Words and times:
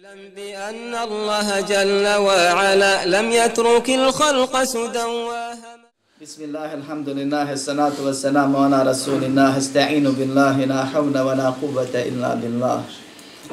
اعلم 0.00 0.32
بأن 0.36 0.94
الله 0.94 1.48
جل 1.60 2.06
وعلا 2.26 2.94
لم 3.14 3.26
يترك 3.40 3.88
الخلق 3.90 4.54
سدى 4.64 5.06
بسم 6.22 6.40
الله 6.48 6.70
الحمد 6.80 7.08
لله 7.08 7.48
الصلاة 7.52 7.96
والسلام 8.06 8.52
على 8.56 8.78
رسول 8.92 9.24
الله. 9.28 9.50
استعين 9.58 10.06
بالله 10.18 10.56
لا 10.72 10.80
حول 10.92 11.16
ولا 11.28 11.48
قوة 11.62 11.94
إلا 12.10 12.30
بالله. 12.40 12.78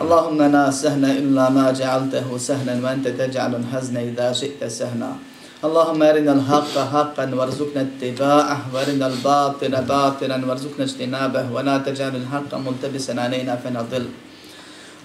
اللهم 0.04 0.39
لا 0.55 0.65
سهل 0.71 1.04
إلا 1.21 1.46
ما 1.49 1.65
جعلته 1.71 2.28
سهلا 2.38 2.75
وأنت 2.84 3.07
تجعل 3.07 3.52
الحزن 3.55 3.95
إذا 3.98 4.27
شئت 4.32 4.61
سهلا. 4.64 5.11
اللهم 5.68 6.00
أرنا 6.04 6.32
الحق 6.38 6.75
حقا 6.93 7.25
وارزقنا 7.38 7.82
اتباعه 7.88 8.59
وأرنا 8.73 9.05
الباطل 9.07 9.73
باطلا 9.93 10.38
وارزقنا 10.48 10.84
اجتنابه. 10.89 11.45
ولا 11.55 11.75
تجعل 11.88 12.14
الحق 12.16 12.52
ملتبسا 12.55 13.14
علينا 13.25 13.54
فنضل. 13.64 14.05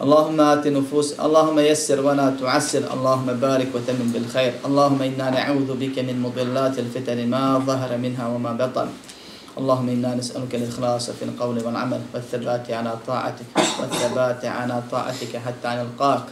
اللهم 0.03 0.41
آت 0.41 0.67
نفوس 0.67 1.23
اللهم 1.23 1.59
يسر 1.63 2.03
ولا 2.03 2.35
تعسر 2.35 2.91
اللهم 2.91 3.39
بارك 3.39 3.71
وتمن 3.71 4.11
بالخير 4.11 4.67
اللهم 4.67 4.99
إنا 4.99 5.31
نعوذ 5.31 5.79
بك 5.79 6.03
من 6.03 6.19
مضلات 6.19 6.75
الفتن 6.79 7.31
ما 7.31 7.63
ظهر 7.63 7.95
منها 8.03 8.27
وما 8.27 8.53
بطن. 8.59 8.89
اللهم 9.59 9.89
إنا 9.89 10.19
نسألك 10.19 10.55
الإخلاص 10.55 11.11
في 11.11 11.23
القول 11.31 11.63
والعمل 11.63 12.03
والثبات 12.15 12.67
على 12.71 12.93
طاعتك 13.07 13.47
والثبات 13.55 14.43
على 14.45 14.83
طاعتك 14.91 15.33
حتى 15.39 15.69
نلقاك. 15.71 16.27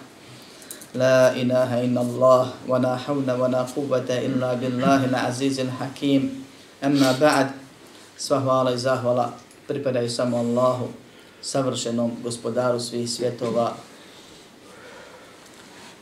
لا 0.98 1.30
إله 1.30 1.70
إلا 1.86 2.00
الله 2.00 2.44
ولا 2.66 2.96
حول 2.96 3.28
ولا 3.30 3.62
قوة 3.62 4.10
إلا 4.10 4.50
بالله 4.58 5.04
العزيز 5.14 5.60
الحكيم. 5.60 6.22
أما 6.82 7.10
بعد 7.22 7.48
sva 8.20 8.36
hvala 8.36 8.74
i 8.74 8.78
zahvala 8.78 9.32
pripadaju 9.64 10.10
samo 10.10 10.36
Allahu, 10.44 10.92
savršenom 11.42 12.12
gospodaru 12.22 12.80
svih 12.80 13.10
svjetova, 13.10 13.76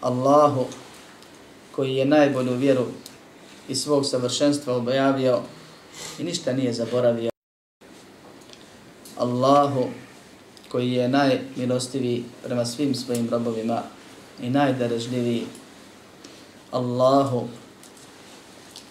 Allahu 0.01 0.67
koji 1.73 1.95
je 1.95 2.05
najbolju 2.05 2.55
vjeru 2.55 2.87
i 3.69 3.75
svog 3.75 4.07
savršenstva 4.07 4.77
objavio 4.77 5.41
i 6.19 6.25
ništa 6.25 6.53
nije 6.53 6.73
zaboravio. 6.73 7.31
Allahu 9.17 9.85
koji 10.69 10.93
je 10.93 11.09
najmilostiviji 11.09 12.25
prema 12.45 12.65
svim 12.65 12.95
svojim 12.95 13.29
robovima 13.31 13.83
i 14.43 14.51
najdarežljiviji. 14.51 15.47
Allahu 16.71 17.49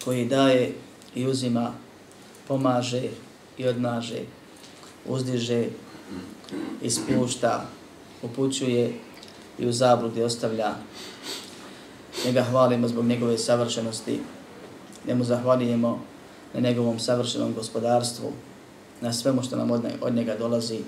koji 0.04 0.24
daje 0.24 0.74
i 1.14 1.26
uzima, 1.26 1.72
pomaže 2.48 3.02
i 3.58 3.68
odmaže, 3.68 4.20
uzdiže 5.06 5.66
ispušta, 6.82 7.66
upućuje 8.22 8.92
i 9.58 9.66
u 9.66 9.72
zabludi 9.72 10.22
ostavlja. 10.22 10.74
Njega 12.24 12.42
hvalimo 12.42 12.88
zbog 12.88 13.04
njegove 13.04 13.38
savršenosti. 13.38 14.20
Njemu 15.06 15.24
zahvalijemo 15.24 16.00
na 16.54 16.60
njegovom 16.60 16.98
savršenom 16.98 17.54
gospodarstvu, 17.54 18.32
na 19.00 19.12
svemu 19.12 19.42
što 19.42 19.56
nam 19.56 19.70
od 20.00 20.14
njega 20.14 20.36
dolazi, 20.36 20.78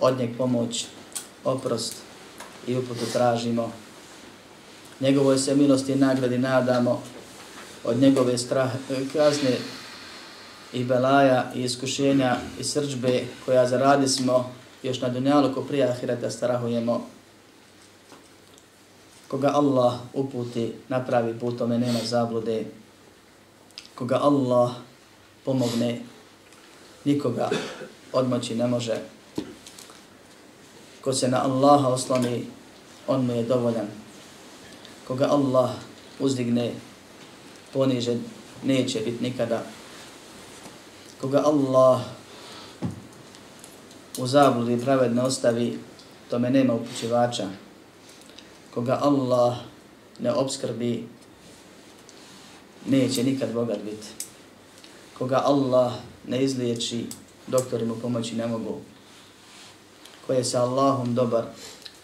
od 0.00 0.18
njeg 0.18 0.30
pomoć, 0.38 0.86
oprost 1.44 1.94
i 2.66 2.76
uputu 2.76 3.04
tražimo. 3.12 3.72
Njegovoj 5.00 5.38
se 5.38 5.54
milosti 5.54 5.92
i 5.92 5.96
nagradi 5.96 6.38
nadamo 6.38 7.02
od 7.84 7.96
njegove 7.96 8.38
strah, 8.38 8.70
kazne 9.12 9.56
i 10.72 10.84
belaja 10.84 11.52
i 11.54 11.62
iskušenja 11.62 12.36
i 12.60 12.64
srđbe 12.64 13.24
koja 13.44 13.68
zaradi 13.68 14.08
smo 14.08 14.50
još 14.84 15.00
na 15.00 15.08
dunjalu 15.08 15.54
ko 15.54 15.60
prije 15.62 15.88
ahireta 15.88 16.30
strahujemo. 16.30 17.06
Koga 19.28 19.50
Allah 19.54 19.94
uputi 20.12 20.72
napravi 20.88 21.38
putome 21.38 21.78
nema 21.78 21.98
zablude. 22.04 22.64
Koga 23.94 24.18
Allah 24.22 24.70
pomogne 25.44 26.00
nikoga 27.04 27.50
odmoći 28.12 28.54
ne 28.54 28.66
može. 28.66 28.96
Ko 31.00 31.12
se 31.12 31.28
na 31.28 31.44
Allaha 31.44 31.88
osloni, 31.88 32.46
on 33.06 33.26
mu 33.26 33.32
je 33.32 33.42
dovoljan. 33.42 33.86
Koga 35.08 35.28
Allah 35.30 35.70
uzdigne, 36.20 36.72
ponižen, 37.72 38.22
neće 38.62 39.00
biti 39.00 39.22
nikada. 39.22 39.62
Koga 41.20 41.42
Allah 41.44 42.00
u 44.18 44.26
zabludi 44.26 44.80
pravedno 44.84 45.22
ostavi, 45.22 45.78
tome 46.30 46.50
nema 46.50 46.74
upućivača. 46.74 47.48
Koga 48.74 48.98
Allah 49.02 49.56
ne 50.20 50.32
obskrbi, 50.32 51.08
neće 52.86 53.24
nikad 53.24 53.52
bogat 53.52 53.78
biti. 53.78 54.06
Koga 55.18 55.42
Allah 55.44 55.92
ne 56.26 56.44
izliječi, 56.44 57.06
doktori 57.46 57.86
mu 57.86 57.96
pomoći 57.96 58.36
ne 58.36 58.46
mogu. 58.46 58.80
Ko 60.26 60.32
je 60.32 60.44
sa 60.44 60.62
Allahom 60.62 61.14
dobar, 61.14 61.44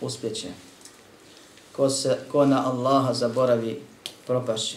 uspjeće. 0.00 0.48
Ko, 1.76 1.90
se, 1.90 2.18
ko 2.32 2.46
na 2.46 2.66
Allaha 2.66 3.14
zaboravi, 3.14 3.82
propašće. 4.26 4.76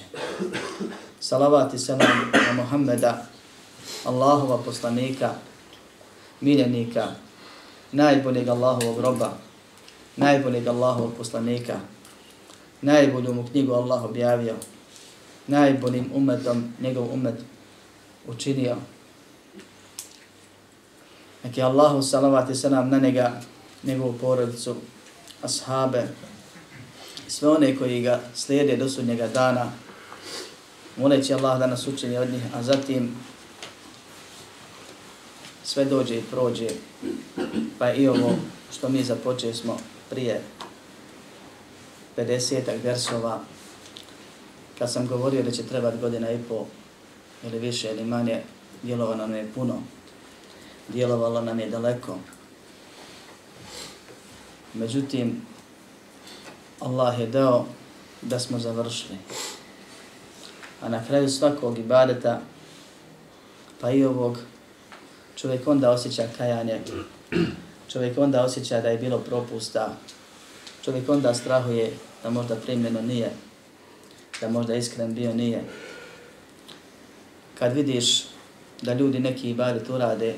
Salavat 1.19 1.73
i 1.73 1.79
salam 1.79 2.31
na 2.47 2.53
Muhammeda, 2.53 3.25
Allahova 4.05 4.57
poslanika, 4.57 5.33
miljenika, 6.43 7.07
najboljeg 7.91 8.49
Allahovog 8.49 8.99
roba, 8.99 9.33
najboljeg 10.15 10.67
Allahovog 10.67 11.13
poslanika, 11.17 11.79
najbolju 12.81 13.33
mu 13.33 13.47
knjigu 13.51 13.73
Allah 13.73 14.03
objavio, 14.03 14.55
najboljim 15.47 16.11
umetom 16.13 16.73
njegov 16.81 17.13
umet 17.13 17.35
učinio. 18.27 18.75
Neki 21.43 21.61
Allahu 21.61 22.01
salavat 22.01 22.49
i 22.49 22.55
salam 22.55 22.89
na 22.89 22.99
njega, 22.99 23.41
njegovu 23.83 24.13
porodicu, 24.21 24.75
ashabe, 25.41 26.07
sve 27.27 27.49
one 27.49 27.75
koji 27.75 28.01
ga 28.01 28.19
slijede 28.35 28.77
do 28.77 28.89
sudnjega 28.89 29.27
dana, 29.27 29.71
moleći 30.97 31.33
Allah 31.33 31.59
da 31.59 31.67
nas 31.67 31.87
učini 31.87 32.17
od 32.17 32.29
njih, 32.29 32.43
a 32.55 32.63
zatim 32.63 33.15
sve 35.63 35.85
dođe 35.85 36.17
i 36.17 36.23
prođe, 36.31 36.67
pa 37.79 37.93
i 37.93 38.07
ovo 38.07 38.35
što 38.71 38.89
mi 38.89 39.03
započeli 39.03 39.53
smo 39.53 39.77
prije 40.09 40.41
50-ak 42.17 42.83
versova, 42.83 43.39
kad 44.79 44.91
sam 44.91 45.07
govorio 45.07 45.43
da 45.43 45.51
će 45.51 45.63
trebati 45.63 45.97
godina 45.97 46.31
i 46.31 46.37
po 46.49 46.65
ili 47.43 47.59
više 47.59 47.91
ili 47.91 48.05
manje, 48.05 48.41
djelovalo 48.83 49.17
nam 49.17 49.35
je 49.35 49.51
puno, 49.55 49.81
djelovalo 50.87 51.41
nam 51.41 51.59
je 51.59 51.69
daleko. 51.69 52.17
Međutim, 54.73 55.41
Allah 56.79 57.19
je 57.19 57.27
dao 57.27 57.65
da 58.21 58.39
smo 58.39 58.59
završili. 58.59 59.17
A 60.81 60.89
na 60.89 61.05
kraju 61.05 61.29
svakog 61.29 61.79
ibadeta, 61.79 62.41
pa 63.81 63.91
i 63.91 64.05
ovog, 64.05 64.37
čovjek 65.35 65.67
onda 65.67 65.91
osjeća 65.91 66.27
kajanje, 66.37 66.81
čovjek 67.91 68.17
onda 68.17 68.43
osjeća 68.43 68.81
da 68.81 68.89
je 68.89 68.97
bilo 68.97 69.19
propusta, 69.19 69.95
čovjek 70.85 71.09
onda 71.09 71.33
strahuje 71.33 71.93
da 72.23 72.29
možda 72.29 72.55
primljeno 72.55 73.01
nije, 73.01 73.31
da 74.41 74.49
možda 74.49 74.75
iskren 74.75 75.13
bio 75.13 75.33
nije. 75.33 75.63
Kad 77.59 77.73
vidiš 77.73 78.23
da 78.81 78.93
ljudi 78.93 79.19
neki 79.19 79.49
ibadet 79.49 79.89
urade, 79.89 80.35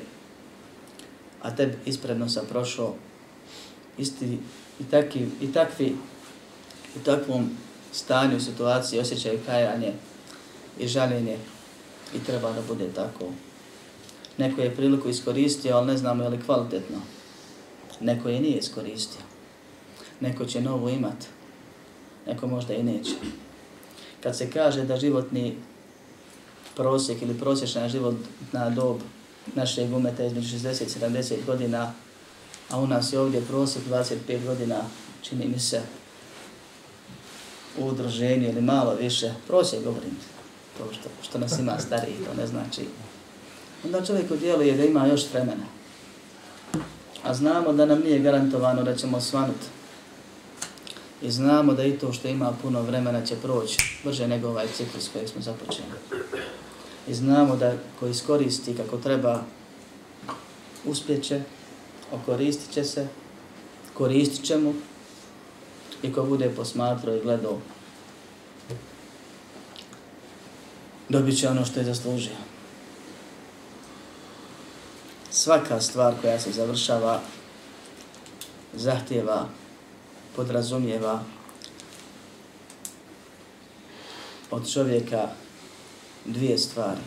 a 1.42 1.56
teb 1.56 1.72
ispredno 1.86 2.28
sam 2.28 2.46
prošao, 2.46 2.94
isti 3.98 4.38
i, 4.80 4.84
taki, 4.90 5.26
i 5.40 5.52
takvi 5.52 5.96
u 6.96 6.98
takvom 7.04 7.50
stanju, 7.92 8.40
situaciji 8.40 9.00
osjećaju 9.00 9.40
kajanje 9.46 9.92
i 10.78 10.88
žaljenje 10.88 11.38
i 12.14 12.24
treba 12.24 12.52
da 12.52 12.62
bude 12.68 12.88
tako. 12.94 13.30
Neko 14.38 14.60
je 14.60 14.74
priliku 14.74 15.08
iskoristio, 15.08 15.76
ali 15.76 15.86
ne 15.86 15.96
znamo 15.96 16.22
je 16.22 16.28
li 16.28 16.42
kvalitetno. 16.42 16.96
Neko 18.00 18.28
je 18.28 18.40
nije 18.40 18.58
iskoristio. 18.58 19.20
Neko 20.20 20.44
će 20.44 20.60
novu 20.60 20.88
imat. 20.88 21.24
Neko 22.26 22.46
možda 22.46 22.74
i 22.74 22.82
neće. 22.82 23.14
Kad 24.22 24.36
se 24.36 24.50
kaže 24.50 24.84
da 24.84 24.96
životni 24.96 25.56
prosjek 26.76 27.22
ili 27.22 27.38
prosječna 27.38 27.88
životna 27.88 28.70
dob 28.70 28.96
našeg 29.54 29.94
umeta 29.94 30.22
je 30.22 30.26
između 30.26 30.58
60-70 30.58 31.34
godina, 31.46 31.92
a 32.70 32.80
u 32.80 32.86
nas 32.86 33.12
je 33.12 33.20
ovdje 33.20 33.40
prosjek 33.40 33.84
25 33.86 34.44
godina, 34.46 34.76
čini 35.22 35.46
mi 35.46 35.58
se, 35.58 35.82
u 37.78 37.86
udruženju 37.86 38.48
ili 38.48 38.60
malo 38.60 38.94
više, 38.94 39.32
prosjek 39.46 39.84
govorim, 39.84 40.16
to 40.78 40.92
što, 40.92 41.08
što 41.22 41.38
nas 41.38 41.58
ima 41.58 41.78
stariji, 41.78 42.16
to 42.26 42.34
ne 42.40 42.46
znači 42.46 42.82
onda 43.86 44.06
čovjek 44.06 44.30
udjeluje 44.30 44.76
da 44.76 44.84
ima 44.84 45.06
još 45.06 45.32
vremena. 45.32 45.64
A 47.22 47.34
znamo 47.34 47.72
da 47.72 47.86
nam 47.86 48.00
nije 48.00 48.18
garantovano 48.18 48.82
da 48.82 48.96
ćemo 48.96 49.20
svanut 49.20 49.56
I 51.22 51.30
znamo 51.30 51.74
da 51.74 51.84
i 51.84 51.98
to 51.98 52.12
što 52.12 52.28
ima 52.28 52.52
puno 52.62 52.82
vremena 52.82 53.24
će 53.26 53.36
proći 53.36 53.78
brže 54.04 54.28
nego 54.28 54.48
ovaj 54.48 54.66
ciklus 54.76 55.08
koji 55.12 55.28
smo 55.28 55.42
započeli. 55.42 55.88
I 57.08 57.14
znamo 57.14 57.56
da 57.56 57.72
ko 58.00 58.06
iskoristi 58.06 58.76
kako 58.76 58.96
treba 58.96 59.42
uspjeće, 60.84 61.40
okoristit 62.12 62.72
će 62.72 62.84
se, 62.84 63.08
koristit 63.94 64.44
će 64.44 64.56
mu 64.56 64.74
i 66.02 66.12
ko 66.12 66.22
bude 66.22 66.50
posmatrao 66.50 67.16
i 67.16 67.22
gledao 67.22 67.58
dobit 71.08 71.38
će 71.38 71.48
ono 71.48 71.64
što 71.64 71.80
je 71.80 71.84
zaslužio. 71.84 72.55
Svaka 75.36 75.80
stvar 75.80 76.14
koja 76.20 76.40
se 76.40 76.52
završava 76.52 77.20
zahtjeva, 78.74 79.48
podrazumijeva 80.36 81.20
od 84.50 84.72
čovjeka 84.72 85.28
dvije 86.24 86.58
stvari. 86.58 87.00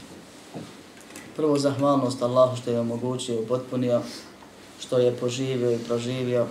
Prvo, 1.35 1.57
zahvalnost 1.57 2.21
Allahu 2.21 2.57
što 2.57 2.71
je 2.71 2.79
omogućio, 2.79 3.45
potpunio, 3.47 4.01
što 4.79 4.97
je 4.97 5.17
poživio 5.17 5.71
i 5.71 5.83
proživio, 5.87 6.47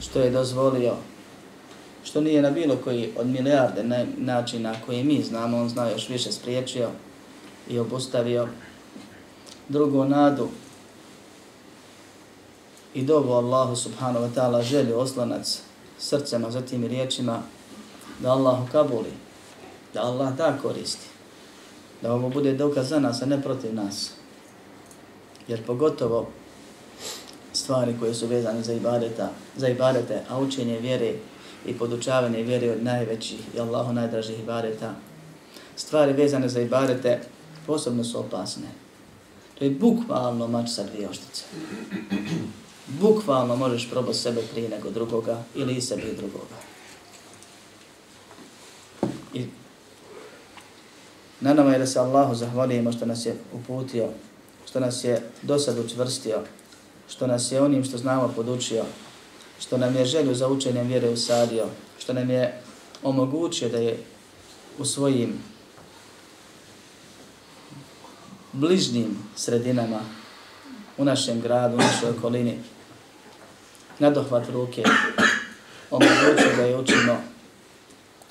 što 0.00 0.20
je 0.20 0.30
dozvolio, 0.30 0.94
što 2.04 2.20
nije 2.20 2.42
na 2.42 2.50
bilo 2.50 2.76
koji 2.84 3.12
od 3.16 3.26
milijarde 3.26 4.06
načina 4.16 4.74
koji 4.86 5.04
mi 5.04 5.22
znamo, 5.22 5.58
on 5.58 5.68
zna 5.68 5.90
još 5.90 6.08
više 6.08 6.32
spriječio 6.32 6.90
i 7.68 7.78
obustavio. 7.78 8.48
Drugo, 9.68 10.04
nadu 10.04 10.48
i 12.96 13.02
dobu 13.02 13.32
Allahu 13.32 13.76
subhanahu 13.76 14.24
wa 14.24 14.30
ta'ala 14.34 14.62
želi 14.62 14.92
oslanac 14.92 15.60
srcema 15.98 16.50
za 16.50 16.60
tim 16.60 16.86
riječima 16.86 17.42
da 18.20 18.32
Allahu 18.32 18.66
kabuli, 18.72 19.12
da 19.94 20.02
Allah 20.02 20.36
da 20.36 20.58
koristi, 20.62 21.06
da 22.02 22.12
ovo 22.12 22.28
bude 22.28 22.52
dokaz 22.52 22.88
za 22.88 23.00
nas, 23.00 23.22
a 23.22 23.26
ne 23.26 23.42
protiv 23.42 23.74
nas. 23.74 24.10
Jer 25.48 25.66
pogotovo 25.66 26.28
stvari 27.52 27.96
koje 28.00 28.14
su 28.14 28.26
vezane 28.26 28.62
za 28.62 28.72
ibadeta, 28.72 29.30
za 29.56 29.68
ibadete, 29.68 30.22
a 30.28 30.38
učenje 30.38 30.78
vjere 30.78 31.12
i 31.66 31.78
podučavanje 31.78 32.42
vjere 32.42 32.70
od 32.70 32.84
najvećih 32.84 33.40
i 33.54 33.60
Allahu 33.60 33.92
najdražih 33.92 34.40
ibadeta, 34.40 34.94
stvari 35.76 36.12
vezane 36.12 36.48
za 36.48 36.60
ibadete 36.60 37.20
posebno 37.66 38.04
su 38.04 38.18
opasne. 38.20 38.68
To 39.58 39.64
je 39.64 39.70
bukvalno 39.70 40.46
mač 40.46 40.68
sa 40.70 40.82
dvije 40.82 41.08
oštice. 41.08 41.44
Bukvalno 42.86 43.56
možeš 43.56 43.90
probati 43.90 44.18
sebe 44.18 44.42
prije 44.52 44.68
nego 44.68 44.90
drugoga 44.90 45.42
ili 45.54 45.74
i 45.74 45.80
sebe 45.80 46.02
i 46.02 46.16
drugoga. 46.16 46.56
I 49.34 49.46
na 51.40 51.54
nama 51.54 51.72
je 51.72 51.78
da 51.78 51.86
se 51.86 51.98
Allahu 51.98 52.34
zahvalimo 52.34 52.92
što 52.92 53.06
nas 53.06 53.26
je 53.26 53.36
uputio, 53.52 54.08
što 54.66 54.80
nas 54.80 55.04
je 55.04 55.22
do 55.42 55.58
sad 55.58 55.78
učvrstio, 55.78 56.40
što 57.08 57.26
nas 57.26 57.52
je 57.52 57.60
onim 57.62 57.84
što 57.84 57.98
znamo 57.98 58.32
podučio, 58.36 58.84
što 59.60 59.78
nam 59.78 59.96
je 59.96 60.04
želju 60.04 60.34
za 60.34 60.48
učenjem 60.48 60.86
vjere 60.86 61.08
usadio, 61.08 61.66
što 61.98 62.12
nam 62.12 62.30
je 62.30 62.62
omogućio 63.02 63.68
da 63.68 63.78
je 63.78 63.98
u 64.78 64.84
svojim 64.84 65.38
bližnim 68.52 69.18
sredinama, 69.36 70.00
u 70.98 71.04
našem 71.04 71.40
gradu, 71.40 71.74
u 71.74 71.78
našoj 71.78 72.10
okolini, 72.10 72.58
na 73.98 74.10
dohvat 74.10 74.48
ruke, 74.48 74.82
omogućio 75.90 76.56
da 76.56 76.62
je 76.62 76.78
učimo 76.78 77.16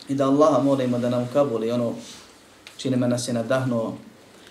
i 0.10 0.16
da 0.16 0.26
Allaha 0.26 0.64
molimo 0.64 1.00
da 1.00 1.10
nam 1.10 1.30
kabuli 1.34 1.72
ono 1.72 1.94
čini 2.78 2.98
me 2.98 3.08
nas 3.08 3.28
je 3.28 3.34
nadahnuo 3.34 3.98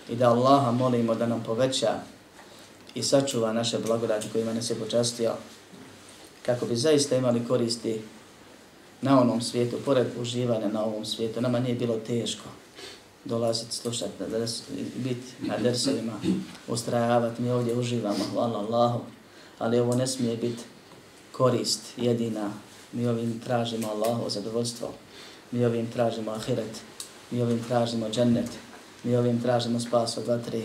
i 0.09 0.15
da 0.15 0.29
Allaha 0.29 0.71
molimo 0.71 1.15
da 1.15 1.27
nam 1.27 1.43
poveća 1.45 1.99
i 2.95 3.03
sačuva 3.03 3.53
naše 3.53 3.77
blagodati 3.79 4.29
kojima 4.31 4.53
nas 4.53 4.69
je 4.69 4.75
počastio 4.75 5.31
kako 6.45 6.65
bi 6.65 6.75
zaista 6.75 7.15
imali 7.15 7.47
koristi 7.47 8.01
na 9.01 9.21
onom 9.21 9.41
svijetu, 9.41 9.77
pored 9.85 10.07
uživanja 10.21 10.67
na 10.67 10.83
ovom 10.83 11.05
svijetu. 11.05 11.41
Nama 11.41 11.59
nije 11.59 11.75
bilo 11.75 11.97
teško 11.97 12.43
dolaziti, 13.25 13.75
slušati, 13.75 14.11
da 14.19 14.27
dres, 14.27 14.61
biti 14.95 15.27
na 15.39 15.57
dersovima, 15.57 16.13
ustrajavati. 16.67 17.41
Mi 17.41 17.49
ovdje 17.49 17.75
uživamo, 17.75 18.25
hvala 18.33 18.59
Allahu, 18.59 18.99
ali 19.59 19.79
ovo 19.79 19.95
ne 19.95 20.07
smije 20.07 20.37
biti 20.37 20.63
korist 21.37 21.81
jedina. 21.97 22.51
Mi 22.91 23.07
ovim 23.07 23.39
tražimo 23.39 23.87
Allahovo 23.87 24.29
zadovoljstvo. 24.29 24.93
Mi 25.51 25.65
ovim 25.65 25.91
tražimo 25.91 26.31
ahiret. 26.31 26.81
Mi 27.31 27.41
ovim 27.41 27.63
tražimo 27.67 28.09
džennet. 28.09 28.49
Mi 29.03 29.15
ovim 29.15 29.41
tražimo 29.41 29.79
spas 29.79 30.17
od 30.17 30.27
vatri. 30.27 30.63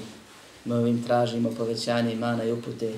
Mi 0.65 0.73
ovim 0.73 1.03
tražimo 1.03 1.51
povećanje 1.51 2.13
imana 2.13 2.45
i 2.45 2.53
upute. 2.53 2.93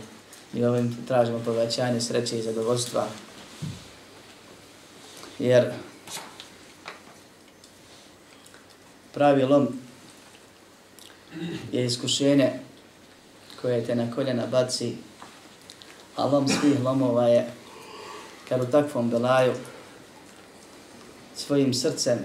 Mi 0.52 0.64
ovim 0.64 0.96
tražimo 1.08 1.38
povećanje 1.44 2.00
sreće 2.00 2.38
i 2.38 2.42
zadovoljstva. 2.42 3.06
Jer 5.38 5.72
pravilom 9.14 9.68
je 11.72 11.84
iskušenje 11.84 12.52
koje 13.62 13.84
te 13.84 13.94
na 13.94 14.10
koljena 14.14 14.46
baci, 14.46 14.96
a 16.16 16.26
lom 16.26 16.48
svih 16.48 16.84
lomova 16.84 17.26
je 17.26 17.61
kad 18.52 18.62
u 18.62 18.70
takvom 18.70 19.10
belaju 19.10 19.52
svojim 21.36 21.74
srcem, 21.74 22.18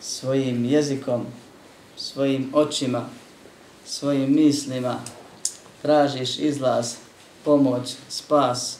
svojim 0.00 0.64
jezikom, 0.64 1.26
svojim 1.96 2.50
očima, 2.54 3.08
svojim 3.84 4.34
mislima 4.34 5.00
tražiš 5.82 6.38
izlaz, 6.38 6.94
pomoć, 7.44 7.94
spas 8.08 8.78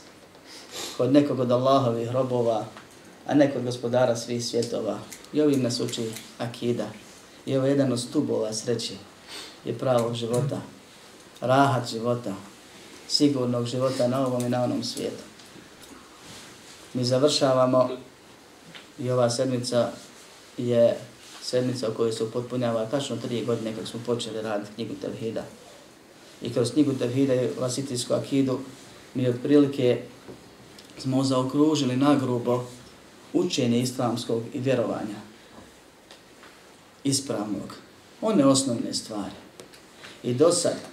kod 0.96 1.12
nekog 1.12 1.40
od 1.40 1.50
Allahovih 1.50 2.11
robova, 2.11 2.64
a 3.26 3.34
ne 3.34 3.52
kod 3.52 3.64
gospodara 3.64 4.17
svih 4.17 4.44
svjetova. 4.44 4.99
I 5.32 5.40
ovim 5.40 5.62
nas 5.62 5.81
uči 5.81 6.11
akida. 6.38 6.87
I 7.46 7.56
ovo 7.56 7.67
je 7.67 7.70
jedan 7.70 7.93
od 7.93 8.00
stubova 8.00 8.52
sreći 8.52 8.96
je 9.64 9.79
pravog 9.79 10.14
života, 10.14 10.61
rahat 11.40 11.90
života, 11.90 12.34
sigurnog 13.08 13.67
života 13.67 14.08
na 14.08 14.26
ovom 14.26 14.46
i 14.46 14.49
na 14.49 14.64
onom 14.64 14.84
svijetu. 14.84 15.31
Mi 16.94 17.05
završavamo 17.05 17.91
i 18.99 19.11
ova 19.11 19.31
sedmica 19.31 19.91
je 20.58 20.99
sedmica 21.43 21.89
u 21.89 21.94
kojoj 21.94 22.13
se 22.13 22.25
upotpunjava 22.25 22.87
tačno 22.87 23.17
tri 23.17 23.44
godine 23.44 23.75
kako 23.75 23.87
smo 23.87 24.01
počeli 24.06 24.43
raditi 24.43 24.75
knjigu 24.75 24.94
Tevhida. 25.01 25.44
I 26.43 26.53
kroz 26.53 26.72
knjigu 26.72 26.93
Tevhida 26.93 27.34
i 27.34 27.49
Vasitijsku 27.61 28.15
akidu 28.15 28.61
mi 29.15 29.29
otprilike 29.29 30.03
smo 30.99 31.25
zaokružili 31.25 31.96
nagrubo 31.96 32.65
učenje 33.32 33.81
islamskog 33.81 34.43
i 34.53 34.61
vjerovanja 34.61 35.17
ispravnog. 37.05 37.75
One 38.20 38.46
osnovne 38.46 38.94
stvari. 38.94 39.34
I 40.22 40.34
do 40.34 40.53
sada 40.53 40.92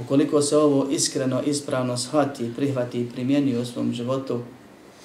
ukoliko 0.00 0.42
se 0.42 0.56
ovo 0.56 0.88
iskreno, 0.90 1.42
ispravno 1.42 1.96
shvati, 1.96 2.52
prihvati 2.56 3.00
i 3.00 3.08
primjeni 3.08 3.56
u 3.56 3.66
svom 3.66 3.92
životu, 3.92 4.40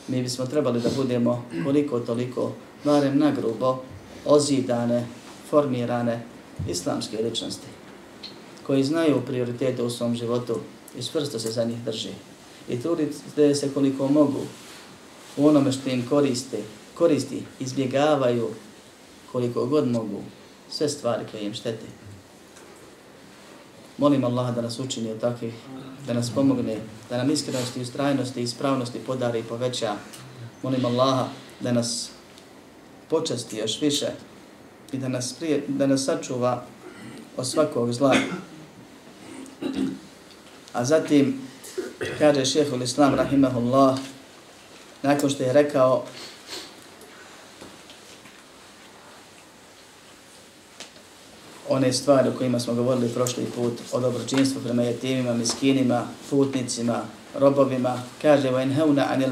mi 0.07 0.21
bismo 0.21 0.45
trebali 0.45 0.81
da 0.81 0.89
budemo 0.95 1.45
koliko 1.63 1.99
toliko, 1.99 2.51
barem 2.83 3.19
nagrubo, 3.19 3.83
ozidane, 4.25 5.07
formirane 5.49 6.23
islamske 6.69 7.17
ličnosti 7.23 7.67
koji 8.67 8.83
znaju 8.83 9.21
prioritete 9.25 9.83
u 9.83 9.89
svom 9.89 10.15
životu 10.15 10.59
i 10.99 11.03
svrsto 11.03 11.39
se 11.39 11.51
za 11.51 11.63
njih 11.63 11.77
drži. 11.85 12.09
I 12.69 12.79
trudite 12.79 13.55
se 13.55 13.73
koliko 13.73 14.07
mogu 14.07 14.41
u 15.37 15.47
onome 15.47 15.71
što 15.71 15.89
im 15.89 16.07
koriste, 16.09 16.57
koristi, 16.93 17.43
izbjegavaju 17.59 18.49
koliko 19.31 19.65
god 19.65 19.87
mogu 19.87 20.21
sve 20.69 20.89
stvari 20.89 21.25
koje 21.31 21.45
im 21.45 21.53
štete. 21.53 21.85
Molim 23.97 24.23
Allaha 24.23 24.51
da 24.51 24.61
nas 24.61 24.79
učini 24.79 25.11
od 25.11 25.19
takvih, 25.19 25.53
da 26.07 26.13
nas 26.13 26.29
pomogne, 26.29 26.77
da 27.09 27.17
nam 27.17 27.31
iskrenosti, 27.31 27.81
ustrajnosti 27.81 28.39
i 28.39 28.43
ispravnosti 28.43 28.99
podari 28.99 29.39
i 29.39 29.43
poveća. 29.43 29.95
Molim 30.63 30.85
Allaha 30.85 31.27
da 31.59 31.71
nas 31.71 32.09
počasti 33.09 33.57
još 33.57 33.81
više 33.81 34.07
i 34.91 34.97
da 34.97 35.07
nas, 35.07 35.33
prije, 35.33 35.63
da 35.67 35.87
nas 35.87 36.03
sačuva 36.03 36.63
od 37.37 37.47
svakog 37.47 37.93
zla. 37.93 38.15
A 40.73 40.85
zatim, 40.85 41.41
kaže 42.19 42.45
šehhul 42.45 42.81
Islam, 42.81 43.15
rahimahullah, 43.15 43.97
nakon 45.03 45.29
što 45.29 45.43
je 45.43 45.53
rekao 45.53 46.03
one 51.68 51.92
stvari 51.92 52.28
o 52.28 52.38
kojima 52.38 52.60
smo 52.60 52.74
govorili 52.74 53.08
prošli 53.08 53.44
put, 53.44 53.72
o 53.92 54.00
dobročinstvu 54.00 54.62
prema 54.62 54.82
jetimima, 54.82 55.34
miskinima, 55.34 56.06
putnicima, 56.30 57.02
robovima, 57.38 58.02
kaže 58.22 58.50
wa 58.50 58.62
inhauna 58.62 59.06
anil 59.12 59.30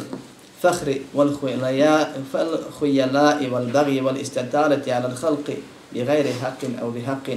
الفخر 0.64 1.00
والخيلاء 1.14 3.48
والبغي 3.52 4.00
والاستطالة 4.00 4.94
على 4.94 5.06
الخلق 5.06 5.56
بغير 5.94 6.32
حق 6.32 6.80
أو 6.82 6.90
بحق 6.90 7.28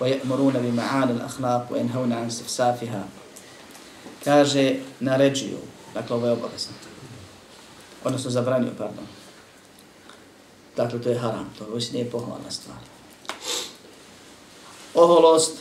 ويأمرون 0.00 0.52
بمعاني 0.52 1.12
الأخلاق 1.12 1.66
وينهون 1.70 2.12
عن 2.12 2.26
استفسافها 2.26 3.04
kaže 4.24 4.76
naređuju, 5.00 5.58
dakle 5.94 6.16
ovo 6.16 6.26
je 6.26 6.32
obavezno, 6.32 6.72
odnosno 8.04 8.30
zabranio, 8.30 8.70
pardon. 8.78 9.04
Dakle, 10.76 11.02
to 11.02 11.08
je 11.08 11.18
haram, 11.18 11.52
to 11.58 11.66
već 11.74 11.92
nije 11.92 12.10
pohvalna 12.10 12.50
stvar. 12.50 12.87
Oholost 14.99 15.57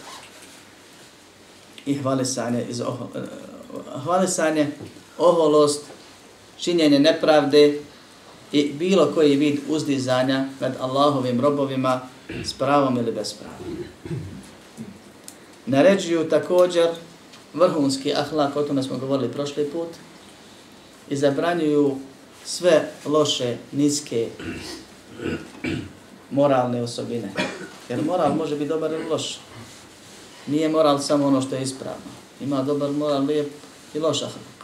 i 1.86 1.94
hvalisanje 1.94 2.66
iz 2.70 2.80
oho, 2.80 3.08
eh, 3.14 3.20
hvalisanje, 4.04 4.70
oholost, 5.18 5.82
činjenje 6.58 6.98
nepravde 6.98 7.80
i 8.52 8.72
bilo 8.72 9.10
koji 9.14 9.36
vid 9.36 9.60
uzdizanja 9.68 10.48
nad 10.60 10.76
Allahovim 10.80 11.40
robovima 11.40 12.00
s 12.44 12.52
pravom 12.52 12.98
ili 12.98 13.12
bez 13.12 13.34
prava. 13.34 13.56
Naređuju 15.66 16.28
također 16.28 16.88
vrhunski 17.54 18.14
ahlak, 18.14 18.56
o 18.56 18.62
tome 18.62 18.82
smo 18.82 18.98
govorili 18.98 19.32
prošli 19.32 19.64
put, 19.64 19.88
i 21.10 21.16
zabranjuju 21.16 21.96
sve 22.44 22.88
loše, 23.06 23.56
niske, 23.72 24.28
moralne 26.30 26.82
osobine. 26.82 27.32
Jer 27.88 28.04
moral 28.04 28.34
može 28.34 28.56
biti 28.56 28.68
dobar 28.68 28.92
ili 28.92 29.08
loš. 29.08 29.38
Nije 30.46 30.68
moral 30.68 30.98
samo 30.98 31.26
ono 31.26 31.42
što 31.42 31.54
je 31.54 31.62
ispravno. 31.62 32.10
Ima 32.40 32.62
dobar 32.62 32.90
moral, 32.90 33.24
lijep 33.24 33.52
i 33.94 33.98
loš 33.98 34.22
ahlak. 34.22 34.58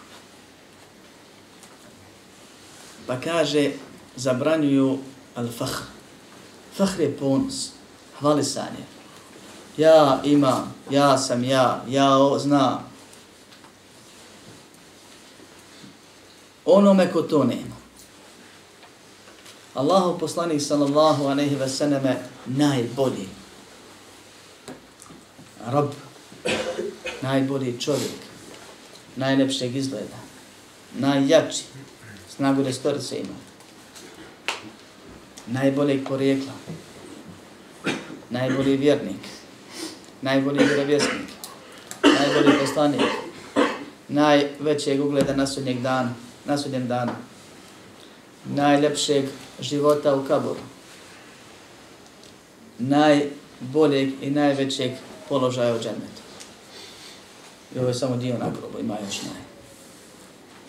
Pa 3.07 3.21
kaže, 3.21 3.71
zabranjuju 4.17 4.99
al-fahr. 5.37 5.83
Fahr 6.77 7.01
je 7.01 7.17
ponos, 7.17 7.71
hvalisanje. 8.21 8.85
Ja 9.77 10.21
imam, 10.25 10.75
ja 10.91 11.19
sam 11.19 11.45
ja, 11.45 11.85
ja 11.89 12.19
o, 12.19 12.39
znam. 12.39 12.91
Onome 16.65 17.13
ko 17.13 17.23
to 17.23 17.45
nema. 17.45 17.84
Allahu 19.75 20.19
poslanik 20.19 20.63
sallallahu 20.63 21.27
alejhi 21.29 21.57
ve 21.61 21.69
selleme 21.69 22.23
najbolji. 22.47 23.29
Rob, 25.73 25.91
najbolji 27.23 27.81
čovjek, 27.81 28.21
najlepšeg 29.17 29.77
izgleda, 29.77 30.17
najjači, 30.99 31.65
snagu 32.37 32.63
restorice 32.63 33.19
ima, 33.19 33.35
najboljeg 35.47 36.09
porijekla, 36.09 36.53
najbolji 38.31 38.77
vjernik, 38.77 39.27
najbolji 40.23 40.65
vjerovjesnik, 40.65 41.29
najbolji 42.03 42.59
poslanik, 42.61 43.03
najvećeg 44.09 45.05
ugleda 45.05 45.37
na 45.37 45.47
sudnjeg 45.47 45.81
dana, 45.81 46.15
na 46.45 46.59
sudnjem 46.59 46.89
danu, 46.89 47.13
najlepšeg 48.45 49.25
života 49.61 50.15
u 50.15 50.25
kaboru, 50.29 50.61
najboljeg 52.79 54.11
i 54.23 54.31
najvećeg 54.31 54.93
položaja 55.29 55.75
u 55.75 55.79
džennetu. 55.79 56.23
I 57.75 57.79
ovo 57.79 57.89
je 57.89 57.95
samo 57.95 58.17
dio 58.17 58.39
na 58.39 58.51
grobu, 58.51 58.79
ima 58.81 58.97
još 59.07 59.23
naj. 59.23 59.43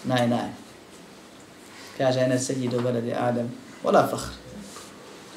Naj, 0.04 0.27
naj. 0.27 0.50
Kaže, 1.98 2.20
ene 2.20 2.39
sedi 2.39 2.68
do 2.68 2.77
veledi 2.77 3.13
Adem, 3.13 3.51
ola 3.84 4.08
fahr. 4.12 4.32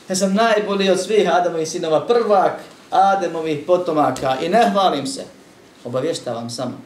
Ja 0.09 0.17
sam 0.17 0.35
najbolji 0.35 0.91
od 0.91 1.01
svih 1.01 1.29
Adamovih 1.33 1.69
sinova, 1.69 2.07
prvak 2.07 2.61
Ademovih 2.91 3.59
potomaka 3.67 4.37
i 4.43 4.49
ne 4.49 4.71
hvalim 4.71 5.07
se. 5.07 5.25
Obavještavam 5.85 6.51
samo. 6.51 6.81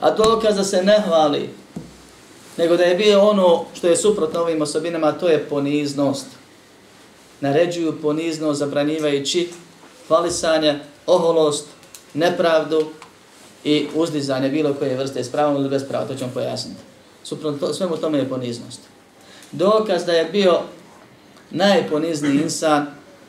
A 0.00 0.10
dokaz 0.10 0.56
da 0.56 0.64
se 0.64 0.82
ne 0.82 1.00
hvali, 1.00 1.50
nego 2.56 2.76
da 2.76 2.82
je 2.82 2.94
bio 2.94 3.20
ono 3.20 3.64
što 3.74 3.86
je 3.86 3.96
suprotno 3.96 4.40
ovim 4.40 4.62
osobinama, 4.62 5.12
to 5.12 5.28
je 5.28 5.44
poniznost. 5.48 6.26
Naređuju 7.40 8.00
poniznost 8.02 8.58
zabranjivajući 8.58 9.48
hvalisanje, 10.08 10.78
oholost, 11.06 11.66
nepravdu 12.14 12.86
i 13.64 13.86
uzdizanje 13.94 14.48
bilo 14.48 14.74
koje 14.74 14.96
vrste 14.96 15.24
s 15.24 15.32
pravom 15.32 15.56
ili 15.56 15.68
bez 15.68 15.84
prava, 15.88 16.06
to 16.06 16.14
ćemo 16.14 16.30
pojasniti. 16.34 16.80
Suprotno 17.24 17.74
svemu 17.74 17.96
tome 17.96 18.18
je 18.18 18.28
poniznost. 18.28 18.80
Dokaz 19.52 20.04
da 20.04 20.12
je 20.12 20.24
bio 20.24 20.60
najponizniji 21.50 22.42
insan 22.42 22.86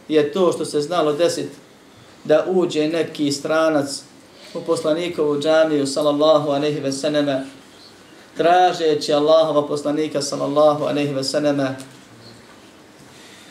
je 0.07 0.31
to 0.33 0.51
što 0.51 0.65
se 0.65 0.81
znalo 0.81 1.13
desiti 1.13 1.55
da 2.23 2.45
uđe 2.47 2.87
neki 2.87 3.31
stranac 3.31 4.01
u 4.53 4.61
poslanikovu 4.61 5.41
džamiju 5.41 5.87
sallallahu 5.87 6.49
aleyhi 6.49 6.83
ve 6.83 6.91
seneme 6.91 7.45
tražeći 8.37 9.13
Allahova 9.13 9.67
poslanika 9.67 10.21
sallallahu 10.21 10.83
alejhi 10.83 11.13
ve 11.13 11.23
selleme 11.23 11.75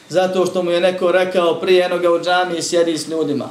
zato 0.09 0.47
što 0.47 0.63
mu 0.63 0.71
je 0.71 0.81
neko 0.81 1.13
rekao 1.13 1.61
prije 1.61 1.79
jednoga 1.79 2.13
u 2.13 2.21
džamiji 2.25 2.63
sjedi 2.63 2.99
s 2.99 3.09
ljudima. 3.09 3.49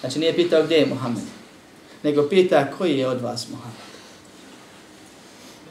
Znači 0.00 0.18
nije 0.18 0.36
pitao 0.36 0.62
gdje 0.62 0.76
je 0.76 0.86
Muhammed, 0.86 1.24
nego 2.02 2.28
pita 2.28 2.70
koji 2.78 2.98
je 2.98 3.08
od 3.08 3.20
vas 3.20 3.48
Muhammed. 3.48 3.80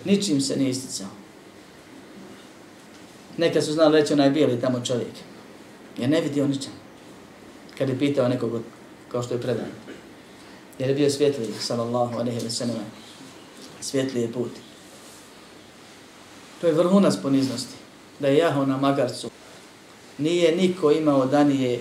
Ničim 0.06 0.42
se 0.42 0.56
nije 0.56 0.70
isticao. 0.70 1.08
Neka 3.38 3.62
su 3.62 3.74
znali 3.74 4.02
reći 4.02 4.14
onaj 4.14 4.30
bijeli 4.30 4.62
tamo 4.62 4.82
čovjek. 4.86 5.14
Ja 5.98 6.08
ne 6.08 6.22
vidio 6.22 6.48
ničem. 6.48 6.72
Kad 7.78 7.90
je 7.90 8.00
pitao 8.00 8.28
nekog 8.28 8.52
kao 9.12 9.24
što 9.24 9.34
je 9.34 9.42
predan. 9.42 9.66
Jer 10.80 10.90
je 10.90 10.96
bio 10.96 11.10
svjetljiv, 11.10 11.54
sallallahu 11.60 12.20
alaihi 12.20 12.40
wa 12.40 12.50
sallam 12.50 13.03
svjetlije 13.84 14.32
put. 14.32 14.52
To 16.62 16.68
je 16.68 16.74
vrhunac 16.74 17.16
poniznosti. 17.22 17.74
Da 18.20 18.28
je 18.28 18.38
jaho 18.38 18.66
na 18.66 18.78
magarcu. 18.78 19.30
Nije 20.18 20.56
niko 20.56 20.92
imao 20.92 21.26
danije 21.26 21.80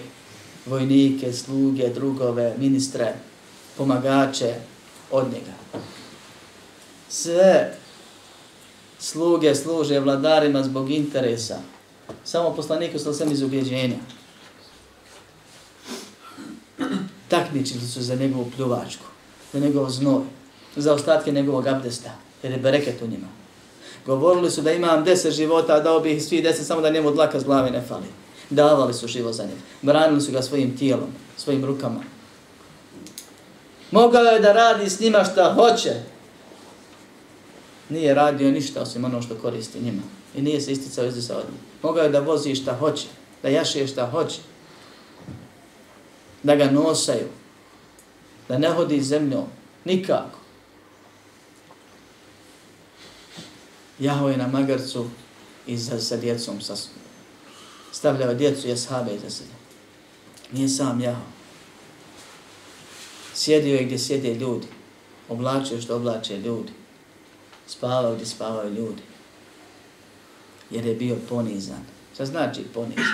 vojnike, 0.66 1.32
sluge, 1.32 1.88
drugove, 1.88 2.54
ministre, 2.59 3.14
pomagače 3.76 4.54
od 5.11 5.25
njega. 5.32 5.82
Sve 7.09 7.76
sluge 8.99 9.54
služe 9.54 10.00
vladarima 10.00 10.62
zbog 10.62 10.90
interesa. 10.90 11.59
Samo 12.25 12.54
poslaniku 12.54 12.99
sam 12.99 13.14
sam 13.14 13.32
iz 13.32 13.42
ubjeđenja. 13.42 13.97
Takmičili 17.28 17.87
su 17.87 18.02
za 18.02 18.14
njegovu 18.14 18.50
pljuvačku, 18.56 19.04
za 19.52 19.59
njegov 19.59 19.90
znoj, 19.90 20.23
za 20.76 20.95
ostatke 20.95 21.33
njegovog 21.33 21.67
abdesta, 21.67 22.11
jer 22.43 22.52
je 22.52 22.59
bereket 22.59 23.02
u 23.02 23.07
njima. 23.07 23.26
Govorili 24.07 24.50
su 24.50 24.62
da 24.62 24.73
imam 24.73 25.05
deset 25.05 25.35
života, 25.35 25.75
a 25.75 25.81
dao 25.81 26.00
bih 26.00 26.25
svi 26.25 26.43
deset, 26.43 26.67
samo 26.67 26.81
da 26.81 26.91
njemu 26.91 27.11
dlaka 27.11 27.41
z 27.41 27.45
glave 27.45 27.71
ne 27.71 27.83
fali. 27.88 28.07
Davali 28.50 28.95
su 28.95 29.09
život 29.09 29.35
za 29.35 29.43
njega. 29.43 29.61
Branili 29.83 30.21
su 30.21 30.33
ga 30.33 30.43
svojim 30.43 30.76
tijelom, 30.79 31.09
svojim 31.37 31.64
rukama. 31.64 32.00
Mogao 33.91 34.23
je 34.23 34.41
da 34.41 34.52
radi 34.52 34.91
s 34.91 35.00
njima 35.00 35.25
šta 35.25 35.55
hoće, 35.55 35.95
nije 37.88 38.14
radio 38.14 38.50
ništa 38.50 38.83
osim 38.83 39.05
ono 39.05 39.23
što 39.23 39.35
koristi 39.35 39.81
njima. 39.81 40.02
I 40.37 40.43
nije 40.43 40.61
se 40.61 40.73
isticao 40.73 41.07
iz 41.07 41.26
sa 41.26 41.37
odmah. 41.37 41.61
Mogao 41.83 42.05
je 42.05 42.11
da 42.11 42.21
vozi 42.21 42.55
šta 42.55 42.76
hoće, 42.76 43.07
da 43.43 43.49
jaše 43.49 43.87
šta 43.87 44.07
hoće. 44.07 44.38
Da 46.43 46.57
ga 46.57 46.71
nosaju. 46.71 47.29
Da 48.49 48.59
ne 48.59 48.69
hodi 48.69 49.02
zemljom. 49.02 49.45
Nikako. 49.85 50.42
Jahao 54.02 54.28
je 54.28 54.37
na 54.37 54.47
magarcu 54.47 55.06
i 55.66 55.76
za, 55.76 56.00
sa 56.00 56.16
djecom 56.16 56.61
sa 56.61 56.76
stavljao 57.92 58.35
djecu 58.35 58.68
i 58.68 58.73
ashabe 58.73 59.14
iza 59.14 59.30
sebe. 59.30 59.50
Nije 60.52 60.68
sam 60.68 61.00
jahao. 61.00 61.26
Sjedio 63.35 63.76
je 63.76 63.85
gdje 63.85 63.99
sjede 63.99 64.35
ljudi. 64.35 64.66
Oblačio 65.28 65.80
što 65.80 65.97
oblače 65.97 66.38
ljudi 66.38 66.73
spavao 67.66 68.14
gdje 68.14 68.26
spavaju 68.26 68.75
ljudi. 68.75 69.02
Jer 70.71 70.87
je 70.87 70.94
bio 70.94 71.16
ponizan. 71.28 71.85
Šta 72.14 72.26
znači 72.26 72.62
ponizan? 72.75 73.04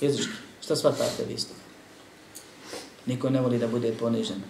Jezuški, 0.00 0.32
šta 0.62 0.76
shvatate 0.76 1.24
vi? 1.28 1.36
Niko 3.06 3.30
ne 3.30 3.40
voli 3.40 3.58
da 3.58 3.68
bude 3.68 3.92
ponižen. 3.92 4.42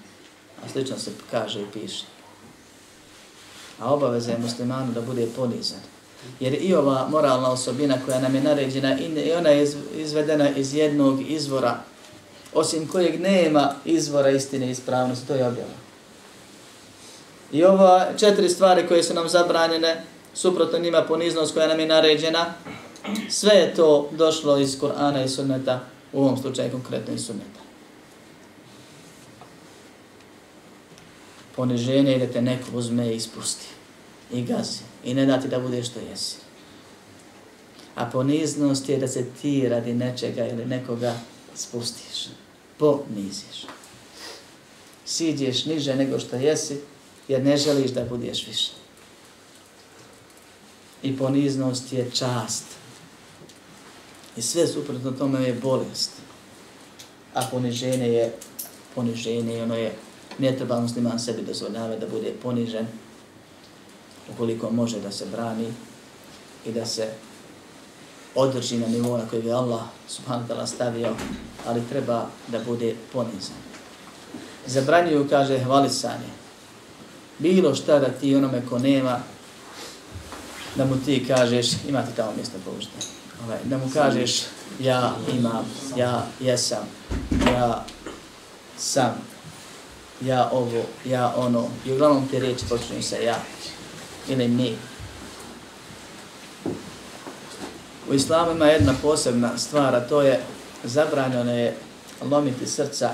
A 0.65 0.69
slično 0.69 0.99
se 0.99 1.11
kaže 1.31 1.63
i 1.63 1.67
piše. 1.73 2.05
A 3.81 3.95
obaveza 3.95 4.33
je 4.33 4.39
muslimanu 4.39 4.93
da 4.93 5.01
bude 5.01 5.27
ponizan. 5.37 5.81
Jer 6.41 6.57
i 6.61 6.75
ova 6.75 7.09
moralna 7.09 7.51
osobina 7.51 7.97
koja 8.05 8.21
nam 8.21 8.35
je 8.35 8.43
naređena, 8.43 8.99
i 8.99 9.33
ona 9.33 9.49
je 9.49 9.69
izvedena 9.97 10.51
iz 10.51 10.75
jednog 10.75 11.31
izvora, 11.31 11.77
osim 12.55 12.89
kojeg 12.89 13.21
nema 13.21 13.75
izvora 13.85 14.31
istine 14.31 14.67
i 14.67 14.71
ispravnosti, 14.71 15.27
to 15.27 15.35
je 15.35 15.47
objava. 15.47 15.81
I 17.53 17.65
ova 17.65 18.07
četiri 18.19 18.49
stvari 18.49 18.89
koje 18.89 19.03
su 19.03 19.15
nam 19.15 19.29
zabranjene, 19.29 20.05
suprotno 20.35 20.79
njima 20.79 21.03
poniznost 21.03 21.55
koja 21.55 21.67
nam 21.69 21.81
je 21.81 21.87
naređena, 21.87 22.55
sve 23.29 23.55
je 23.55 23.75
to 23.75 24.09
došlo 24.13 24.59
iz 24.59 24.81
Korana 24.81 25.25
i 25.25 25.29
Sunneta, 25.29 25.81
u 26.13 26.23
ovom 26.23 26.37
slučaju 26.37 26.71
konkretno 26.71 27.15
iz 27.15 27.27
Sunneta. 27.27 27.70
Poniženje 31.57 32.13
je 32.13 32.19
da 32.19 32.33
te 32.33 32.43
neko 32.43 32.71
uzme 32.73 33.13
i 33.13 33.17
ispusti 33.17 33.67
i 34.33 34.43
gazi 34.43 34.81
i 35.05 35.15
ne 35.15 35.27
da 35.27 35.41
ti 35.41 35.49
da 35.49 35.59
budeš 35.59 35.87
što 35.87 36.01
jesi. 36.11 36.37
A 37.95 38.07
poniznost 38.07 38.89
je 38.89 38.99
da 38.99 39.09
se 39.09 39.25
ti 39.43 39.69
radi 39.69 39.95
nečega 39.95 40.47
ili 40.47 40.67
nekoga 40.67 41.15
spustiš, 41.55 42.29
poniziš. 42.79 43.67
Siđeš 45.05 45.65
niže 45.65 45.97
nego 45.97 46.19
što 46.19 46.37
jesi, 46.37 46.81
jer 47.29 47.43
ne 47.45 47.57
želiš 47.57 47.91
da 47.91 48.05
budeš 48.05 48.47
više. 48.47 48.71
I 51.03 51.17
poniznost 51.17 51.93
je 51.93 52.11
čast. 52.11 52.65
I 54.37 54.43
sve 54.43 54.67
suprotno 54.67 55.11
tome 55.11 55.43
je 55.43 55.55
bolest. 55.55 56.11
A 57.35 57.43
poniženje 57.51 58.09
je 58.09 58.33
poniženje 58.95 59.59
i 59.59 59.61
ono 59.61 59.75
je 59.75 59.95
ne 60.41 60.57
treba 60.57 60.81
musliman 60.81 61.19
sebi 61.19 61.43
dozvoljava 61.43 61.97
da 61.97 62.07
bude 62.07 62.33
ponižen 62.43 62.87
ukoliko 64.35 64.71
može 64.71 65.01
da 65.01 65.13
se 65.13 65.27
brani 65.33 65.67
i 66.67 66.73
da 66.73 66.87
se 66.87 67.09
održi 68.35 68.79
na 68.79 68.87
nivou 68.87 69.19
na 69.19 69.27
koji 69.31 69.47
je 69.47 69.53
Allah 69.53 69.83
subhanahu 70.09 70.49
ta'ala 70.49 70.67
stavio, 70.67 71.15
ali 71.67 71.89
treba 71.89 72.27
da 72.49 72.59
bude 72.59 72.95
ponizan. 73.13 73.57
Zabranjuju, 74.67 75.27
kaže, 75.31 75.59
hvalisanje. 75.59 76.31
Bilo 77.39 77.75
šta 77.75 77.99
da 77.99 78.09
ti 78.09 78.37
onome 78.37 78.63
ko 78.69 78.79
nema, 78.79 79.21
da 80.77 80.85
mu 80.85 80.97
ti 81.05 81.25
kažeš, 81.29 81.71
ima 81.89 82.03
ti 82.03 82.17
tamo 82.17 82.33
mjesto 82.37 82.59
povušte, 82.65 82.93
ovaj, 83.45 83.59
da 83.65 83.79
mu 83.79 83.91
kažeš, 83.95 84.43
ja 84.81 85.17
imam, 85.39 85.65
ja 85.97 86.27
jesam, 86.41 86.87
ja 87.47 87.85
sam, 88.79 89.15
ja 90.21 90.51
ovo, 90.53 90.83
ja 91.05 91.35
ono, 91.37 91.69
i 91.87 91.93
uglavnom 91.93 92.29
te 92.29 92.39
riječi 92.39 92.65
počinju 92.69 93.03
sa 93.03 93.17
ja 93.17 93.37
ili 94.29 94.49
mi. 94.49 94.77
U 98.11 98.15
islamu 98.15 98.53
ima 98.53 98.67
jedna 98.67 98.95
posebna 99.03 99.59
stvar, 99.59 99.95
a 99.95 100.09
to 100.09 100.23
je 100.23 100.41
zabranjeno 100.85 101.55
je 101.55 101.77
lomiti 102.31 102.67
srca 102.67 103.11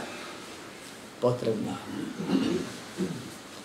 potrebni. 1.20 1.72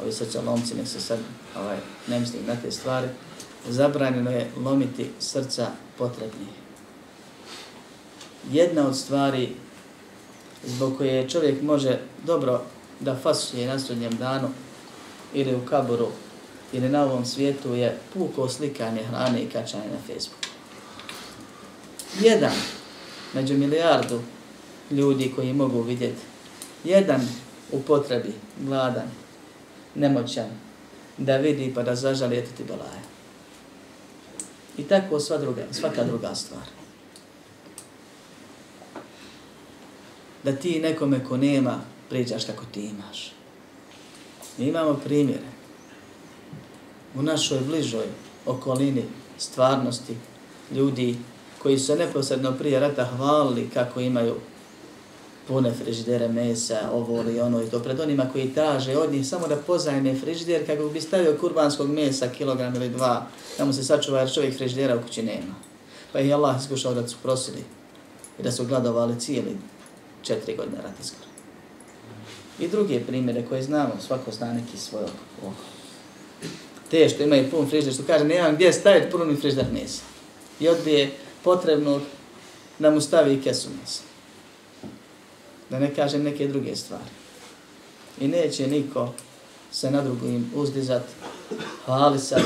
Ovi 0.01 0.11
srca 0.11 0.41
lomci, 0.41 0.75
nek 0.75 0.87
se 0.87 0.99
sad 0.99 1.19
ovaj, 1.57 1.77
ne 2.07 2.19
mislim 2.19 2.45
na 2.47 2.55
te 2.55 2.71
stvari. 2.71 3.07
Zabranjeno 3.69 4.31
je 4.31 4.51
lomiti 4.63 5.11
srca 5.19 5.67
potrebni. 5.97 6.47
Jedna 8.51 8.87
od 8.87 8.97
stvari 8.97 9.55
zbog 10.65 10.97
koje 10.97 11.29
čovjek 11.29 11.61
može 11.61 11.99
dobro 12.25 12.61
da 13.01 13.15
fasuje 13.15 13.67
na 13.67 13.79
sudnjem 13.79 14.17
danu 14.17 14.49
ili 15.33 15.55
u 15.55 15.65
kaboru 15.65 16.07
ili 16.73 16.89
na 16.89 17.03
ovom 17.03 17.25
svijetu 17.25 17.75
je 17.75 17.97
puko 18.13 18.49
slikanje 18.49 19.03
hrane 19.03 19.41
i 19.41 19.49
kačanje 19.49 19.89
na 19.91 19.97
Facebooku. 20.07 20.47
Jedan 22.21 22.53
među 23.33 23.57
milijardu 23.57 24.21
ljudi 24.91 25.33
koji 25.35 25.53
mogu 25.53 25.81
vidjeti, 25.81 26.21
jedan 26.83 27.21
u 27.71 27.81
potrebi, 27.81 28.33
gladan, 28.59 29.11
nemoćan, 29.95 30.49
da 31.17 31.37
vidi 31.37 31.71
pa 31.75 31.83
da 31.83 31.95
zažali 31.95 32.37
eto 32.37 32.49
ti 32.57 32.63
belaje. 32.63 33.01
I 34.77 34.83
tako 34.83 35.19
sva 35.19 35.37
druga, 35.37 35.61
svaka 35.71 36.03
druga 36.03 36.35
stvar. 36.35 36.63
Da 40.43 40.55
ti 40.55 40.79
nekome 40.79 41.23
ko 41.25 41.37
nema, 41.37 41.81
pričaš 42.11 42.45
kako 42.45 42.63
ti 42.73 42.81
imaš. 42.81 43.31
Mi 44.57 44.65
imamo 44.65 44.99
primjere 45.03 45.47
u 47.15 47.21
našoj 47.21 47.59
bližoj 47.59 48.05
okolini 48.45 49.03
stvarnosti 49.37 50.15
ljudi 50.75 51.17
koji 51.61 51.79
su 51.79 51.95
neposredno 51.95 52.51
prije 52.51 52.79
rata 52.79 53.05
hvalili 53.05 53.69
kako 53.73 53.99
imaju 53.99 54.35
pune 55.47 55.73
frižidere 55.73 56.27
mesa, 56.27 56.79
ovo 56.93 57.21
ili 57.21 57.39
ono 57.39 57.61
i 57.61 57.69
to 57.69 57.79
pred 57.79 57.99
onima 57.99 58.29
koji 58.31 58.53
traže 58.53 58.97
od 58.97 59.11
njih 59.11 59.27
samo 59.27 59.47
da 59.47 59.55
pozajme 59.55 60.15
frižider 60.15 60.65
kako 60.65 60.89
bi 60.89 61.01
stavio 61.01 61.37
kurbanskog 61.39 61.89
mesa 61.89 62.27
kilogram 62.27 62.75
ili 62.75 62.89
dva, 62.89 63.27
da 63.57 63.65
mu 63.65 63.73
se 63.73 63.83
sačuva 63.83 64.19
jer 64.19 64.33
čovjek 64.33 64.57
frižidera 64.57 64.95
u 64.95 65.01
kući 65.01 65.23
nema. 65.23 65.55
Pa 66.13 66.19
je 66.19 66.33
Allah 66.33 66.61
iskušao 66.61 66.93
da 66.93 67.07
su 67.07 67.17
prosili 67.23 67.63
i 68.39 68.43
da 68.43 68.51
su 68.51 68.65
gladovali 68.65 69.19
cijeli 69.19 69.57
četiri 70.21 70.55
godine 70.55 70.77
rata 70.77 71.03
skoro. 71.03 71.30
I 72.59 72.67
druge 72.67 72.99
primjere 72.99 73.45
koje 73.49 73.63
znamo, 73.63 73.93
svako 74.07 74.31
zna 74.31 74.53
neki 74.53 74.77
svoj 74.77 75.03
oko. 75.03 75.53
Te 76.91 77.09
što 77.09 77.23
imaju 77.23 77.51
pun 77.51 77.69
frižder, 77.69 77.93
što 77.93 78.03
kaže, 78.03 78.25
nemam 78.25 78.55
gdje 78.55 78.73
staviti 78.73 79.11
puni 79.11 79.35
frižder 79.35 79.65
mesa. 79.73 80.01
I 80.59 80.67
odbije 80.67 81.11
potrebno 81.43 82.01
da 82.79 82.89
mu 82.89 83.01
stavi 83.01 83.41
kesu 83.41 83.69
mesa. 83.81 84.01
Da 85.69 85.79
ne 85.79 85.95
kaže 85.95 86.19
neke 86.19 86.47
druge 86.47 86.75
stvari. 86.75 87.11
I 88.19 88.27
neće 88.27 88.67
niko 88.67 89.13
se 89.71 89.91
na 89.91 90.01
drugim 90.01 90.51
uzdizat, 90.55 91.03
hvali 91.85 92.19
sad, 92.19 92.41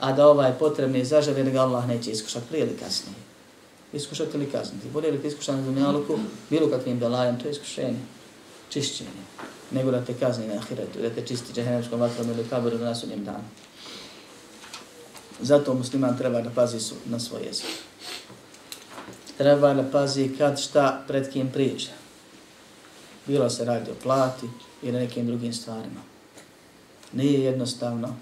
a 0.00 0.12
da 0.12 0.26
ovaj 0.26 0.52
potrebni 0.58 1.04
zaželje, 1.04 1.50
ga 1.50 1.60
Allah 1.60 1.88
neće 1.88 2.10
iskušati 2.10 2.46
prije 2.48 2.66
ili 2.66 2.76
kasnije. 2.76 3.16
Iskušati 3.92 4.36
ili 4.36 4.50
kazniti. 4.50 4.88
Bolje 4.92 5.10
li 5.10 5.22
ti 5.22 5.28
iskušan 5.28 5.56
na 5.56 5.62
dunjaluku, 5.62 6.18
bilo 6.50 6.70
kakvim 6.70 6.98
belajem, 6.98 7.40
to 7.40 7.48
je 7.48 7.52
iskušenje 7.52 7.98
čišćenje, 8.70 9.10
nego 9.70 9.90
da 9.90 10.04
te 10.04 10.14
kazni 10.14 10.46
na 10.46 10.54
ahiretu, 10.54 11.00
da 11.02 11.10
te 11.10 11.26
čisti 11.26 11.52
džahenemskom 11.52 12.00
vatrom 12.00 12.30
ili 12.30 12.48
kaboru 12.50 12.78
na 12.78 12.84
nasudnjem 12.84 13.24
danu. 13.24 13.44
Zato 15.40 15.74
musliman 15.74 16.18
treba 16.18 16.40
da 16.40 16.50
pazi 16.50 16.80
su 16.80 16.94
na 17.06 17.18
svoj 17.18 17.42
jezik. 17.46 17.66
Treba 19.38 19.74
da 19.74 19.90
pazi 19.92 20.30
kad 20.38 20.60
šta 20.60 21.04
pred 21.08 21.32
kim 21.32 21.52
priča. 21.52 21.90
Bilo 23.26 23.50
se 23.50 23.64
radi 23.64 23.90
o 23.90 23.94
plati 24.02 24.46
ili 24.82 25.00
nekim 25.00 25.26
drugim 25.26 25.52
stvarima. 25.52 26.00
Nije 27.12 27.40
jednostavno 27.40 28.16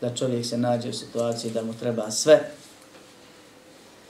da 0.00 0.14
čovjek 0.14 0.46
se 0.46 0.58
nađe 0.58 0.88
u 0.88 0.92
situaciji 0.92 1.50
da 1.50 1.62
mu 1.62 1.74
treba 1.74 2.10
sve, 2.10 2.50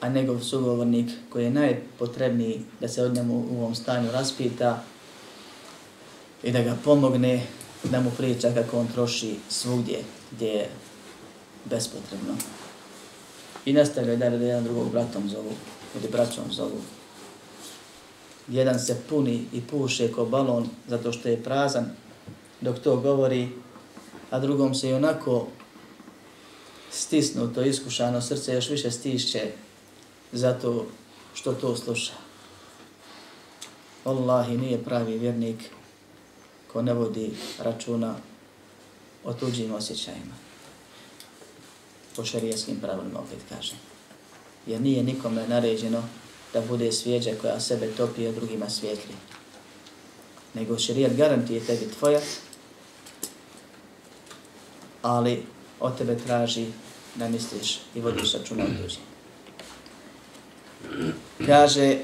a 0.01 0.09
njegov 0.09 0.39
sugovornik 0.39 1.09
koji 1.29 1.43
je 1.43 1.51
najpotrebniji 1.51 2.61
da 2.79 2.87
se 2.87 3.03
od 3.03 3.13
njemu 3.13 3.45
u 3.51 3.57
ovom 3.57 3.75
stanju 3.75 4.11
raspita, 4.11 4.83
i 6.43 6.51
da 6.51 6.61
ga 6.61 6.77
pomogne 6.83 7.47
da 7.83 8.01
mu 8.01 8.11
priča 8.17 8.53
kako 8.53 8.79
on 8.79 8.87
troši 8.87 9.35
svugdje 9.49 10.03
gdje 10.31 10.47
je 10.47 10.69
bespotrebno. 11.65 12.33
I 13.65 13.73
nastavljaju 13.73 14.17
dalje 14.17 14.37
da 14.37 14.45
jedan 14.45 14.63
drugog 14.63 14.91
bratom 14.91 15.29
zovu 15.29 15.51
ili 15.95 16.11
braćom 16.11 16.43
zovu. 16.51 16.81
Jedan 18.47 18.79
se 18.79 18.97
puni 19.09 19.45
i 19.53 19.61
puše 19.61 20.11
ko 20.11 20.25
balon 20.25 20.69
zato 20.87 21.11
što 21.11 21.29
je 21.29 21.43
prazan 21.43 21.85
dok 22.61 22.79
to 22.79 22.95
govori, 22.95 23.49
a 24.29 24.39
drugom 24.39 24.75
se 24.75 24.89
i 24.89 24.93
onako 24.93 25.47
stisnuto, 26.91 27.61
iskušano 27.61 28.21
srce 28.21 28.53
još 28.53 28.69
više 28.69 28.91
stišće 28.91 29.51
zato 30.31 30.85
što 31.33 31.53
to 31.53 31.75
sluša. 31.75 32.13
Wallahi 34.05 34.57
nije 34.57 34.83
pravi 34.83 35.17
vjernik 35.17 35.57
ko 36.73 36.81
ne 36.81 36.93
vodi 36.93 37.31
računa 37.59 38.15
o 39.23 39.33
tuđim 39.33 39.73
osjećajima. 39.73 40.35
Po 42.15 42.25
šarijeskim 42.25 42.79
pravilima 42.81 43.19
opet 43.19 43.39
kažem. 43.49 43.77
Jer 44.67 44.81
nije 44.81 45.03
nikome 45.03 45.47
naređeno 45.47 46.03
da 46.53 46.61
bude 46.61 46.91
svijeđa 46.91 47.31
koja 47.41 47.59
sebe 47.59 47.87
topi 47.97 48.27
a 48.27 48.31
drugima 48.31 48.69
svijetli. 48.69 49.15
Nego 50.53 50.79
šarijet 50.79 51.17
garantije 51.17 51.65
tebi 51.65 51.91
tvoja, 51.99 52.19
ali 55.01 55.45
o 55.79 55.89
tebe 55.89 56.17
traži 56.17 56.65
da 57.15 57.29
misliš 57.29 57.79
i 57.95 58.01
vodiš 58.01 58.33
računa 58.33 58.63
o 58.63 58.83
tuđim. 58.83 59.01
Kaže, 61.45 61.97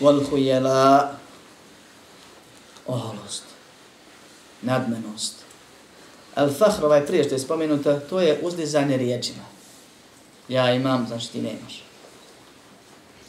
Wal 0.00 0.26
khuyala 0.26 1.14
oholost 2.86 3.53
nadmenost. 4.64 5.34
Al 6.34 6.52
fahr 6.52 6.84
ovaj 6.84 7.06
prije 7.06 7.24
što 7.24 7.34
je 7.34 7.38
spomenuta, 7.38 8.00
to 8.00 8.20
je 8.20 8.40
uzdizanje 8.42 8.96
riječima. 8.96 9.44
Ja 10.48 10.74
imam, 10.74 11.06
znači 11.08 11.32
ti 11.32 11.42
nemaš. 11.42 11.82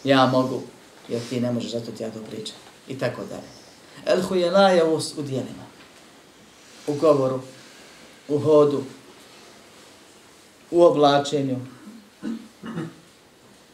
Ja 0.03 0.25
mogu, 0.25 0.61
jer 1.09 1.21
ti 1.29 1.41
ne 1.41 1.51
možeš, 1.51 1.71
zato 1.71 1.91
ti 1.91 2.03
ja 2.03 2.11
to 2.11 2.19
pričam. 2.29 2.55
I 2.87 2.97
tako 2.99 3.21
dalje. 3.29 3.47
El 4.05 4.21
hujela 4.21 4.69
je 4.69 4.83
u, 4.83 4.95
u 4.95 5.21
dijelima. 5.21 5.65
U 6.87 6.93
govoru, 6.93 7.39
u 8.27 8.39
hodu, 8.39 8.83
u 10.71 10.83
oblačenju, 10.83 11.57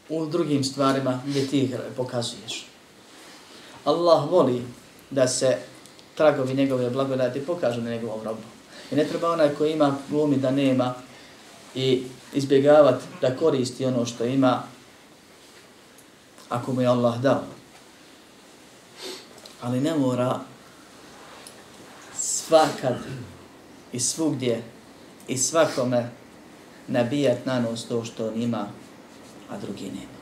u 0.08 0.26
drugim 0.26 0.64
stvarima 0.64 1.22
gdje 1.26 1.46
ti 1.46 1.60
ih 1.62 1.76
pokazuješ. 1.96 2.66
Allah 3.84 4.30
voli 4.30 4.62
da 5.10 5.28
se 5.28 5.58
tragovi 6.14 6.54
njegove 6.54 6.90
blagodati 6.90 7.46
pokažu 7.46 7.80
na 7.80 7.90
njegovom 7.90 8.24
robu. 8.24 8.42
I 8.90 8.94
ne 8.94 9.04
treba 9.04 9.30
onaj 9.30 9.54
koji 9.54 9.72
ima 9.72 9.96
glumi 10.10 10.36
da 10.36 10.50
nema 10.50 10.94
i 11.74 12.02
izbjegavati 12.32 13.04
da 13.20 13.36
koristi 13.36 13.86
ono 13.86 14.06
što 14.06 14.24
ima 14.24 14.62
ako 16.48 16.72
mu 16.72 16.80
je 16.80 16.86
Allah 16.86 17.20
dao. 17.20 17.42
Ali 19.60 19.80
ne 19.80 19.94
mora 19.94 20.40
svakad 22.14 22.96
i 23.92 24.00
svugdje 24.00 24.62
i 25.28 25.38
svakome 25.38 26.10
nabijat 26.88 27.46
na 27.46 27.60
nos 27.60 27.84
to 27.84 28.04
što 28.04 28.28
on 28.28 28.42
ima, 28.42 28.66
a 29.50 29.58
drugi 29.58 29.84
nema. 29.84 30.12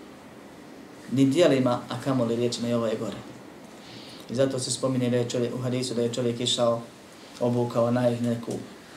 Ni 1.12 1.24
dijelima, 1.24 1.80
a 1.88 2.00
kamoli 2.04 2.36
riječima 2.36 2.68
i 2.68 2.72
ovo 2.72 2.86
je 2.86 2.96
gore. 2.96 3.29
I 4.30 4.34
zato 4.34 4.58
se 4.58 4.70
spominje 4.70 5.10
da 5.10 5.16
je 5.16 5.28
čovjek, 5.28 5.54
u 5.54 5.58
hadisu 5.58 5.94
da 5.94 6.02
je 6.02 6.12
čovjek 6.14 6.40
išao, 6.40 6.80
obukao 7.40 7.90
na 7.90 8.10
neku 8.10 8.52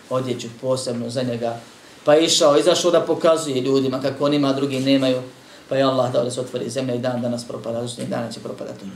odjeću 0.09 0.47
posebno 0.61 1.09
za 1.09 1.23
njega, 1.23 1.59
pa 2.05 2.13
je 2.13 2.25
išao, 2.25 2.57
izašao 2.57 2.91
da 2.91 3.01
pokazuje 3.01 3.61
ljudima 3.61 4.01
kako 4.01 4.25
on 4.25 4.33
ima, 4.33 4.53
drugi 4.53 4.79
nemaju, 4.79 5.21
pa 5.69 5.75
je 5.75 5.83
Allah 5.83 6.11
dao 6.13 6.23
da 6.23 6.31
se 6.31 6.41
otvori 6.41 6.69
zemlja 6.69 6.95
i 6.95 6.99
dan 6.99 7.21
danas 7.21 7.47
propada, 7.47 7.87
znači 7.87 8.09
dana 8.09 8.31
će 8.31 8.39
propadati 8.39 8.83
ono. 8.83 8.93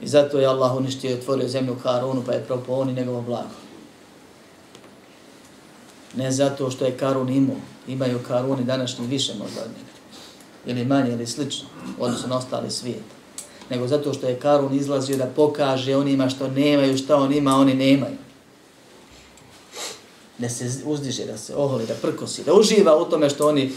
I 0.00 0.08
zato 0.08 0.38
je 0.38 0.46
Allah 0.46 0.76
uništio 0.76 1.10
i 1.10 1.14
otvorio 1.14 1.48
zemlju 1.48 1.76
Karunu, 1.82 2.22
pa 2.26 2.32
je 2.32 2.44
propao 2.44 2.80
on 2.80 2.90
i 2.90 2.94
njegovo 2.94 3.22
blago. 3.22 3.56
Ne 6.16 6.30
zato 6.32 6.70
što 6.70 6.84
je 6.84 6.96
Karun 6.96 7.28
imao, 7.28 7.56
imaju 7.88 8.20
Karuni 8.28 8.64
današnji 8.64 9.06
više 9.06 9.32
možda 9.38 9.60
od 9.60 9.68
njega. 9.68 9.96
Ili 10.66 10.84
manje 10.84 11.12
ili 11.12 11.26
slično, 11.26 11.68
odnosno 11.98 12.28
na 12.28 12.36
ostali 12.36 12.70
svijet. 12.70 13.15
Nego 13.70 13.88
zato 13.88 14.14
što 14.14 14.26
je 14.28 14.40
Karun 14.40 14.74
izlazio 14.74 15.16
da 15.16 15.26
pokaže 15.26 15.96
onima 15.96 16.28
što 16.28 16.48
nemaju, 16.48 16.98
što 16.98 17.16
on 17.16 17.32
ima, 17.32 17.56
oni 17.56 17.74
nemaju. 17.74 18.16
Da 20.38 20.48
se 20.48 20.70
uzdiže, 20.84 21.24
da 21.24 21.38
se 21.38 21.56
oholi, 21.56 21.86
da 21.86 21.94
prkosi, 21.94 22.44
da 22.44 22.54
uživa 22.54 22.96
u 22.96 23.04
tome 23.04 23.30
što 23.30 23.48
oni 23.48 23.72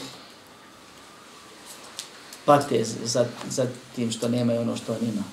pate 2.45 2.83
za, 3.03 3.25
za 3.49 3.65
tim 3.95 4.11
što 4.11 4.27
nemaju 4.27 4.61
ono 4.61 4.77
što 4.77 4.91
on 4.91 4.99
ima. 5.01 5.23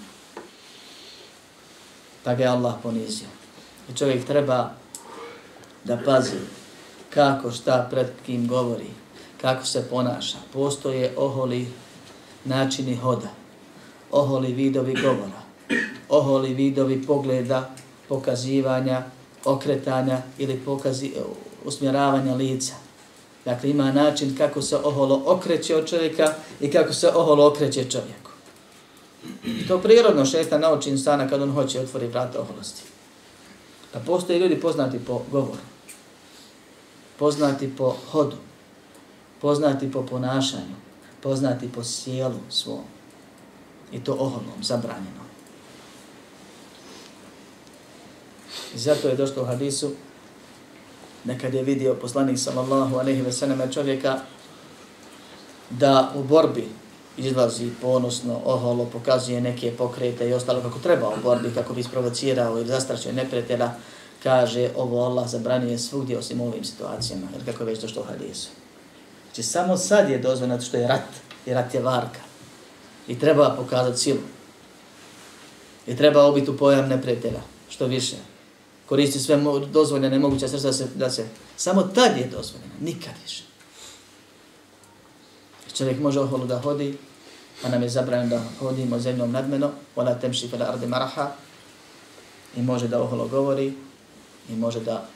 Pa 2.24 2.34
ga 2.34 2.42
je 2.42 2.48
Allah 2.48 2.74
ponizio. 2.82 3.28
I 3.90 3.96
čovjek 3.96 4.26
treba 4.26 4.70
da 5.84 5.98
pazi 6.04 6.36
kako 7.10 7.50
šta 7.50 7.86
pred 7.90 8.06
kim 8.26 8.48
govori, 8.48 8.90
kako 9.40 9.66
se 9.66 9.88
ponaša. 9.90 10.36
Postoje 10.52 11.14
oholi 11.16 11.68
načini 12.44 12.96
hoda, 12.96 13.28
oholi 14.10 14.52
vidovi 14.52 14.94
govora, 14.94 15.42
oholi 16.08 16.54
vidovi 16.54 17.02
pogleda, 17.06 17.70
pokazivanja, 18.08 19.02
okretanja 19.44 20.22
ili 20.38 20.60
pokazi, 20.64 21.06
e, 21.06 21.20
usmjeravanja 21.64 22.34
lica. 22.34 22.74
Dakle, 23.44 23.70
ima 23.70 23.92
način 23.92 24.36
kako 24.36 24.62
se 24.62 24.76
oholo 24.76 25.22
okreće 25.26 25.76
od 25.76 25.88
čovjeka 25.88 26.34
i 26.60 26.70
kako 26.70 26.92
se 26.92 27.08
oholo 27.08 27.46
okreće 27.46 27.90
čovjeku. 27.90 28.30
I 29.44 29.68
to 29.68 29.78
prirodno 29.78 30.24
šesta 30.24 30.58
nauči 30.58 30.90
insana 30.90 31.28
kad 31.28 31.42
on 31.42 31.52
hoće 31.52 31.80
otvori 31.80 32.06
vrata 32.06 32.40
oholosti. 32.40 32.82
Pa 33.92 33.98
postoje 33.98 34.38
ljudi 34.38 34.60
poznati 34.60 34.98
po 34.98 35.22
govoru 35.32 35.58
poznati 37.18 37.76
po 37.76 37.96
hodu, 38.10 38.36
poznati 39.40 39.92
po 39.92 40.02
ponašanju, 40.02 40.76
poznati 41.22 41.72
po 41.72 41.84
sjelu 41.84 42.40
svom. 42.48 42.84
I 43.92 44.00
to 44.00 44.12
oholnom, 44.12 44.62
zabranjeno. 44.62 45.26
I 48.74 48.78
zato 48.78 49.08
je 49.08 49.16
došlo 49.16 49.42
u 49.42 49.46
hadisu, 49.46 49.90
nekad 51.24 51.54
je 51.54 51.62
vidio 51.62 51.94
poslanik 51.94 52.38
sallallahu 52.38 52.96
aleyhi 52.96 53.24
ve 53.24 53.32
sallam 53.32 53.72
čovjeka 53.72 54.18
da 55.70 56.12
u 56.14 56.22
borbi 56.22 56.68
izlazi 57.16 57.70
ponosno, 57.82 58.40
oholo, 58.44 58.84
pokazuje 58.84 59.40
neke 59.40 59.72
pokrete 59.76 60.28
i 60.28 60.32
ostalo 60.32 60.60
kako 60.60 60.78
treba 60.78 61.08
u 61.08 61.22
borbi, 61.22 61.50
kako 61.54 61.74
bi 61.74 61.80
isprovocirao 61.80 62.58
ili 62.58 62.68
zastrašio 62.68 63.12
neprijatelja, 63.12 63.70
kaže 64.22 64.70
ovo 64.76 65.04
Allah 65.04 65.28
zabranjuje 65.28 65.78
svugdje 65.78 66.18
osim 66.18 66.40
ovim 66.40 66.64
situacijama, 66.64 67.26
jer 67.32 67.44
kako 67.44 67.62
je 67.62 67.66
već 67.66 67.80
došlo 67.80 68.02
u 68.02 68.04
hadisu. 68.04 68.48
Znači 69.24 69.42
samo 69.42 69.76
sad 69.76 70.10
je 70.10 70.18
dozvoljeno 70.18 70.60
što 70.60 70.76
je 70.76 70.88
rat, 70.88 71.08
jer 71.46 71.56
rat 71.56 71.74
je 71.74 71.80
varka. 71.80 72.20
I 73.08 73.18
treba 73.18 73.54
pokazati 73.58 73.98
silu. 73.98 74.20
I 75.86 75.96
treba 75.96 76.24
obiti 76.24 76.50
u 76.50 76.56
pojam 76.56 76.88
neprijatelja, 76.88 77.40
što 77.68 77.86
više. 77.86 78.16
Koristi 78.86 79.18
sve 79.18 79.40
dozvoljene 79.72 80.18
moguće 80.18 80.48
srca 80.48 80.66
da 80.66 80.72
se, 80.72 80.86
da 80.94 81.10
se... 81.10 81.28
Samo 81.56 81.82
tad 81.82 82.16
je 82.16 82.28
dozvoljeno, 82.36 82.72
nikad 82.80 83.14
više. 83.24 83.42
Čovjek 85.74 86.00
može 86.00 86.20
oholu 86.20 86.46
da 86.46 86.60
hodi, 86.60 86.98
a 87.64 87.68
nam 87.68 87.82
je 87.82 87.88
zabranjeno 87.88 88.36
da 88.36 88.42
hodimo 88.58 88.98
zemljom 88.98 89.30
nadmeno, 89.30 89.70
ona 89.96 90.14
temši 90.14 90.48
fela 90.48 90.66
arde 90.66 90.86
maraha, 90.86 91.30
i 92.56 92.62
može 92.62 92.88
da 92.88 93.02
oholo 93.02 93.28
govori, 93.28 93.72
i 94.48 94.56
može 94.56 94.80
da 94.80 95.06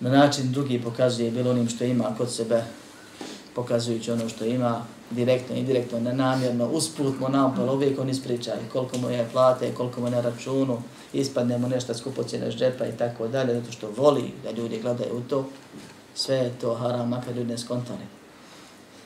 na 0.00 0.10
način 0.10 0.52
drugi 0.52 0.82
pokazuje 0.82 1.30
bilo 1.30 1.50
onim 1.50 1.68
što 1.68 1.84
ima 1.84 2.14
kod 2.18 2.32
sebe, 2.32 2.64
pokazujući 3.54 4.10
ono 4.10 4.28
što 4.28 4.44
ima, 4.44 4.86
direktno 5.10 5.56
indirektno, 5.56 6.00
nenamjerno, 6.00 6.68
usput 6.68 7.20
mu 7.20 7.28
naopalo, 7.28 7.74
uvijek 7.74 7.98
on 7.98 8.08
ispriča 8.08 8.52
koliko 8.72 8.98
mu 8.98 9.10
je 9.10 9.28
plate, 9.32 9.74
koliko 9.74 10.00
mu 10.00 10.06
je 10.06 10.10
na 10.10 10.20
računu, 10.20 10.82
ispadne 11.12 11.58
mu 11.58 11.68
nešto 11.68 11.94
skupo 11.94 12.22
cijene 12.22 12.50
džepa 12.50 12.86
i 12.86 12.96
tako 12.98 13.28
dalje, 13.28 13.54
zato 13.54 13.72
što 13.72 13.90
voli 13.96 14.32
da 14.42 14.50
ljudi 14.50 14.80
gledaju 14.82 15.16
u 15.16 15.20
to, 15.20 15.46
sve 16.14 16.36
je 16.36 16.58
to 16.60 16.74
haram, 16.74 17.08
makar 17.08 17.36
ljudi 17.36 17.50
ne 17.50 17.58
skontali. 17.58 18.06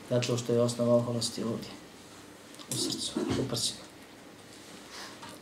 Zato 0.09 0.21
dakle, 0.21 0.37
što 0.37 0.53
je 0.53 0.61
osnova 0.61 0.95
oholosti 0.95 1.43
ovdje, 1.43 1.69
u 2.71 2.75
srcu, 2.75 3.11
u 3.39 3.47
prsima. 3.49 3.79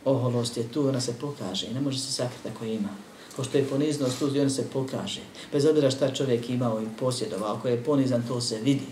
Oholost 0.04 0.56
je 0.56 0.68
tu, 0.68 0.88
ona 0.88 1.00
se 1.00 1.12
pokaže 1.20 1.66
i 1.66 1.74
ne 1.74 1.80
može 1.80 1.98
se 1.98 2.12
sakriti 2.12 2.48
ako 2.48 2.64
ima 2.64 2.88
pošto 3.40 3.58
je 3.58 3.64
poniznost 3.64 4.18
tu, 4.18 4.30
on 4.40 4.50
se 4.50 4.66
pokaže. 4.72 5.20
Bez 5.52 5.64
obzira 5.64 5.90
šta 5.90 6.14
čovjek 6.14 6.50
imao 6.50 6.82
i 6.82 6.86
posjedovao, 6.98 7.54
ako 7.54 7.68
je 7.68 7.84
ponizan, 7.84 8.22
to 8.28 8.40
se 8.40 8.58
vidi. 8.58 8.86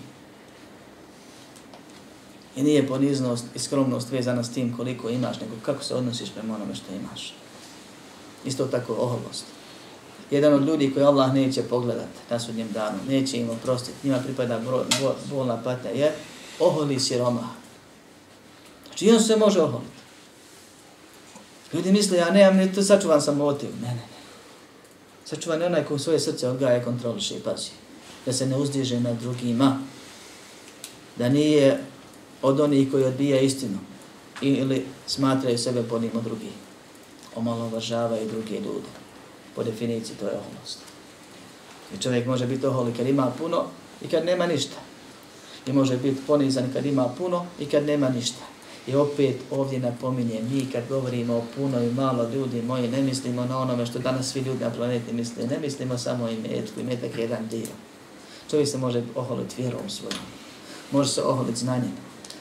I 2.56 2.62
nije 2.62 2.88
poniznost 2.88 3.44
i 3.54 3.58
skromnost 3.58 4.10
vezana 4.10 4.44
s 4.44 4.52
tim 4.52 4.76
koliko 4.76 5.08
imaš, 5.08 5.40
nego 5.40 5.52
kako 5.62 5.84
se 5.84 5.94
odnosiš 5.94 6.30
prema 6.30 6.54
onome 6.54 6.74
što 6.74 6.94
imaš. 6.94 7.34
Isto 8.44 8.66
tako 8.66 8.92
oholost. 8.92 9.44
Jedan 10.30 10.54
od 10.54 10.66
ljudi 10.66 10.92
koji 10.94 11.04
Allah 11.06 11.34
neće 11.34 11.62
pogledat 11.62 12.08
na 12.30 12.40
sudnjem 12.40 12.68
danu, 12.72 12.98
neće 13.08 13.36
im 13.36 13.50
oprostiti, 13.50 13.96
njima 14.04 14.18
pripada 14.18 14.60
bolna 15.30 15.62
patnja, 15.62 15.90
je 15.90 16.14
oholi 16.60 17.00
siroma. 17.00 17.48
Znači 18.86 19.10
on 19.10 19.20
se 19.20 19.36
može 19.36 19.60
oholiti. 19.60 19.98
Ljudi 21.72 21.92
misle, 21.92 22.18
ja 22.18 22.30
nemam, 22.30 22.56
ne, 22.56 22.72
to 22.72 22.82
sačuvan 22.82 23.22
sam 23.22 23.36
motiv. 23.36 23.68
Ne, 23.82 23.88
ne, 23.88 23.94
ne. 23.94 24.18
Sačuvan 25.24 25.60
je 25.60 25.66
onaj 25.66 25.84
ko 25.84 25.98
svoje 25.98 26.20
srce 26.20 26.48
odgaja 26.48 26.76
i 26.76 26.84
kontroliše 26.84 27.36
i 27.36 27.40
pazi. 27.40 27.70
Da 28.26 28.32
se 28.32 28.46
ne 28.46 28.56
uzdiže 28.56 29.00
na 29.00 29.12
drugima. 29.12 29.82
Da 31.16 31.28
nije 31.28 31.84
od 32.42 32.60
onih 32.60 32.90
koji 32.90 33.04
odbija 33.04 33.40
istinu. 33.40 33.78
Ili 34.40 34.86
smatraju 35.06 35.58
sebe 35.58 35.82
ponim 35.82 36.10
od 36.14 36.24
drugih. 36.24 36.52
Omalovažavaju 37.34 38.28
druge 38.28 38.54
ljude. 38.54 38.88
Po 39.54 39.62
definiciji 39.62 40.16
to 40.16 40.26
je 40.26 40.32
oholost. 40.32 40.78
I 41.94 42.02
čovjek 42.02 42.26
može 42.26 42.46
biti 42.46 42.66
oholi 42.66 42.92
kad 42.96 43.06
ima 43.06 43.32
puno 43.38 43.64
i 44.02 44.08
kad 44.08 44.24
nema 44.24 44.46
ništa. 44.46 44.76
I 45.66 45.72
može 45.72 45.96
biti 45.96 46.20
ponizan 46.26 46.70
kad 46.72 46.86
ima 46.86 47.08
puno 47.18 47.46
i 47.60 47.66
kad 47.66 47.86
nema 47.86 48.08
ništa. 48.08 48.44
I 48.86 48.94
opet 48.94 49.36
ovdje 49.50 49.80
napominjem, 49.80 50.48
mi 50.52 50.66
kad 50.72 50.88
govorimo 50.88 51.36
o 51.36 51.42
puno 51.56 51.82
i 51.82 51.92
malo 51.92 52.28
ljudi 52.34 52.62
moji, 52.62 52.88
ne 52.88 53.02
mislimo 53.02 53.44
na 53.44 53.58
onome 53.58 53.86
što 53.86 53.98
danas 53.98 54.32
svi 54.32 54.40
ljudi 54.40 54.64
na 54.64 54.70
planeti 54.70 55.12
misle, 55.12 55.46
ne 55.46 55.58
mislimo 55.58 55.98
samo 55.98 56.24
o 56.24 56.28
imetku, 56.28 56.80
imetak 56.80 57.18
je 57.18 57.22
jedan 57.22 57.48
dio. 57.48 57.66
Čovjek 58.50 58.68
se 58.68 58.78
može 58.78 59.02
oholiti 59.14 59.62
vjerom 59.62 59.90
svojom, 59.90 60.18
može 60.92 61.10
se 61.10 61.22
oholiti 61.22 61.58
znanjem, 61.58 61.92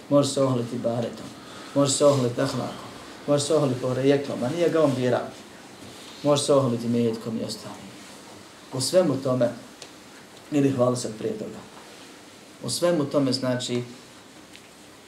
može 0.09 0.29
se 0.29 0.43
oholiti 0.43 0.77
baretom, 0.77 1.25
može 1.75 1.91
se 1.91 2.05
oholiti 2.05 2.41
ahlakom, 2.41 2.87
može 3.27 3.43
se 3.43 3.55
oholiti 3.55 3.81
porejeklom, 3.81 4.43
a 4.43 4.49
nije 4.49 4.69
ga 4.69 4.83
on 4.83 4.91
birao. 4.95 5.27
Može 6.23 6.43
se 6.43 6.53
oholiti 6.53 6.85
imetkom 6.85 7.37
i 7.37 7.43
ostalim. 7.43 7.87
U 8.73 8.81
svemu 8.81 9.15
tome, 9.23 9.49
ili 10.51 10.71
hvala 10.71 10.95
se 10.95 11.11
prije 11.17 11.37
toga, 11.37 11.59
u 12.63 12.69
svemu 12.69 13.05
tome 13.05 13.33
znači 13.33 13.83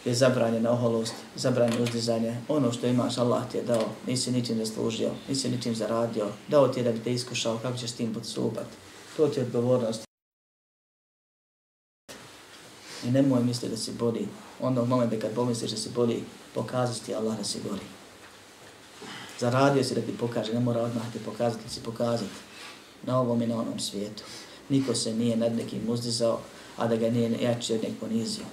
je 0.06 0.14
zabranjena 0.14 0.72
oholost, 0.72 1.14
zabranjeno 1.36 1.84
uzdizanje. 1.84 2.38
Ono 2.48 2.72
što 2.72 2.88
imaš, 2.88 3.18
Allah 3.18 3.44
ti 3.52 3.58
je 3.58 3.64
dao, 3.64 3.86
nisi 4.08 4.32
ničim 4.32 4.58
zaslužio, 4.58 5.12
nisi 5.30 5.50
ničim 5.50 5.76
zaradio, 5.76 6.28
dao 6.48 6.68
ti 6.68 6.80
je 6.80 6.84
da 6.84 6.92
bi 6.92 7.00
te 7.00 7.14
iskušao, 7.14 7.58
kako 7.58 7.78
ćeš 7.78 7.90
s 7.90 7.96
tim 7.96 8.14
podsupat. 8.14 8.68
To 9.18 9.28
ti 9.28 9.40
je 9.40 9.46
odgovornost. 9.46 10.09
I 13.08 13.12
nemoj 13.12 13.44
misli 13.44 13.70
da 13.70 13.78
si 13.78 13.92
boli. 13.92 14.28
Onda 14.60 14.82
u 14.82 14.86
momentu 14.86 15.16
kad 15.22 15.32
pomisliš 15.32 15.72
da 15.72 15.78
si 15.78 15.90
boli, 15.90 16.24
pokazati 16.54 17.06
ti 17.06 17.16
Allah 17.16 17.38
da 17.38 17.44
si 17.44 17.60
boli. 17.70 17.82
Zaradio 19.40 19.84
si 19.84 19.96
da 19.96 20.02
ti 20.02 20.18
pokaže, 20.20 20.54
ne 20.54 20.60
mora 20.60 20.82
odmah 20.82 21.12
ti 21.14 21.20
pokazati, 21.20 21.70
si 21.70 21.80
pokazati 21.84 22.32
na 23.04 23.20
ovom 23.20 23.42
i 23.42 23.48
na 23.48 23.56
onom 23.56 23.80
svijetu. 23.80 24.24
Niko 24.70 24.96
se 24.96 25.14
nije 25.14 25.38
nad 25.38 25.56
nekim 25.56 25.82
uzdizao, 25.88 26.40
a 26.78 26.88
da 26.88 26.96
ga 26.96 27.10
nije 27.10 27.42
jači 27.42 27.74
od 27.74 27.84
nek 27.84 27.92
ponizio. 28.00 28.44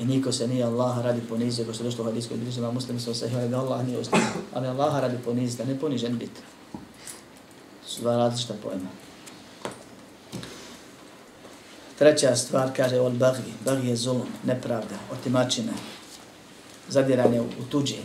I 0.00 0.04
niko 0.04 0.32
se 0.32 0.48
nije 0.48 0.64
Allaha 0.64 1.02
radi 1.02 1.20
ponizio, 1.28 1.64
ko 1.64 1.72
što 1.72 1.84
je 1.84 1.90
došlo 1.90 2.04
u 2.04 2.06
hadijskoj 2.06 2.36
bližima 2.36 2.70
muslimi 2.70 3.00
su 3.00 3.14
se 3.14 3.28
da 3.28 3.60
Allah 3.60 3.86
nije 3.86 3.98
ustavio, 3.98 4.26
ali 4.54 4.66
Allaha 4.66 5.00
radi 5.00 5.16
ponizio, 5.24 5.64
da 5.64 5.72
ne 5.72 5.80
ponižen 5.80 6.18
biti. 6.18 6.40
To 7.82 7.88
su 7.88 8.00
dva 8.00 8.16
različita 8.16 8.54
pojma. 8.62 9.05
Treća 11.98 12.36
stvar 12.36 12.76
kaže 12.76 13.00
od 13.00 13.12
bagi. 13.12 13.52
Bagi 13.64 13.88
je 13.88 13.96
zulum, 13.96 14.28
nepravda, 14.44 14.96
otimačina, 15.12 15.72
zadiranje 16.88 17.40
u 17.40 17.64
tuđe. 17.70 17.96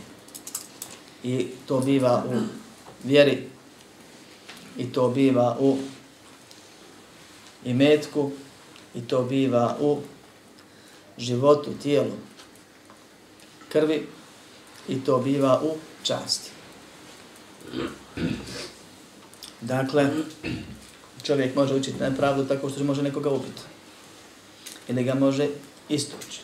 I 1.23 1.47
to 1.65 1.79
biva 1.79 2.23
u 2.29 2.39
vjeri, 3.03 3.47
i 4.77 4.93
to 4.93 5.09
biva 5.09 5.57
u 5.59 5.77
imetku, 7.65 8.31
i 8.95 9.01
to 9.01 9.23
biva 9.23 9.77
u 9.79 9.99
životu, 11.17 11.71
tijelu, 11.83 12.13
krvi, 13.69 14.07
i 14.87 15.03
to 15.03 15.17
biva 15.17 15.61
u 15.63 15.77
časti. 16.03 16.51
Dakle, 19.61 20.09
čovjek 21.23 21.55
može 21.55 21.75
učiti 21.75 21.99
nepravdu 21.99 22.45
tako 22.45 22.69
što 22.69 22.83
može 22.83 23.01
nekoga 23.01 23.29
ubiti 23.29 23.61
ili 24.91 25.03
ga 25.03 25.13
može 25.13 25.47
istući. 25.89 26.41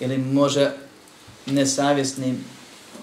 Ili 0.00 0.18
može 0.18 0.70
nesavjesnim 1.46 2.44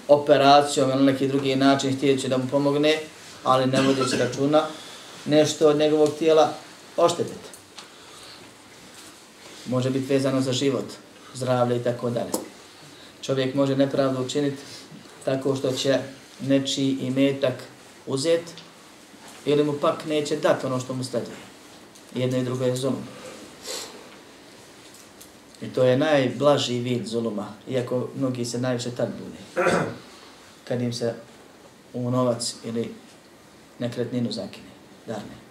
operacijom 0.08 0.90
ili 0.90 1.04
neki 1.04 1.28
drugi 1.28 1.56
način 1.56 1.98
htjeći 1.98 2.28
da 2.28 2.38
mu 2.38 2.48
pomogne, 2.52 3.00
ali 3.44 3.66
ne 3.66 3.82
vodi 3.82 4.10
se 4.10 4.18
računa 4.18 4.64
nešto 5.26 5.70
od 5.70 5.78
njegovog 5.78 6.10
tijela 6.20 6.54
oštetiti. 6.98 7.50
Može 9.66 9.90
biti 9.90 10.14
vezano 10.14 10.42
za 10.42 10.54
život, 10.54 10.86
zdravlje 11.34 11.78
i 11.78 11.84
tako 11.84 12.10
dalje. 12.10 12.32
Čovjek 13.22 13.56
može 13.56 13.76
nepravdu 13.76 14.24
učiniti 14.24 14.62
tako 15.26 15.56
što 15.56 15.72
će 15.72 16.00
nečiji 16.42 16.98
imetak 17.02 17.54
uzeti 18.08 18.54
ili 19.46 19.64
mu 19.64 19.74
pak 19.74 20.06
neće 20.06 20.36
dati 20.36 20.66
ono 20.66 20.80
što 20.80 20.94
mu 20.94 21.04
sleduje. 21.04 21.38
Jedno 22.16 22.38
i 22.38 22.44
drugo 22.44 22.66
je 22.66 22.76
zulum. 22.76 23.04
I 25.62 25.68
to 25.68 25.84
je 25.84 25.98
najblaži 25.98 26.80
vid 26.80 27.06
zuluma, 27.06 27.54
iako 27.68 28.10
mnogi 28.16 28.46
se 28.46 28.60
najviše 28.60 28.92
tad 28.92 29.10
bune. 29.20 29.68
Kad 30.68 30.82
im 30.82 30.94
se 30.94 31.14
u 31.94 32.12
novac 32.12 32.56
ili 32.66 32.94
nekretninu 33.80 34.32
zakine, 34.32 34.70
darne. 35.08 35.42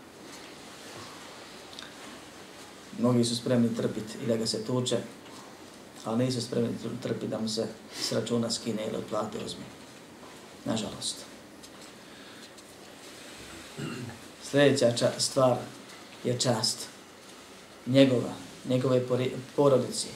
Mnogi 2.99 3.25
su 3.25 3.37
spremni 3.37 3.77
trpiti 3.77 4.19
i 4.25 4.27
da 4.27 4.37
ga 4.37 4.47
se 4.47 4.65
tuče, 4.65 4.99
ali 6.05 6.25
nisu 6.25 6.43
spremni 6.43 6.71
trpiti 7.03 7.29
da 7.29 7.41
mu 7.41 7.49
se 7.49 7.67
s 8.01 8.13
računa 8.13 8.51
skine 8.51 8.87
ili 8.87 9.03
plate 9.11 9.39
uzme. 9.45 9.65
Nažalost. 10.65 11.17
Sljedeća 14.43 15.11
stvar 15.19 15.57
je 16.25 16.39
čast. 16.39 16.87
Njegova, 17.87 18.33
njegove 18.69 19.03
porodice, 19.57 20.09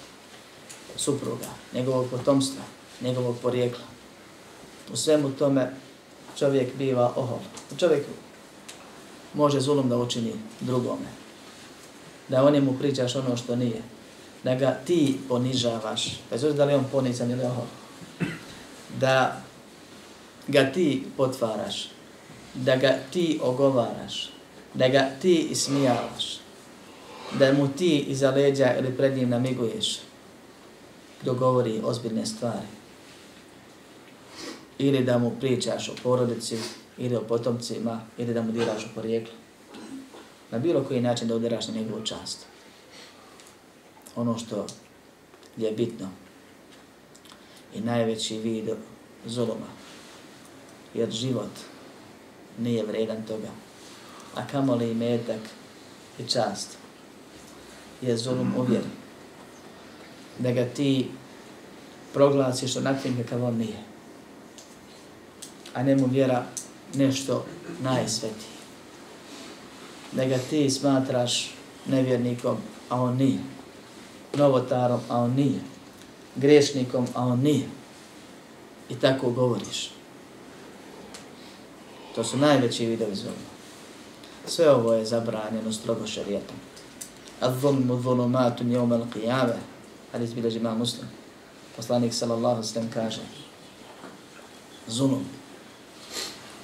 supruga, 0.97 1.49
njegovog 1.75 2.07
potomstva, 2.11 2.63
njegovog 3.01 3.37
porijekla. 3.43 3.85
U 4.93 4.97
svemu 4.97 5.31
tome 5.31 5.71
čovjek 6.39 6.75
biva 6.77 7.13
ohol. 7.17 7.39
Čovjek 7.79 8.07
može 9.35 9.61
zulum 9.61 9.89
da 9.89 9.97
učini 9.97 10.33
drugome. 10.61 11.07
Da 12.29 12.45
on 12.45 12.53
njemu 12.53 12.79
pričaš 12.79 13.17
ono 13.17 13.37
što 13.37 13.57
nije. 13.57 13.83
Da 14.45 14.55
ga 14.55 14.79
ti 14.87 15.19
ponižavaš. 15.29 16.05
Bez 16.31 16.45
obzira 16.45 16.53
da 16.53 16.65
li 16.65 16.75
on 16.75 16.85
ponizan 16.93 17.31
ili 17.31 17.45
ohol. 17.45 17.65
Da 19.01 19.43
ga 20.49 20.73
ti 20.73 21.05
potvaraš. 21.17 21.89
Da 22.55 22.77
ga 22.77 22.99
ti 23.13 23.41
ogovaraš. 23.43 24.31
Da 24.75 24.89
ga 24.89 25.11
ti 25.23 25.49
ismijavaš 25.51 26.44
da 27.33 27.53
mu 27.53 27.69
ti 27.69 27.99
iza 27.99 28.31
leđa 28.31 28.75
ili 28.79 28.97
pred 28.97 29.17
njim 29.17 29.29
namiguješ 29.29 29.99
dok 31.23 31.39
govori 31.39 31.81
ozbiljne 31.85 32.27
stvari. 32.27 32.67
Ili 34.79 35.05
da 35.05 35.19
mu 35.19 35.31
pričaš 35.41 35.89
o 35.89 35.95
porodici, 36.03 36.59
ili 36.99 37.17
o 37.17 37.21
potomcima, 37.21 38.01
ili 38.19 38.35
da 38.35 38.43
mu 38.43 38.53
diraš 38.53 38.85
o 38.85 38.95
porijeklu. 38.95 39.35
Na 40.51 40.59
bilo 40.59 40.85
koji 40.85 41.01
način 41.01 41.29
da 41.29 41.37
udiraš 41.37 41.69
na 41.69 41.75
njegovu 41.75 42.05
čast. 42.05 42.47
Ono 44.17 44.39
što 44.39 44.67
je 45.57 45.73
bitno 45.73 46.09
i 47.75 47.81
najveći 47.81 48.39
vid 48.39 48.71
zuluma. 49.27 49.67
Jer 50.95 51.11
život 51.11 51.51
nije 52.59 52.85
vredan 52.85 53.23
toga. 53.27 53.49
A 54.35 54.47
kamoli 54.47 54.91
i 54.91 54.95
metak 54.95 55.41
i 56.19 56.29
čast 56.29 56.84
je 58.07 58.17
zulum 58.17 58.55
u 58.57 58.63
vjeri. 58.63 58.91
Da 60.39 60.53
ga 60.53 60.65
ti 60.65 61.09
proglasiš 62.13 62.77
onakvim 62.77 63.17
kakav 63.17 63.45
on 63.45 63.57
nije. 63.57 63.79
A 65.75 65.83
ne 65.83 65.97
mu 65.97 66.07
vjera 66.07 66.45
nešto 66.95 67.45
najsvetije. 67.83 68.55
Da 70.13 70.25
ga 70.25 70.39
ti 70.51 70.71
smatraš 70.71 71.55
nevjernikom, 71.87 72.57
a 72.89 73.03
on 73.03 73.17
nije. 73.17 73.39
Novotarom, 74.35 75.01
a 75.09 75.19
on 75.19 75.35
nije. 75.35 75.61
Grešnikom, 76.37 77.07
a 77.15 77.27
on 77.27 77.41
nije. 77.41 77.67
I 78.89 78.95
tako 78.95 79.31
govoriš. 79.31 79.91
To 82.15 82.25
su 82.25 82.37
najveći 82.37 82.87
vidovi 82.87 83.15
zuluma. 83.15 83.55
Sve 84.47 84.71
ovo 84.71 84.93
je 84.93 85.05
zabranjeno 85.05 85.73
strogo 85.73 86.07
šarijetom. 86.07 86.57
الظلم 87.44 88.02
ظلمات 88.04 88.62
يوم 88.62 88.94
القيامة 88.94 89.56
hadis 90.14 90.34
bilježi 90.34 90.58
ima 90.58 90.76
muslim. 90.76 91.08
Poslanik 91.76 92.14
sallallahu 92.14 92.64
sallam 92.64 92.90
kaže 92.94 93.22
zulum. 94.88 95.26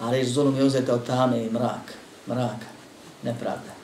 A 0.02 0.12
reč 0.12 0.28
zulum 0.28 0.58
je 0.58 0.64
uzeta 0.64 0.94
od 0.94 1.06
tame 1.06 1.46
i 1.46 1.50
mrak, 1.50 1.94
mraka, 2.28 2.66
nepravda. 3.24 3.76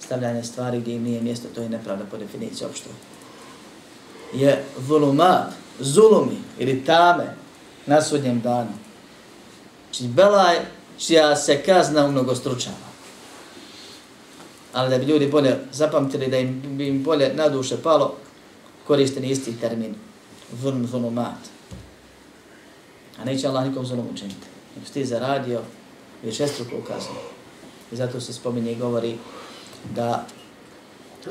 Stavljanje 0.00 0.42
stvari 0.42 0.80
gdje 0.80 0.94
im 0.94 1.02
nije 1.02 1.20
mjesto, 1.20 1.48
to 1.54 1.62
je 1.62 1.68
nepravda 1.68 2.04
po 2.10 2.16
definiciji 2.16 2.66
opšto. 2.66 2.90
Je 4.34 4.64
zulumat, 4.88 5.52
zulumi 5.80 6.38
ili 6.58 6.84
tame 6.84 7.34
na 7.86 8.02
sudnjem 8.02 8.40
danu. 8.40 8.72
Či 9.90 10.08
belaj 10.08 10.56
čija 10.98 11.36
se 11.36 11.62
kazna 11.62 12.06
mnogo 12.06 12.34
stručava 12.34 12.87
ali 14.73 14.89
da 14.89 14.97
bi 14.97 15.05
ljudi 15.05 15.27
bolje 15.27 15.57
zapamtili, 15.71 16.27
da 16.27 16.37
im 16.37 16.61
bi 16.77 16.87
im 16.87 17.03
bolje 17.03 17.33
na 17.33 17.49
duše 17.49 17.77
palo, 17.83 18.15
koristen 18.87 19.25
isti 19.25 19.59
termin, 19.59 19.95
zulm, 20.61 20.87
zulumat. 20.87 21.37
A 23.21 23.25
neće 23.25 23.47
Allah 23.47 23.67
nikom 23.67 23.85
zulum 23.85 24.07
učiniti. 24.13 24.47
Nek 24.75 24.89
ti 24.89 25.05
zaradio, 25.05 25.61
je 26.23 26.31
šestruko 26.31 26.71
ukazano. 26.83 27.19
I 27.91 27.95
zato 27.95 28.21
se 28.21 28.33
spominje 28.33 28.71
i 28.71 28.75
govori 28.75 29.17
da 29.95 30.25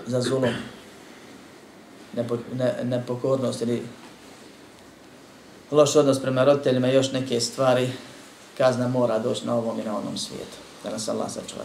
za 0.06 0.20
zulum 0.20 0.54
nepo, 2.16 2.36
ne, 2.54 2.74
nepokornost 2.84 3.62
ili 3.62 3.82
loš 5.70 5.96
odnos 5.96 6.22
prema 6.22 6.44
roditeljima 6.44 6.88
i 6.88 6.94
još 6.94 7.12
neke 7.12 7.40
stvari 7.40 7.90
kazna 8.58 8.88
mora 8.88 9.18
doći 9.18 9.46
na 9.46 9.54
ovom 9.54 9.80
i 9.80 9.84
na 9.84 9.98
onom 9.98 10.18
svijetu. 10.18 10.56
Da 10.84 10.90
nas 10.90 11.08
Allah 11.08 11.30
sačuva 11.30 11.64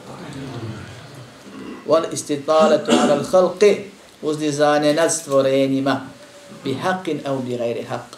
wal 1.87 2.13
istitalatu 2.13 2.91
ala 2.91 3.15
al-khalqi 3.15 3.77
uzdizanje 4.21 4.93
nad 4.93 5.11
stvorenjima 5.11 6.01
bi 6.63 6.73
haqqin 6.73 7.19
au 7.25 7.39
bi 7.39 7.57
gajri 7.57 7.85
haqq 7.89 8.17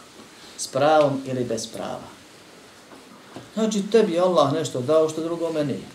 s 0.58 0.67
pravom 0.67 1.21
ili 1.26 1.43
bez 1.43 1.67
prava. 1.67 2.08
Znači 3.54 3.84
tebi 3.91 4.19
Allah 4.19 4.54
nešto 4.54 4.82
dao 4.82 5.10
što 5.10 5.24
drugome 5.24 5.65
nije. 5.65 5.88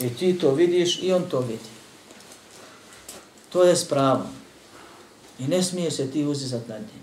I 0.00 0.14
ti 0.14 0.38
to 0.38 0.54
vidiš 0.54 1.02
i 1.02 1.12
on 1.12 1.22
to 1.30 1.40
vidi. 1.40 1.72
To 3.52 3.62
je 3.62 3.76
s 3.76 3.84
pravom. 3.84 4.26
I 5.38 5.46
ne 5.46 5.62
smije 5.62 5.90
se 5.90 6.10
ti 6.10 6.24
uzizat 6.24 6.68
nad 6.68 6.80
njim. 6.80 7.02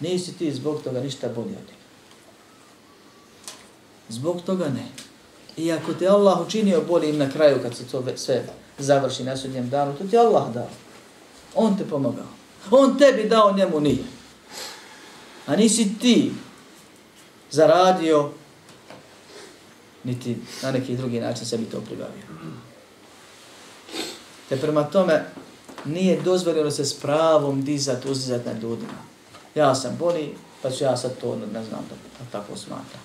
Nisi 0.00 0.38
ti 0.38 0.52
zbog 0.52 0.82
toga 0.82 1.00
ništa 1.00 1.28
bolji 1.28 1.48
od 1.48 1.66
njega. 1.68 1.86
Zbog 4.08 4.42
toga 4.42 4.68
ne. 4.68 4.88
I 5.56 5.72
ako 5.72 5.94
te 5.94 6.06
Allah 6.06 6.40
učinio 6.40 6.84
boljim 6.88 7.18
na 7.18 7.30
kraju 7.30 7.58
kad 7.62 7.76
se 7.76 7.84
to 7.84 8.04
sve 8.16 8.46
završi 8.78 9.24
na 9.24 9.36
sudnjem 9.36 9.70
danu, 9.70 9.94
to 9.94 10.04
ti 10.04 10.18
Allah 10.18 10.52
dao. 10.54 10.68
On 11.54 11.78
te 11.78 11.84
pomogao. 11.84 12.26
On 12.70 12.98
tebi 12.98 13.28
dao, 13.28 13.52
njemu 13.56 13.80
nije. 13.80 14.04
A 15.46 15.56
nisi 15.56 15.98
ti 15.98 16.32
zaradio, 17.50 18.30
niti 20.04 20.36
na 20.62 20.70
neki 20.70 20.96
drugi 20.96 21.20
način 21.20 21.46
sebi 21.46 21.64
to 21.64 21.80
pribavio. 21.80 22.22
Te 24.48 24.56
prema 24.56 24.84
tome, 24.84 25.24
nije 25.84 26.20
dozvoljeno 26.20 26.70
se 26.70 26.84
s 26.84 26.94
pravom 26.94 27.62
dizat, 27.62 28.04
uzdizat 28.04 28.46
na 28.46 28.52
ljudima. 28.52 28.98
Ja 29.54 29.74
sam 29.74 29.96
bolji, 29.98 30.34
pa 30.62 30.70
ću 30.70 30.84
ja 30.84 30.96
sad 30.96 31.20
to 31.20 31.36
ne 31.36 31.64
znam 31.64 31.86
da, 31.90 31.96
da 32.18 32.30
tako 32.32 32.56
smatram. 32.56 33.02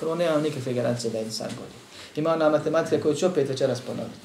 Prvo, 0.00 0.14
nemam 0.14 0.42
nikakve 0.42 0.72
garancije 0.72 1.10
da 1.10 1.18
je 1.18 1.24
insan 1.24 1.50
bolji. 1.58 1.74
Ima 2.16 2.32
ona 2.32 2.48
matematika 2.48 3.02
koju 3.02 3.14
ću 3.14 3.26
opet 3.26 3.48
večeras 3.48 3.80
ponoviti. 3.80 4.18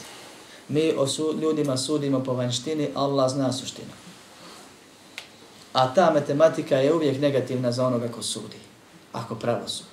Mi 0.69 0.93
o 0.97 1.07
su, 1.07 1.37
ljudima 1.41 1.77
sudimo 1.77 2.23
po 2.23 2.33
vanjštini, 2.33 2.89
Allah 2.95 3.31
zna 3.31 3.53
suštinu. 3.53 3.91
A 5.73 5.93
ta 5.93 6.11
matematika 6.13 6.75
je 6.75 6.93
uvijek 6.93 7.21
negativna 7.21 7.71
za 7.71 7.87
onoga 7.87 8.07
ko 8.07 8.23
sudi. 8.23 8.57
Ako 9.13 9.35
pravo 9.35 9.67
sudi. 9.67 9.89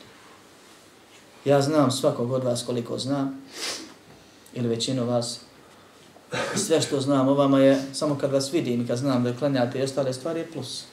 Ja 1.45 1.63
znam 1.63 1.91
svakog 1.91 2.33
od 2.33 2.45
vas 2.45 2.63
koliko 2.67 2.99
znam, 2.99 3.43
ili 4.55 4.69
većinu 4.69 5.07
vas, 5.07 5.41
sve 6.67 6.81
što 6.81 7.01
znam 7.01 7.29
o 7.29 7.35
vama 7.35 7.61
je, 7.61 7.83
samo 7.93 8.19
kad 8.19 8.33
vas 8.33 8.53
vidim 8.53 8.83
i 8.83 8.87
kad 8.87 8.99
znam 8.99 9.25
da 9.25 9.37
klanjate 9.37 9.79
i 9.79 9.83
ostale 9.83 10.13
stvari, 10.13 10.41
je 10.41 10.53
plus. 10.53 10.85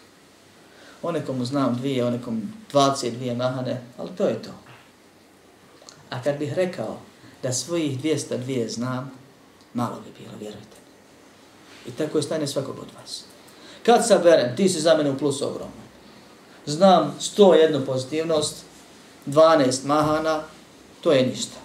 O 1.01 1.11
nekomu 1.11 1.45
znam 1.45 1.75
dvije, 1.75 2.05
o 2.05 2.09
nekom 2.09 2.53
dvacije 2.71 3.11
dvije 3.11 3.35
mahane, 3.35 3.81
ali 3.97 4.09
to 4.17 4.25
je 4.25 4.41
to. 4.41 4.51
A 6.09 6.23
kad 6.23 6.37
bih 6.37 6.53
rekao 6.53 6.97
da 7.43 7.53
svojih 7.53 8.03
202 8.03 8.69
znam, 8.69 9.11
malo 9.73 9.95
bi 10.05 10.23
bilo, 10.23 10.37
vjerujte. 10.39 10.77
I 11.87 11.91
tako 11.91 12.17
je 12.17 12.23
stanje 12.23 12.47
svakog 12.47 12.79
od 12.79 12.87
vas. 13.01 13.23
Kad 13.85 14.07
saberem, 14.07 14.55
ti 14.55 14.69
si 14.69 14.81
za 14.81 14.95
mene 14.95 15.11
u 15.11 15.17
plus 15.17 15.41
ogromno. 15.41 15.83
Znam 16.65 17.15
101 17.19 17.85
pozitivnost, 17.85 18.55
12 19.27 19.85
mahana, 19.85 20.43
to 21.01 21.11
je 21.11 21.25
ništa. 21.25 21.57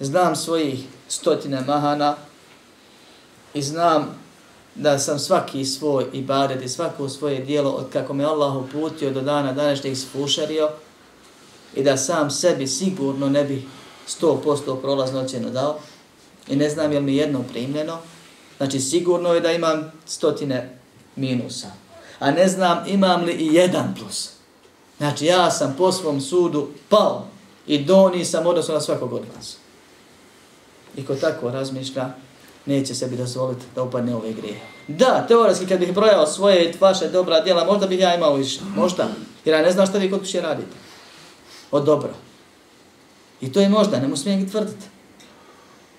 Znam 0.00 0.36
svojih 0.36 0.84
stotine 1.08 1.60
mahana 1.60 2.16
i 3.54 3.62
znam 3.62 4.24
da 4.74 4.98
sam 4.98 5.18
svaki 5.18 5.64
svoj 5.64 6.06
ibadet 6.12 6.62
i 6.62 6.68
svako 6.68 7.08
svoje 7.08 7.38
dijelo 7.38 7.70
od 7.70 7.90
kako 7.92 8.14
me 8.14 8.24
Allah 8.24 8.56
uputio 8.56 9.10
do 9.10 9.20
dana 9.20 9.52
današnjeg 9.52 9.96
spušario 9.96 10.70
i 11.74 11.82
da 11.82 11.96
sam 11.96 12.30
sebi 12.30 12.66
sigurno 12.66 13.28
ne 13.28 13.44
bi 13.44 13.68
100% 14.20 14.80
prolazno 14.80 15.20
ocjenu 15.20 15.50
dao 15.50 15.78
i 16.48 16.56
ne 16.56 16.70
znam 16.70 16.92
je 16.92 16.98
li 16.98 17.04
mi 17.04 17.16
jedno 17.16 17.42
primljeno, 17.42 17.98
znači 18.56 18.80
sigurno 18.80 19.34
je 19.34 19.40
da 19.40 19.52
imam 19.52 19.92
stotine 20.06 20.78
minusa, 21.16 21.70
a 22.18 22.30
ne 22.30 22.48
znam 22.48 22.84
imam 22.86 23.24
li 23.24 23.32
i 23.32 23.54
jedan 23.54 23.94
plus. 23.98 24.30
Znači 24.98 25.26
ja 25.26 25.50
sam 25.50 25.74
po 25.78 25.92
svom 25.92 26.20
sudu 26.20 26.68
pao 26.88 27.26
i 27.66 27.84
doni 27.84 28.24
sam 28.24 28.46
odnosno 28.46 28.74
na 28.74 28.80
svakog 28.80 29.12
od 29.12 29.22
nas. 29.36 29.56
I 30.96 31.06
ko 31.06 31.14
tako 31.14 31.50
razmišlja, 31.50 32.08
neće 32.66 32.94
sebi 32.94 33.16
dozvoliti 33.16 33.64
da 33.74 33.82
upadne 33.82 34.14
ove 34.14 34.32
grije. 34.32 34.60
Da, 34.88 35.24
teoretski 35.28 35.66
kad 35.66 35.78
bih 35.78 35.94
brojao 35.94 36.26
svoje 36.26 36.64
i 36.64 36.74
vaše 36.80 37.08
dobra 37.08 37.40
djela, 37.40 37.64
možda 37.64 37.86
bih 37.86 38.00
ja 38.00 38.14
imao 38.14 38.34
više. 38.34 38.60
Možda. 38.76 39.08
Jer 39.44 39.54
ja 39.54 39.62
ne 39.62 39.72
znam 39.72 39.86
šta 39.86 39.98
vi 39.98 40.10
kod 40.10 40.20
kuće 40.20 40.40
radite. 40.40 40.76
Od 41.70 41.84
dobro. 41.84 42.10
I 43.40 43.52
to 43.52 43.60
je 43.60 43.68
možda, 43.68 44.00
ne 44.00 44.08
mu 44.08 44.16
smijem 44.16 44.50
tvrditi. 44.50 44.86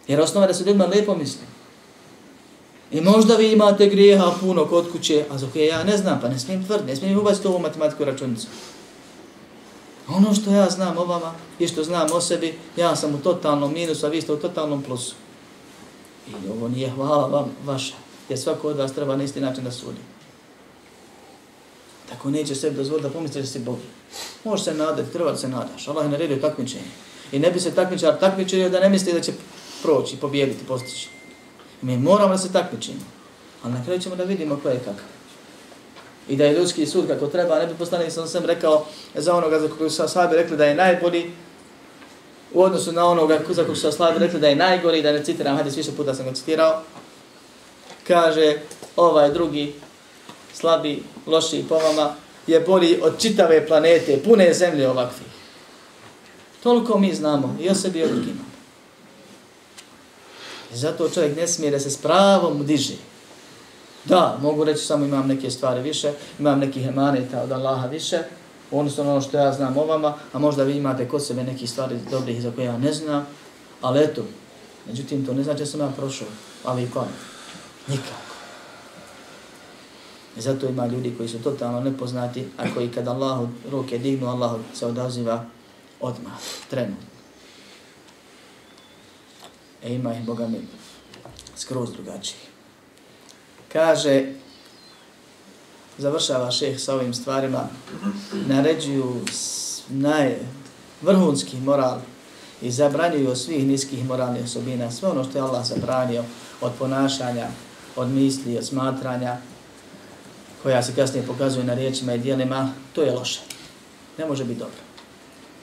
Jer 0.08 0.22
osnova 0.22 0.46
je 0.46 0.48
da 0.48 0.54
se 0.54 0.64
ljudima 0.64 0.86
lijepo 0.86 1.16
misli. 1.16 1.42
I 2.92 3.02
možda 3.02 3.36
vi 3.36 3.52
imate 3.52 3.88
grijeha 3.88 4.32
puno 4.42 4.66
kod 4.66 4.92
kuće, 4.92 5.26
a 5.32 5.38
za 5.38 5.48
koje 5.54 5.66
ja 5.66 5.84
ne 5.84 5.98
znam, 5.98 6.20
pa 6.22 6.30
ne 6.30 6.40
smijem 6.40 6.66
tvrditi, 6.66 6.90
ne 6.90 6.96
smijem 6.96 7.20
ubaciti 7.20 7.48
ovu 7.48 7.60
matematiku 7.60 8.04
i 8.04 8.06
računicu. 8.06 8.48
Ono 10.08 10.34
što 10.34 10.52
ja 10.52 10.70
znam 10.70 10.98
o 10.98 11.06
vama 11.06 11.34
i 11.60 11.68
što 11.68 11.84
znam 11.84 12.08
o 12.14 12.22
sebi, 12.22 12.60
ja 12.78 12.96
sam 12.96 13.16
u 13.16 13.18
totalnom 13.18 13.74
minusu, 13.74 14.06
a 14.06 14.10
vi 14.10 14.22
ste 14.22 14.34
u 14.34 14.38
totalnom 14.38 14.82
plusu. 14.82 15.16
I 16.28 16.50
ovo 16.50 16.68
nije 16.68 16.90
hvala 16.90 17.28
vam 17.28 17.52
vaša, 17.66 17.94
jer 18.30 18.40
svako 18.40 18.68
od 18.68 18.78
vas 18.78 18.94
treba 18.94 19.16
na 19.16 19.24
isti 19.24 19.42
način 19.42 19.64
da 19.64 19.72
sudi. 19.72 20.00
Tako 22.10 22.30
neće 22.30 22.56
sebi 22.56 22.76
dozvoliti 22.76 23.08
da 23.08 23.14
pomisli 23.14 23.42
da 23.42 23.48
si 23.48 23.60
Bog. 23.60 23.78
Može 24.44 24.64
se 24.64 24.74
nadati, 24.74 25.14
treba 25.14 25.36
se 25.36 25.48
nadaš. 25.48 25.88
Allah 25.88 26.06
je 26.06 26.12
naredio 26.12 26.38
takmičenje. 26.38 26.92
I 27.32 27.40
ne 27.40 27.52
bi 27.52 27.60
se 27.60 27.72
takmičar 27.72 28.20
takmičio 28.20 28.70
da 28.70 28.80
ne 28.80 28.90
misli 28.90 29.14
da 29.14 29.22
će 29.22 29.34
proći, 29.82 30.18
pobijediti, 30.18 30.66
postići. 30.68 31.10
Mi 31.82 31.98
moramo 31.98 32.34
da 32.34 32.38
se 32.38 32.54
takmičimo. 32.54 33.00
Ali 33.64 33.74
na 33.74 33.84
kraju 33.86 34.00
ćemo 34.00 34.16
da 34.16 34.24
vidimo 34.24 34.60
ko 34.64 34.70
je 34.70 34.80
kakav. 34.80 35.06
I 36.30 36.36
da 36.36 36.46
je 36.46 36.54
ljudski 36.54 36.86
sud 36.86 37.08
kako 37.08 37.28
treba, 37.28 37.60
ne 37.60 37.68
bi 37.68 37.74
poslanik 37.74 38.12
sam 38.12 38.28
sam 38.28 38.46
rekao 38.46 38.86
za 39.16 39.36
onoga 39.36 39.60
za 39.60 39.68
koga 39.68 39.90
su 39.90 40.08
sahabi 40.08 40.36
rekli 40.36 40.58
da 40.58 40.66
je 40.66 40.76
najbolji, 40.76 41.32
u 42.54 42.62
odnosu 42.62 42.92
na 42.92 43.06
onoga 43.06 43.40
za 43.50 43.64
koga 43.64 43.76
su 43.76 43.92
sahabi 43.92 44.20
rekli 44.20 44.40
da 44.40 44.48
je 44.48 44.56
najgori, 44.56 45.02
da 45.02 45.12
ne 45.12 45.24
citiram, 45.24 45.58
hadis, 45.58 45.78
više 45.78 45.92
puta 45.98 46.14
sam 46.14 46.26
ga 46.26 46.34
citirao, 46.34 46.82
kaže 48.08 48.58
ovaj 48.96 49.32
drugi, 49.32 49.74
slabi, 50.54 51.04
loši 51.28 51.66
po 51.70 51.76
vama, 51.76 52.16
je 52.48 52.60
bolji 52.60 53.00
od 53.02 53.22
čitave 53.22 53.68
planete, 53.68 54.22
pune 54.26 54.54
zemlje 54.54 54.90
ovakvih. 54.90 55.28
Toliko 56.64 57.00
mi 57.00 57.14
znamo 57.14 57.58
i 57.62 57.70
o 57.70 57.76
sebi 57.76 58.00
i 58.00 58.04
o 58.04 58.08
drugima. 58.08 58.55
I 60.76 60.78
zato 60.78 61.10
čovjek 61.10 61.38
ne 61.38 61.48
smije 61.48 61.72
da 61.72 61.80
se 61.80 61.90
s 61.90 61.98
pravom 61.98 62.66
diže. 62.66 62.96
Da, 64.06 64.38
mogu 64.42 64.64
reći 64.64 64.86
samo 64.86 65.06
imam 65.06 65.28
neke 65.28 65.52
stvari 65.52 65.82
više, 65.82 66.12
imam 66.40 66.60
nekih 66.60 66.88
emaneta 66.88 67.42
od 67.42 67.52
Allaha 67.52 67.88
više, 67.88 68.20
odnosno 68.72 69.04
ono 69.04 69.22
što 69.22 69.38
ja 69.38 69.54
znam 69.54 69.78
o 69.78 69.86
vama, 69.86 70.14
a 70.34 70.40
možda 70.40 70.64
vi 70.64 70.78
imate 70.78 71.08
kod 71.08 71.26
sebe 71.26 71.44
neki 71.44 71.68
stvari 71.68 71.96
dobrih 72.12 72.42
za 72.42 72.52
koje 72.52 72.66
ja 72.66 72.78
ne 72.78 72.94
znam, 72.94 73.28
ali 73.82 74.04
eto, 74.04 74.24
međutim 74.88 75.26
to 75.26 75.34
ne 75.34 75.44
znači 75.44 75.60
da 75.60 75.66
sam 75.66 75.80
ja 75.80 75.92
prošao, 75.98 76.28
ali 76.66 76.84
i 76.84 76.90
kod. 76.92 77.08
Nikako. 77.88 78.26
I 80.38 80.42
zato 80.42 80.68
ima 80.68 80.86
ljudi 80.86 81.14
koji 81.18 81.30
su 81.30 81.44
totalno 81.44 81.80
nepoznati, 81.80 82.48
a 82.58 82.64
koji 82.74 82.90
kad 82.92 83.08
Allah 83.08 83.48
ruke 83.72 83.98
dignu, 83.98 84.28
Allah 84.28 84.52
se 84.74 84.86
odaziva 84.86 85.46
odmah, 86.02 86.34
trenutno. 86.70 87.15
E 89.86 89.94
ima 89.94 90.14
ih, 90.14 90.26
Boga 90.26 90.48
mi, 90.48 90.58
skroz 91.56 91.92
drugačiji. 91.92 92.40
Kaže, 93.74 94.34
završava 95.98 96.52
šeh 96.52 96.80
sa 96.80 96.96
ovim 96.96 97.14
stvarima, 97.14 97.68
naređuju 98.48 99.22
naj, 99.90 100.36
vrhunski 101.02 101.58
moral 101.58 102.00
i 102.62 102.72
zabranjuju 102.72 103.36
svih 103.36 103.68
niskih 103.68 104.06
moralnih 104.06 104.44
osobina, 104.44 104.92
sve 104.92 105.10
ono 105.10 105.24
što 105.24 105.38
je 105.38 105.42
Allah 105.42 105.66
zabranio 105.66 106.24
od 106.62 106.72
ponašanja, 106.80 107.48
od 107.96 108.10
misli, 108.10 108.58
od 108.58 108.66
smatranja, 108.66 109.38
koja 110.64 110.84
se 110.84 110.96
kasnije 110.96 111.28
pokazuje 111.28 111.66
na 111.66 111.74
riječima 111.74 112.14
i 112.14 112.20
dijelima, 112.20 112.74
to 112.94 113.02
je 113.02 113.12
loše. 113.12 113.42
Ne 114.18 114.26
može 114.26 114.46
biti 114.46 114.60
dobro. 114.60 114.76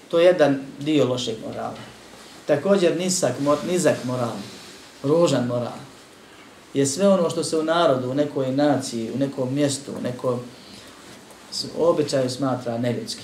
To 0.09 0.19
je 0.19 0.27
jedan 0.27 0.61
dio 0.79 1.09
lošeg 1.09 1.37
morala. 1.47 1.92
Također 2.47 2.97
nisak, 2.99 3.33
nizak 3.69 4.05
moral, 4.05 4.37
ružan 5.03 5.47
moral, 5.47 5.79
je 6.75 6.87
sve 6.87 7.09
ono 7.09 7.31
što 7.31 7.45
se 7.45 7.59
u 7.59 7.63
narodu, 7.63 8.11
u 8.11 8.15
nekoj 8.15 8.53
naciji, 8.53 9.11
u 9.15 9.19
nekom 9.19 9.55
mjestu, 9.55 9.93
u 9.99 10.03
nekom 10.03 10.41
običaju 11.79 12.31
smatra 12.31 12.79
neljudski. 12.79 13.23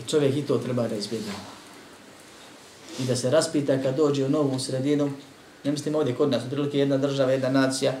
I 0.00 0.08
čovjek 0.08 0.36
i 0.36 0.42
to 0.42 0.58
treba 0.58 0.88
da 0.88 0.96
izbjegava. 0.96 1.38
I 2.98 3.04
da 3.04 3.16
se 3.16 3.30
raspita 3.30 3.82
kad 3.82 3.96
dođe 3.96 4.24
u 4.24 4.28
novu 4.28 4.58
sredinu, 4.58 5.10
ne 5.64 5.70
mislim 5.70 5.94
ovdje 5.94 6.14
kod 6.14 6.30
nas, 6.30 6.44
otprilike 6.44 6.78
jedna 6.78 6.96
država, 6.96 7.32
jedna 7.32 7.48
nacija, 7.48 7.92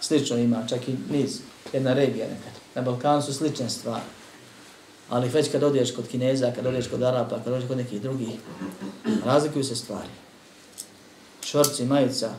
slično 0.00 0.36
ima, 0.36 0.66
čak 0.68 0.88
i 0.88 0.96
niz, 1.10 1.40
jedna 1.72 1.94
regija 1.94 2.26
nekad. 2.26 2.52
Na 2.74 2.82
Balkanu 2.82 3.22
su 3.22 3.34
slične 3.34 3.70
stvari. 3.70 4.04
Ali 5.12 5.28
već 5.28 5.50
kad 5.52 5.62
odeš 5.62 5.94
kod 5.94 6.08
Kineza, 6.08 6.52
kad 6.54 6.66
odeš 6.66 6.88
kod 6.88 7.02
Arapa, 7.02 7.38
kad 7.44 7.52
odeš 7.52 7.68
kod 7.68 7.76
nekih 7.76 8.02
drugih, 8.02 8.28
razlikuju 9.24 9.64
se 9.64 9.76
stvari. 9.76 10.08
Šorci, 11.44 11.84
majica, 11.84 12.30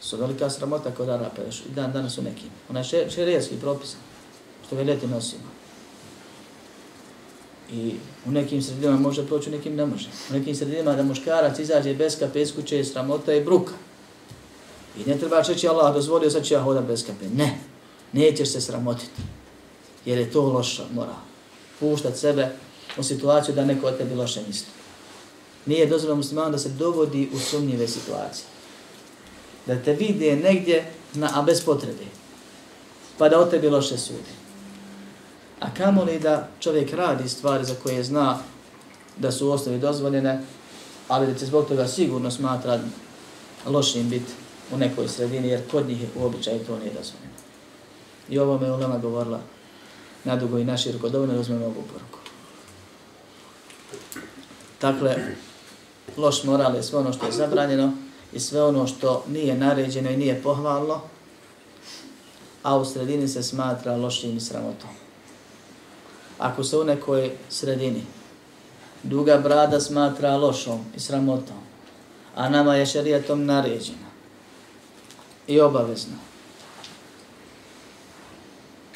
su 0.00 0.16
velika 0.16 0.50
sramota 0.50 0.90
kod 0.90 1.08
Arapa, 1.08 1.42
još 1.42 1.60
i 1.60 1.74
dan 1.74 1.92
danas 1.92 2.18
u 2.18 2.22
nekim. 2.22 2.48
Ona 2.70 2.80
je 2.80 3.10
šerijski 3.10 3.56
propis, 3.60 3.96
što 4.66 4.76
ga 4.76 4.82
ljeti 4.82 5.06
nosimo. 5.06 5.42
I 7.72 7.94
u 8.26 8.30
nekim 8.30 8.62
sredinama 8.62 9.00
može 9.00 9.26
proći, 9.26 9.50
u 9.50 9.52
nekim 9.52 9.76
ne 9.76 9.86
može. 9.86 10.08
U 10.30 10.32
nekim 10.32 10.54
sredinama 10.54 10.96
da 10.96 11.02
muškarac 11.02 11.58
izađe 11.58 11.94
bez 11.94 12.18
kape 12.18 12.42
iz 12.42 12.54
kuće, 12.54 12.84
sramota 12.84 13.34
i 13.34 13.44
bruka. 13.44 13.72
I 14.98 15.10
ne 15.10 15.18
treba 15.18 15.40
reći 15.40 15.68
Allah 15.68 15.94
dozvolio, 15.94 16.30
sad 16.30 16.44
ću 16.44 16.54
ja 16.54 16.62
hodam 16.62 16.86
bez 16.86 17.06
kape. 17.06 17.28
Ne. 17.36 17.58
Nećeš 18.12 18.48
se 18.48 18.60
sramotiti. 18.60 19.22
Jer 20.04 20.18
je 20.18 20.30
to 20.30 20.42
loša 20.42 20.84
moral. 20.92 21.33
Puštat 21.80 22.16
sebe 22.16 22.48
u 22.98 23.02
situaciju 23.02 23.54
da 23.54 23.64
neko 23.64 23.86
od 23.86 23.98
tebi 23.98 24.14
loše 24.14 24.40
misli. 24.46 24.66
Nije 25.66 25.86
dozvoljeno 25.86 26.16
muslimanu 26.16 26.50
da 26.50 26.58
se 26.58 26.68
dovodi 26.68 27.30
u 27.34 27.38
sumnjive 27.38 27.88
situacije. 27.88 28.46
Da 29.66 29.82
te 29.82 29.92
vide 29.92 30.36
negdje, 30.36 30.90
na, 31.14 31.30
a 31.34 31.42
bez 31.42 31.64
potrebe. 31.64 32.04
Pa 33.18 33.28
da 33.28 33.40
o 33.40 33.44
tebi 33.44 33.68
loše 33.68 33.98
sudi. 33.98 34.34
A 35.60 35.74
kamo 35.74 36.04
li 36.04 36.18
da 36.18 36.48
čovjek 36.60 36.92
radi 36.92 37.28
stvari 37.28 37.64
za 37.64 37.74
koje 37.82 38.04
zna 38.04 38.38
da 39.16 39.32
su 39.32 39.48
u 39.48 39.50
osnovi 39.50 39.78
dozvoljene, 39.78 40.40
ali 41.08 41.26
da 41.26 41.38
će 41.38 41.46
zbog 41.46 41.68
toga 41.68 41.88
sigurno 41.88 42.30
smatra 42.30 42.80
lošim 43.66 44.08
biti 44.10 44.32
u 44.72 44.76
nekoj 44.76 45.08
sredini, 45.08 45.48
jer 45.48 45.70
kod 45.70 45.88
njih 45.88 46.02
je 46.02 46.08
u 46.16 46.24
običaju 46.24 46.64
to 46.66 46.78
nije 46.78 46.92
dozvoljeno. 46.92 47.34
I 48.28 48.38
ovo 48.38 48.58
me 48.58 48.72
Ulema 48.72 48.98
govorila 48.98 49.40
nadugo 50.24 50.58
i 50.58 50.64
naširko, 50.64 51.08
dovoljno 51.08 51.40
uzmemo 51.40 51.64
ovu 51.64 51.74
poruku. 51.92 52.18
Dakle, 54.80 55.16
loš 56.16 56.44
moral 56.44 56.74
je 56.74 56.82
sve 56.82 56.98
ono 56.98 57.12
što 57.12 57.26
je 57.26 57.32
zabranjeno 57.32 57.92
i 58.32 58.40
sve 58.40 58.62
ono 58.62 58.86
što 58.86 59.24
nije 59.28 59.56
naređeno 59.56 60.10
i 60.10 60.16
nije 60.16 60.42
pohvalno, 60.42 61.00
a 62.62 62.76
u 62.76 62.84
sredini 62.84 63.28
se 63.28 63.42
smatra 63.42 63.96
lošim 63.96 64.36
i 64.36 64.40
sramotom. 64.40 64.90
Ako 66.38 66.64
se 66.64 66.78
u 66.78 66.84
nekoj 66.84 67.30
sredini 67.48 68.02
duga 69.02 69.38
brada 69.38 69.80
smatra 69.80 70.36
lošom 70.36 70.84
i 70.96 71.00
sramotom, 71.00 71.56
a 72.34 72.48
nama 72.48 72.76
je 72.76 72.86
šarijatom 72.86 73.44
naređena 73.44 74.08
i 75.46 75.60
obavezna, 75.60 76.16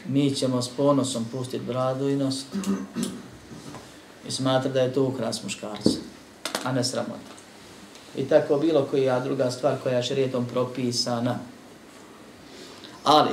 mi 0.08 0.34
ćemo 0.34 0.62
s 0.62 0.68
ponosom 0.68 1.24
pustiti 1.32 1.64
bradu 1.64 2.08
i 2.08 2.16
nositi 2.16 2.58
i 4.28 4.30
smatra 4.30 4.70
da 4.70 4.80
je 4.80 4.92
to 4.92 5.04
ukras 5.04 5.42
muškarca, 5.42 5.90
a 6.64 6.72
ne 6.72 6.84
sramota. 6.84 7.32
I 8.16 8.24
tako 8.24 8.58
bilo 8.58 8.84
koja 8.90 9.20
druga 9.20 9.50
stvar 9.50 9.76
koja 9.82 9.96
je 9.96 10.02
šarijetom 10.02 10.46
propisana. 10.46 11.38
Ali, 13.04 13.30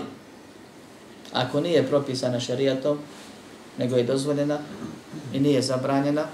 ako 1.33 1.61
nije 1.61 1.87
propisana 1.87 2.39
šerijatom, 2.39 2.97
nego 3.77 3.95
je 3.95 4.03
dozvoljena 4.03 4.59
i 5.33 5.39
nije 5.39 5.61
zabranjena, 5.61 6.25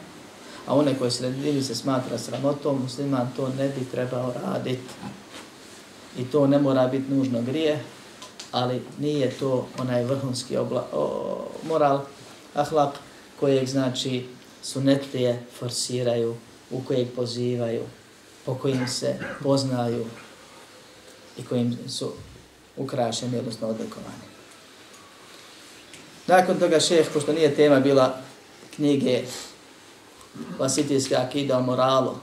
a 0.68 0.76
one 0.76 0.98
koje 0.98 1.12
sredini 1.12 1.64
se 1.64 1.76
smatra 1.76 2.18
sramotom, 2.18 2.82
musliman 2.82 3.30
to 3.36 3.50
ne 3.58 3.68
bi 3.68 3.86
trebao 3.92 4.34
raditi. 4.44 4.94
I 6.18 6.24
to 6.24 6.48
ne 6.48 6.60
mora 6.60 6.88
biti 6.88 7.12
nužno 7.14 7.42
grije, 7.42 7.84
ali 8.52 8.82
nije 9.00 9.32
to 9.32 9.68
onaj 9.78 10.04
vrhunski 10.04 10.58
obla, 10.58 10.88
o, 10.94 11.46
moral, 11.68 12.02
ahlak, 12.54 12.96
kojeg 13.40 13.68
znači 13.68 14.26
sunetlije 14.64 15.44
forsiraju, 15.60 16.36
u 16.72 16.84
kojeg 16.84 17.08
pozivaju, 17.16 17.84
po 18.46 18.56
kojim 18.56 18.88
se 18.88 19.20
poznaju 19.44 20.06
i 21.38 21.46
kojim 21.46 21.78
su 21.90 22.14
ukrašeni, 22.78 23.40
odnosno 23.40 23.68
odlikovani. 23.68 24.32
Nakon 26.28 26.60
toga 26.60 26.80
šef, 26.80 27.14
pošto 27.14 27.34
nije 27.34 27.56
tema 27.56 27.80
bila 27.80 28.18
knjige 28.76 29.24
Vasitijska 30.60 31.16
akida 31.28 31.58
o 31.58 31.62
moralu, 31.62 32.16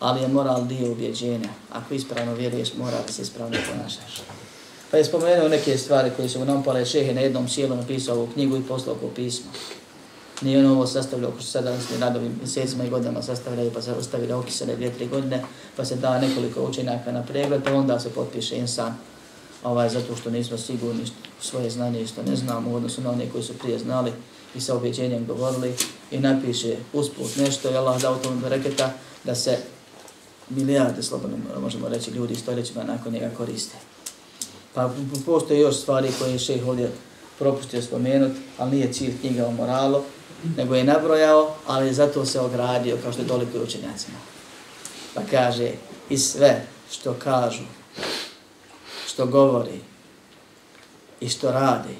ali 0.00 0.20
je 0.22 0.28
moral 0.28 0.66
dio 0.66 0.92
ubjeđenja. 0.92 1.48
Ako 1.72 1.94
ispravno 1.94 2.34
vjeruješ, 2.34 2.74
mora 2.74 3.02
da 3.06 3.12
se 3.12 3.22
ispravno 3.22 3.56
ponašaš. 3.70 4.22
Pa 4.92 4.98
je 4.98 5.04
spomenuo 5.04 5.48
neke 5.48 5.78
stvari 5.78 6.10
koje 6.16 6.28
su 6.28 6.44
nam 6.44 6.62
pale 6.62 6.84
šehe 6.86 7.14
na 7.14 7.20
jednom 7.20 7.48
sjelu 7.48 7.76
napisao 7.76 8.16
ovu 8.16 8.28
knjigu 8.34 8.56
i 8.56 8.62
poslao 8.62 8.94
ko 8.94 9.08
pismo. 9.08 9.50
Nije 10.42 10.58
on 10.58 10.66
ovo 10.66 10.86
sastavljao 10.86 11.30
oko 11.30 11.42
sada 11.42 11.80
s 11.80 12.00
radovi 12.00 12.30
mjesecima 12.38 12.84
i 12.84 12.90
godinama 12.90 13.22
sastavljao 13.22 13.70
pa 13.74 13.82
se 13.82 13.92
ostavili 13.92 14.32
okisane 14.32 14.76
dvije, 14.76 14.92
tri 14.92 15.06
godine 15.06 15.44
pa 15.76 15.84
se 15.84 15.96
da 15.96 16.20
nekoliko 16.20 16.62
učenjaka 16.62 17.12
na 17.12 17.22
pregled 17.22 17.62
pa 17.64 17.72
onda 17.72 18.00
se 18.00 18.10
potpiše 18.10 18.56
insan 18.56 18.94
ovaj, 19.64 19.88
zato 19.88 20.16
što 20.16 20.30
nismo 20.30 20.58
sigurni 20.58 21.04
svoje 21.40 21.70
znanje 21.70 22.06
što 22.06 22.22
ne 22.22 22.36
znamo 22.36 22.70
u 22.70 22.74
odnosu 22.74 23.00
na 23.00 23.10
one 23.10 23.30
koji 23.30 23.44
su 23.44 23.58
prije 23.58 23.78
znali 23.78 24.12
i 24.54 24.60
sa 24.60 24.76
objeđenjem 24.76 25.26
govorili 25.26 25.74
i 26.10 26.18
napiše 26.18 26.76
usput 26.92 27.36
nešto 27.36 27.70
i 27.70 27.76
Allah 27.76 28.02
dao 28.02 28.16
tomu 28.16 28.48
reketa 28.48 28.92
da 29.24 29.34
se 29.34 29.58
milijarde, 30.50 31.02
slobodno 31.02 31.36
možemo 31.60 31.88
reći, 31.88 32.10
ljudi 32.10 32.34
stoljećima 32.34 32.84
nakon 32.84 33.12
njega 33.12 33.30
koriste. 33.36 33.91
Pa 34.74 34.90
postoje 35.26 35.60
još 35.60 35.76
stvari 35.76 36.08
koje 36.18 36.32
je 36.32 36.38
šeh 36.38 36.68
ovdje 36.68 36.90
propustio 37.38 37.82
spomenuti, 37.82 38.40
ali 38.58 38.70
nije 38.70 38.92
cilj 38.92 39.20
knjiga 39.20 39.46
o 39.46 39.50
moralu, 39.50 40.02
nego 40.56 40.74
je 40.74 40.84
nabrojao, 40.84 41.54
ali 41.66 41.94
zato 41.94 42.24
se 42.24 42.40
ogradio, 42.40 42.98
kao 43.02 43.12
što 43.12 43.22
je 43.22 43.28
toliko 43.28 43.58
učenjacima. 43.58 44.18
Pa 45.14 45.20
kaže, 45.30 45.70
i 46.10 46.18
sve 46.18 46.66
što 46.92 47.14
kažu, 47.14 47.62
što 49.06 49.26
govori 49.26 49.80
i 51.20 51.28
što 51.28 51.52
radi, 51.52 51.96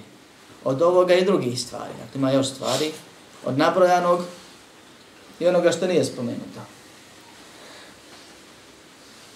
od 0.65 0.83
ovoga 0.83 1.15
i 1.15 1.25
drugih 1.25 1.61
stvari, 1.61 1.93
dakle 2.05 2.19
ima 2.19 2.31
još 2.31 2.47
stvari, 2.47 2.93
od 3.45 3.59
nabrojanog 3.59 4.21
i 5.41 5.47
onoga 5.47 5.73
što 5.73 5.87
nije 5.87 6.05
spomenuto. 6.05 6.61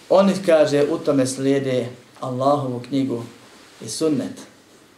Oni 0.09 0.34
kaže, 0.47 0.84
u 0.91 0.99
tome 0.99 1.26
slijede 1.26 1.89
Allahovu 2.21 2.81
knjigu 2.81 3.23
i 3.81 3.89
sunnet 3.89 4.41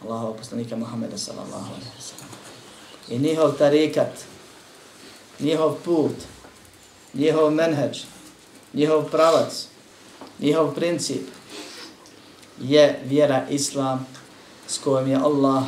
Allahov 0.03 0.37
poslanika 0.37 0.75
Muhammeda 0.75 1.17
sallallahu 1.17 1.67
alaihi 1.75 1.91
wa 1.97 2.01
sallam. 2.01 2.31
I 3.09 3.19
njihov 3.19 3.57
tarikat, 3.57 4.23
njihov 5.39 5.75
put, 5.85 6.15
njihov 7.13 7.51
menheđ, 7.51 8.03
njihov 8.73 9.09
pravac, 9.11 9.67
njihov 10.39 10.75
princip 10.75 11.27
je 12.61 12.99
vjera 13.05 13.47
Islam 13.49 14.07
s 14.67 14.77
kojom 14.77 15.07
je 15.07 15.15
Allah 15.15 15.63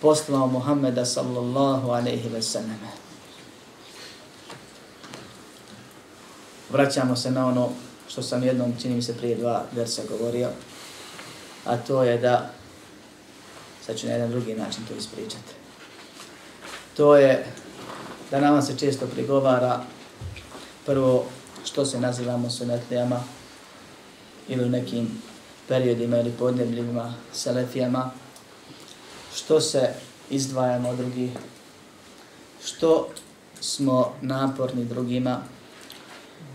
poslao 0.00 0.46
Muhammeda 0.46 1.04
sallallahu 1.04 1.90
alaihi 1.90 2.28
wa 2.28 2.42
sallam. 2.42 2.78
Vraćamo 6.70 7.16
se 7.16 7.30
na 7.30 7.46
ono 7.46 7.68
što 8.08 8.22
sam 8.22 8.42
jednom, 8.42 8.74
čini 8.82 8.94
mi 8.94 9.02
se 9.02 9.16
prije 9.16 9.36
dva 9.36 9.64
versa 9.72 10.02
govorio, 10.08 10.48
a 11.64 11.76
to 11.76 12.02
je 12.02 12.18
da, 12.18 12.50
sad 13.86 13.96
ću 13.96 14.06
na 14.06 14.12
jedan 14.12 14.30
drugi 14.30 14.54
način 14.54 14.82
to 14.88 14.94
ispričati, 14.94 15.54
to 16.96 17.16
je 17.16 17.46
da 18.30 18.40
nama 18.40 18.62
se 18.62 18.78
često 18.78 19.06
prigovara 19.06 19.80
prvo 20.86 21.26
što 21.64 21.84
se 21.84 22.00
nazivamo 22.00 22.50
sunetlijama 22.50 23.20
ili 24.48 24.64
u 24.64 24.68
nekim 24.68 25.22
periodima 25.68 26.18
ili 26.18 26.32
podnebljivima 26.38 27.14
selefijama, 27.32 28.10
što 29.34 29.60
se 29.60 29.94
izdvajamo 30.30 30.88
od 30.88 30.96
drugih, 30.96 31.30
što 32.64 33.08
smo 33.60 34.12
naporni 34.22 34.84
drugima, 34.84 35.40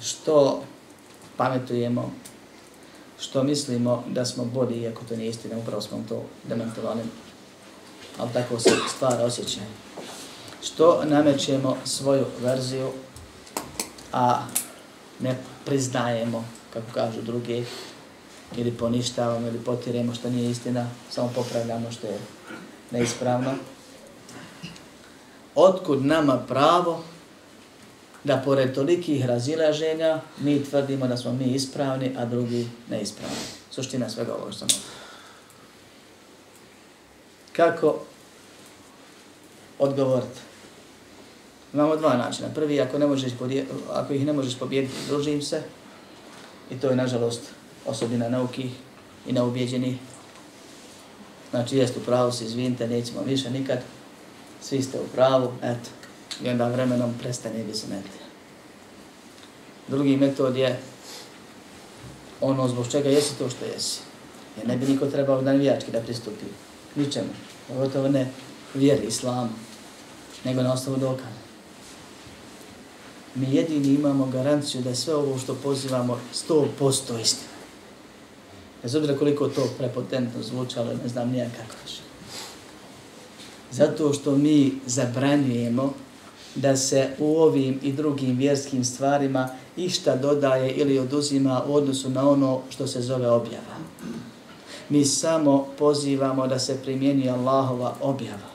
što 0.02 0.64
pametujemo, 1.38 2.12
što 3.20 3.44
mislimo 3.44 4.04
da 4.08 4.26
smo 4.26 4.46
bolji, 4.46 4.82
iako 4.82 5.02
to 5.10 5.16
nije 5.16 5.30
istina, 5.30 5.58
upravo 5.58 5.82
smo 5.82 6.04
to 6.10 6.24
demantovali, 6.50 7.02
ali 8.18 8.34
tako 8.34 8.60
se 8.60 8.72
stvar 8.96 9.22
osjećaj. 9.22 9.64
Što 10.64 11.06
namećemo 11.06 11.78
svoju 11.86 12.26
verziju, 12.42 12.92
a 14.14 14.46
ne 15.20 15.38
priznajemo, 15.66 16.46
kako 16.74 16.94
kažu 16.94 17.22
drugi, 17.22 17.66
ili 18.58 18.72
poništavamo, 18.72 19.48
ili 19.48 19.60
potiremo 19.60 20.14
što 20.14 20.30
nije 20.30 20.52
istina, 20.52 20.88
samo 21.10 21.32
popravljamo 21.36 21.92
što 21.92 22.08
je 22.08 22.20
neispravno. 22.92 23.52
Otkud 25.56 26.06
nama 26.06 26.38
pravo 26.38 27.04
da 28.24 28.42
pored 28.46 28.76
tolikih 28.76 29.26
razilaženja 29.26 30.22
mi 30.38 30.64
tvrdimo 30.64 31.08
da 31.08 31.18
smo 31.18 31.34
mi 31.34 31.46
ispravni, 31.46 32.12
a 32.18 32.26
drugi 32.26 32.68
neispravni. 32.90 33.36
Suština 33.72 34.10
svega 34.10 34.34
ovo 34.36 34.52
što 34.52 34.60
sam 34.60 34.68
Kako 37.54 38.00
odgovoriti? 39.80 40.40
Imamo 41.74 41.96
dva 41.96 42.18
načina. 42.18 42.50
Prvi, 42.56 42.82
ako, 42.82 43.00
ne 43.00 43.08
možeš 43.08 43.34
podje, 43.40 43.66
ako 43.94 44.14
ih 44.14 44.26
ne 44.26 44.34
možeš 44.34 44.60
pobijediti, 44.60 44.94
družim 45.08 45.42
se. 45.42 45.62
I 46.72 46.76
to 46.80 46.90
je, 46.90 46.96
nažalost, 46.96 47.42
osobina 47.86 48.30
nauki 48.30 48.70
i 49.28 49.34
neubjeđeni. 49.34 49.98
Znači, 51.50 51.78
jest 51.78 51.98
u 51.98 52.00
pravu, 52.00 52.32
se 52.32 52.46
izvinite, 52.46 52.88
nećemo 52.88 53.22
više 53.22 53.52
nikad. 53.52 53.80
Svi 54.62 54.82
ste 54.82 55.00
u 55.00 55.08
pravu, 55.16 55.52
eto, 55.62 55.90
i 56.42 56.50
onda 56.50 56.68
vremenom 56.68 57.14
prestane 57.20 57.64
bi 57.64 57.74
se. 57.74 57.86
Drugi 59.88 60.18
metod 60.18 60.58
je 60.58 60.80
ono 62.42 62.68
zbog 62.68 62.88
čega 62.92 63.10
jesi 63.10 63.38
to 63.38 63.50
što 63.50 63.66
jesi. 63.66 64.00
Jer 64.58 64.68
ne 64.68 64.78
bi 64.78 64.86
niko 64.86 65.06
trebao 65.06 65.42
da 65.42 65.52
navijački 65.52 65.92
da 65.92 66.02
pristupi 66.02 66.46
ničemu. 66.96 67.30
Pogotovo 67.68 68.08
ne 68.08 68.30
vjeri 68.74 69.08
islamu, 69.08 69.50
nego 70.44 70.62
na 70.62 70.74
osnovu 70.74 70.98
dokaza. 70.98 71.44
Mi 73.36 73.56
jedini 73.56 73.88
imamo 73.88 74.26
garanciju 74.26 74.82
da 74.82 74.90
je 74.90 74.96
sve 74.96 75.16
ovo 75.16 75.38
što 75.40 75.56
pozivamo 75.56 76.20
100% 76.50 77.22
istina. 77.22 77.54
Bez 78.84 78.96
obzira 78.96 79.18
koliko 79.18 79.48
to 79.48 79.70
prepotentno 79.78 80.44
zvučalo, 80.44 80.94
ne 81.04 81.10
znam 81.10 81.30
nijak 81.30 81.52
kako 81.52 81.76
više. 81.86 82.02
Zato 83.72 84.14
što 84.14 84.36
mi 84.36 84.74
zabranjujemo 84.86 85.94
da 86.56 86.78
se 86.78 87.10
u 87.20 87.38
ovim 87.38 87.80
i 87.84 87.92
drugim 87.92 88.38
vjerskim 88.38 88.86
stvarima 88.86 89.50
išta 89.78 90.16
dodaje 90.16 90.72
ili 90.72 91.00
oduzima 91.00 91.64
u 91.68 91.76
odnosu 91.76 92.10
na 92.10 92.30
ono 92.30 92.62
što 92.70 92.88
se 92.88 93.02
zove 93.02 93.30
objava. 93.30 93.76
Mi 94.90 95.06
samo 95.06 95.68
pozivamo 95.80 96.48
da 96.48 96.60
se 96.60 96.82
primjeni 96.84 97.30
Allahova 97.30 97.96
objava. 98.02 98.54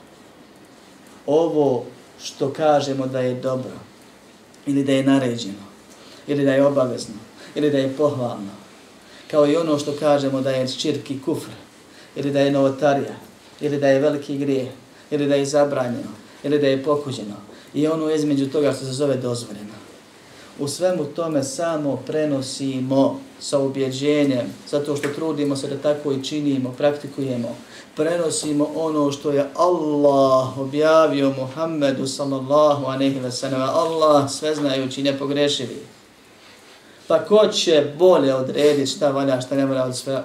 Ovo 1.25 1.85
što 2.23 2.53
kažemo 2.53 3.07
da 3.07 3.19
je 3.19 3.35
dobro, 3.35 3.75
ili 4.65 4.83
da 4.83 4.91
je 4.91 5.03
naređeno, 5.03 5.69
ili 6.27 6.45
da 6.45 6.53
je 6.53 6.65
obavezno, 6.65 7.15
ili 7.55 7.69
da 7.69 7.77
je 7.77 7.93
pohvalno, 7.97 8.51
kao 9.31 9.47
i 9.47 9.55
ono 9.55 9.79
što 9.79 9.93
kažemo 9.99 10.41
da 10.41 10.49
je 10.49 10.67
širk 10.67 11.11
i 11.11 11.21
kufr, 11.21 11.51
ili 12.15 12.31
da 12.31 12.39
je 12.39 12.51
novotarija, 12.51 13.15
ili 13.61 13.77
da 13.77 13.87
je 13.87 13.99
veliki 13.99 14.37
grije, 14.37 14.71
ili 15.11 15.27
da 15.27 15.35
je 15.35 15.45
zabranjeno, 15.45 16.11
ili 16.43 16.59
da 16.59 16.67
je 16.67 16.83
pokuđeno, 16.83 17.35
i 17.73 17.87
ono 17.87 18.09
između 18.09 18.49
toga 18.49 18.73
što 18.73 18.85
se 18.85 18.91
zove 18.91 19.15
dozvoljeno. 19.15 19.73
U 20.59 20.67
svemu 20.67 21.05
tome 21.05 21.43
samo 21.43 21.95
prenosimo 22.07 23.19
sa 23.39 23.59
ubjeđenjem, 23.59 24.53
zato 24.69 24.95
što 24.95 25.07
trudimo 25.07 25.55
se 25.55 25.67
da 25.67 25.77
tako 25.77 26.11
i 26.11 26.23
činimo, 26.23 26.73
praktikujemo, 26.77 27.55
prenosimo 27.95 28.69
ono 28.75 29.11
što 29.11 29.31
je 29.31 29.49
Allah 29.55 30.57
objavio 30.57 31.33
Muhammedu 31.37 32.07
sallallahu 32.07 32.85
aleyhi 32.85 33.21
ve 33.21 33.31
sallam, 33.31 33.61
Allah 33.61 34.31
sveznajući 34.31 35.03
nepogrešivi. 35.03 35.77
Pa 37.07 37.25
ko 37.25 37.47
će 37.47 37.93
bolje 37.97 38.35
odrediti 38.35 38.91
šta 38.91 39.11
valja, 39.11 39.41
šta 39.41 39.55
ne 39.55 39.65
valja 39.65 39.83
od 39.83 39.97
sve, 39.97 40.23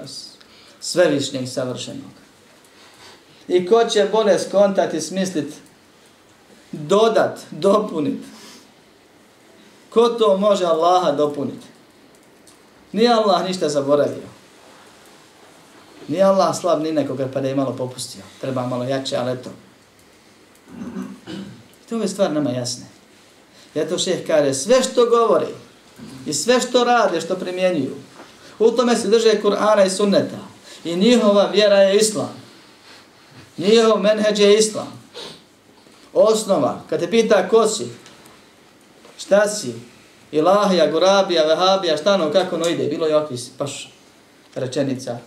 svevišnjeg 0.80 1.49
savršenog? 1.49 2.11
I 3.49 3.66
ko 3.66 3.84
će 3.84 4.09
bolje 4.12 4.38
skontati, 4.38 5.01
smisliti, 5.01 5.55
dodat, 6.78 7.40
dopunit? 7.50 8.22
Ko 9.90 10.08
to 10.08 10.36
može 10.36 10.64
Allaha 10.64 11.12
dopuniti? 11.12 11.66
Nije 12.92 13.12
Allah 13.12 13.44
ništa 13.44 13.68
zaboravio. 13.68 14.28
Nije 16.08 16.22
Allah 16.22 16.56
slab 16.56 16.82
ni 16.82 16.92
nekoga 16.92 17.28
pa 17.32 17.40
da 17.40 17.48
je 17.48 17.54
malo 17.54 17.74
popustio. 17.76 18.22
Treba 18.40 18.66
malo 18.66 18.84
jače, 18.84 19.16
ali 19.16 19.32
eto. 19.32 19.50
To 21.88 21.96
je 21.96 22.08
stvar 22.08 22.32
nama 22.32 22.50
jasne. 22.50 22.86
to 23.88 23.98
šeh 23.98 24.26
kaže, 24.26 24.54
sve 24.54 24.82
što 24.82 25.06
govori 25.06 25.54
i 26.26 26.32
sve 26.32 26.60
što 26.60 26.84
rade, 26.84 27.20
što 27.20 27.36
primjenjuju, 27.36 27.94
u 28.58 28.70
tome 28.70 28.96
se 28.96 29.08
drže 29.08 29.40
Kur'ana 29.42 29.86
i 29.86 29.90
sunneta. 29.90 30.38
I 30.84 30.96
njihova 30.96 31.50
vjera 31.52 31.76
je 31.76 31.96
islam. 31.96 32.30
Njihov 33.58 34.00
menheđ 34.00 34.40
je 34.40 34.58
islam. 34.58 35.03
Osnova, 36.14 36.80
kad 36.90 37.00
te 37.00 37.10
pita 37.10 37.48
ko 37.48 37.66
si, 37.66 37.88
šta 39.18 39.48
si, 39.48 39.74
ilahija, 40.32 40.90
gurabija, 40.90 41.46
vehabija, 41.46 41.96
šta 41.96 42.16
no, 42.16 42.32
kako 42.32 42.56
no 42.56 42.68
ide, 42.68 42.86
bilo 42.86 43.06
je 43.06 43.16
opis, 43.16 43.50
paš 43.58 43.92
rečenica, 44.54 45.18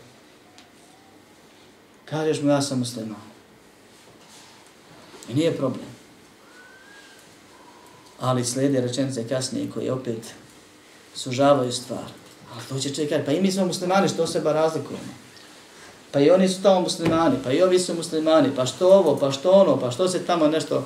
Kažeš 2.09 2.41
mu 2.41 2.49
ja 2.49 2.61
sam 2.61 2.79
musliman. 2.79 3.21
I 5.29 5.33
nije 5.33 5.57
problem. 5.57 5.85
Ali 8.19 8.45
slijede 8.45 8.81
rečenice 8.81 9.27
kasnije 9.27 9.71
koje 9.71 9.91
opet 9.91 10.33
sužavaju 11.15 11.71
stvar. 11.71 12.05
Ali 12.53 12.63
to 12.69 12.79
će 12.79 12.95
čekati. 12.95 13.25
Pa 13.25 13.31
i 13.31 13.41
mi 13.41 13.51
smo 13.51 13.65
muslimani, 13.65 14.09
što 14.09 14.27
seba 14.27 14.53
razlikujemo? 14.53 15.26
Pa 16.17 16.21
i 16.21 16.31
oni 16.31 16.49
su 16.49 16.61
tamo 16.61 16.81
muslimani, 16.81 17.35
pa 17.43 17.51
i 17.51 17.61
ovi 17.61 17.79
su 17.79 17.93
muslimani, 17.93 18.49
pa 18.55 18.65
što 18.65 18.89
ovo, 18.89 19.17
pa 19.17 19.31
što 19.31 19.51
ono, 19.51 19.79
pa 19.79 19.91
što 19.91 20.07
se 20.07 20.25
tamo 20.25 20.47
nešto 20.47 20.85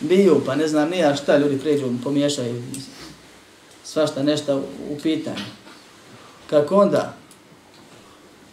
biju, 0.00 0.42
pa 0.46 0.54
ne 0.54 0.68
znam 0.68 0.90
nija 0.90 1.16
šta 1.16 1.36
ljudi 1.36 1.58
pređu, 1.58 1.86
pomiješaju 2.04 2.62
svašta 3.84 4.22
nešto 4.22 4.56
u 4.90 4.98
pitanju. 5.02 5.44
Kako 6.50 6.76
onda 6.76 7.14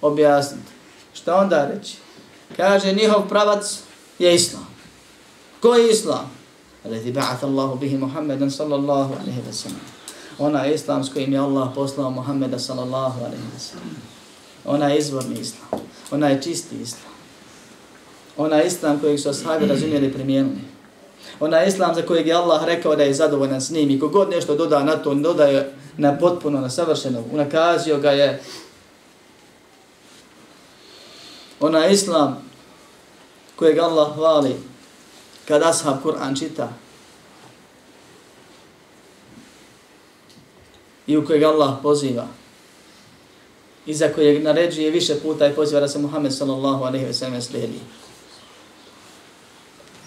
objasniti? 0.01 0.71
Šta 1.13 1.35
onda 1.35 1.65
reći? 1.65 1.97
Kaže, 2.57 2.93
njihov 2.93 3.27
pravac 3.29 3.79
je 4.19 4.35
islam. 4.35 4.67
Ko 5.61 5.75
je 5.75 5.91
islam? 5.91 6.31
Aleti 6.85 7.13
ba'ath 7.13 7.43
Allahu 7.43 7.79
bihi 7.79 7.97
Muhammedan 7.97 8.51
sallallahu 8.51 9.13
alaihi 9.13 9.41
wa 9.49 9.53
sallam. 9.53 9.81
Ona 10.39 10.63
je 10.63 10.75
islam 10.75 11.03
s 11.03 11.13
kojim 11.13 11.33
je 11.33 11.39
Allah 11.39 11.69
poslao 11.75 12.11
Muhammeda 12.11 12.59
sallallahu 12.59 13.19
alaihi 13.19 13.43
wa 13.55 13.59
sallam. 13.59 14.10
Ona 14.65 14.87
je 14.87 14.97
izvorni 14.97 15.39
islam. 15.39 15.81
Ona 16.11 16.29
je 16.29 16.41
čisti 16.41 16.75
islam. 16.81 17.13
Ona 18.37 18.55
je 18.55 18.67
islam 18.67 18.99
kojeg 18.99 19.19
su 19.19 19.29
ashabi 19.29 19.65
razumijeli 19.65 20.07
i 20.07 20.13
primijenili. 20.13 20.61
Ona 21.39 21.57
je 21.57 21.67
islam 21.67 21.95
za 21.95 22.01
kojeg 22.01 22.27
je 22.27 22.33
Allah 22.33 22.65
rekao 22.65 22.95
da 22.95 23.03
je 23.03 23.13
zadovoljan 23.13 23.61
s 23.61 23.69
njim 23.69 23.89
i 23.89 23.99
kogod 23.99 24.29
nešto 24.29 24.55
doda 24.55 24.83
na 24.83 24.97
to, 24.97 25.13
dodaje 25.13 25.73
na 25.97 26.17
potpuno, 26.17 26.61
na 26.61 26.69
savršeno, 26.69 27.23
unakazio 27.31 27.97
ga 27.97 28.11
je 28.11 28.41
ona 31.59 31.87
islam 31.87 32.49
kojeg 33.55 33.79
Allah 33.79 34.15
hvali 34.15 34.55
kad 35.47 35.63
ashab 35.63 36.01
Kur'an 36.03 36.35
čita 36.35 36.69
i 41.07 41.17
u 41.17 41.25
kojeg 41.25 41.43
Allah 41.43 41.77
poziva 41.83 42.27
i 43.85 43.93
za 43.93 44.07
kojeg 44.07 44.43
naređuje 44.43 44.91
više 44.91 45.15
puta 45.19 45.47
i 45.47 45.53
poziva 45.53 45.81
da 45.81 45.87
se 45.87 45.99
Muhammed 45.99 46.33
sallallahu 46.33 46.83
alaihi 46.83 47.05
ve 47.05 47.13
sellem 47.13 47.41
slijedi. 47.41 47.79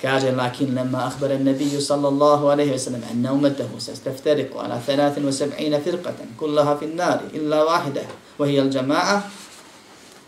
Kaže, 0.02 0.32
lakin 0.32 0.74
lemma 0.74 1.06
ahbara 1.06 1.38
nebiju 1.38 1.80
sallallahu 1.80 2.46
alaihi 2.46 2.70
ve 2.70 2.78
sellem 2.78 3.02
anna 3.10 3.32
umetahu 3.32 3.80
se 3.80 3.96
steftariku 3.96 4.58
ala 4.58 4.80
73 4.88 5.80
firqatan 5.84 6.36
kullaha 6.38 6.78
fin 6.78 6.96
nari 6.96 7.24
illa 7.32 7.64
wahida 7.64 8.00
wa 8.38 8.46
hiya 8.46 8.62
al-jama'a 8.62 9.20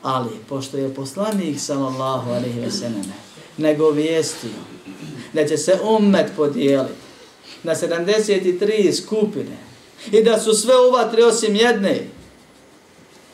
Ali, 0.03 0.30
pošto 0.49 0.76
je 0.76 0.94
poslanik 0.94 1.61
sallallahu 1.61 2.30
alaihi 2.30 2.61
ve 2.61 2.70
selleme 2.70 3.14
nego 3.59 3.90
vijestio 3.90 4.51
da 5.32 5.49
će 5.49 5.57
se 5.57 5.78
ummet 5.82 6.26
podijeliti 6.36 6.94
na 7.62 7.74
73 7.74 9.03
skupine 9.03 9.57
i 10.12 10.22
da 10.22 10.40
su 10.40 10.55
sve 10.55 10.74
uvatri 10.88 11.22
osim 11.22 11.55
jedne 11.55 12.09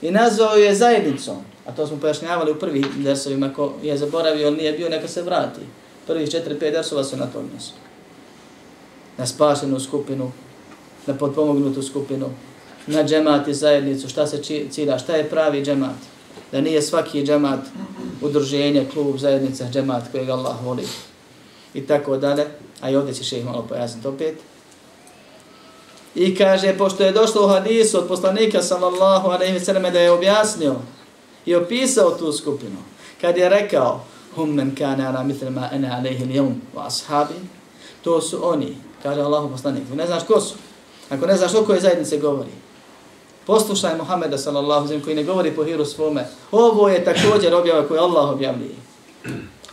i 0.02 0.10
nazvao 0.10 0.54
je 0.54 0.74
zajednicom, 0.74 1.36
a 1.66 1.72
to 1.72 1.86
smo 1.86 1.96
pojašnjavali 1.96 2.52
u 2.52 2.58
prvih 2.58 2.86
dersovima, 2.96 3.54
ko 3.54 3.72
je 3.82 3.98
zaboravio, 3.98 4.46
ili 4.46 4.56
nije 4.56 4.72
bio, 4.72 4.88
neka 4.88 5.08
se 5.08 5.22
vrati. 5.22 5.60
Prvih 6.06 6.28
4-5 6.28 6.58
dersova 6.58 7.04
su 7.04 7.16
na 7.16 7.26
tom 7.26 7.48
mjestu. 7.52 7.74
Na 9.18 9.26
spašenu 9.26 9.80
skupinu, 9.80 10.32
na 11.06 11.14
potpomognutu 11.14 11.82
skupinu, 11.82 12.30
na 12.86 13.04
džemat 13.04 13.48
i 13.48 13.54
zajednicu, 13.54 14.08
šta 14.08 14.26
se 14.26 14.42
cilja, 14.70 14.98
šta 14.98 15.16
je 15.16 15.30
pravi 15.30 15.64
džemat 15.64 15.96
da 16.52 16.60
nije 16.60 16.82
svaki 16.82 17.24
džemat 17.24 17.60
udruženje, 18.20 18.86
klub, 18.92 19.16
zajednica, 19.18 19.64
džemat 19.72 20.02
kojeg 20.12 20.30
Allah 20.30 20.64
voli. 20.64 20.86
I 21.74 21.86
tako 21.86 22.16
dalje. 22.16 22.46
A 22.80 22.90
i 22.90 22.96
ovdje 22.96 23.14
će 23.14 23.38
ih 23.38 23.44
malo 23.44 23.66
pojasniti 23.68 24.08
opet. 24.08 24.34
I 26.14 26.36
kaže, 26.36 26.78
pošto 26.78 27.02
je 27.02 27.12
došlo 27.12 27.44
u 27.44 27.48
hadisu 27.48 27.98
od 27.98 28.08
poslanika 28.08 28.62
sallallahu 28.62 29.28
alaihi 29.28 29.60
sallam 29.60 29.92
da 29.92 30.00
je 30.00 30.10
objasnio 30.10 30.74
i 31.46 31.54
opisao 31.54 32.10
tu 32.10 32.32
skupinu, 32.32 32.76
kad 33.20 33.36
je 33.36 33.48
rekao, 33.48 34.04
hum 34.34 34.54
men 34.54 34.74
kane 34.74 35.06
ala 35.06 35.22
mitlima 35.22 35.68
ene 35.72 35.90
alaihi 35.90 36.24
lijum 36.24 36.60
wa 36.76 36.86
ashabi, 36.86 37.34
to 38.02 38.20
su 38.20 38.48
oni, 38.48 38.76
kaže 39.02 39.20
Allahu 39.20 39.50
poslanik. 39.50 39.82
Ne 39.94 40.06
znaš 40.06 40.22
ko 40.26 40.40
su? 40.40 40.54
Ako 41.10 41.26
ne 41.26 41.36
znaš 41.36 41.54
o 41.54 41.64
kojoj 41.64 41.80
zajednice 41.80 42.18
govori, 42.18 42.50
Poslušaj 43.46 43.96
Muhammeda 43.96 44.38
sallallahu 44.38 44.86
alejhi 44.86 45.04
koji 45.04 45.16
ne 45.16 45.24
govori 45.24 45.50
po 45.50 45.64
hiru 45.64 45.84
svome. 45.84 46.26
Ovo 46.52 46.88
je 46.88 47.04
također 47.04 47.54
objava 47.54 47.88
koju 47.88 48.00
Allah 48.00 48.30
objavljuje. 48.30 48.74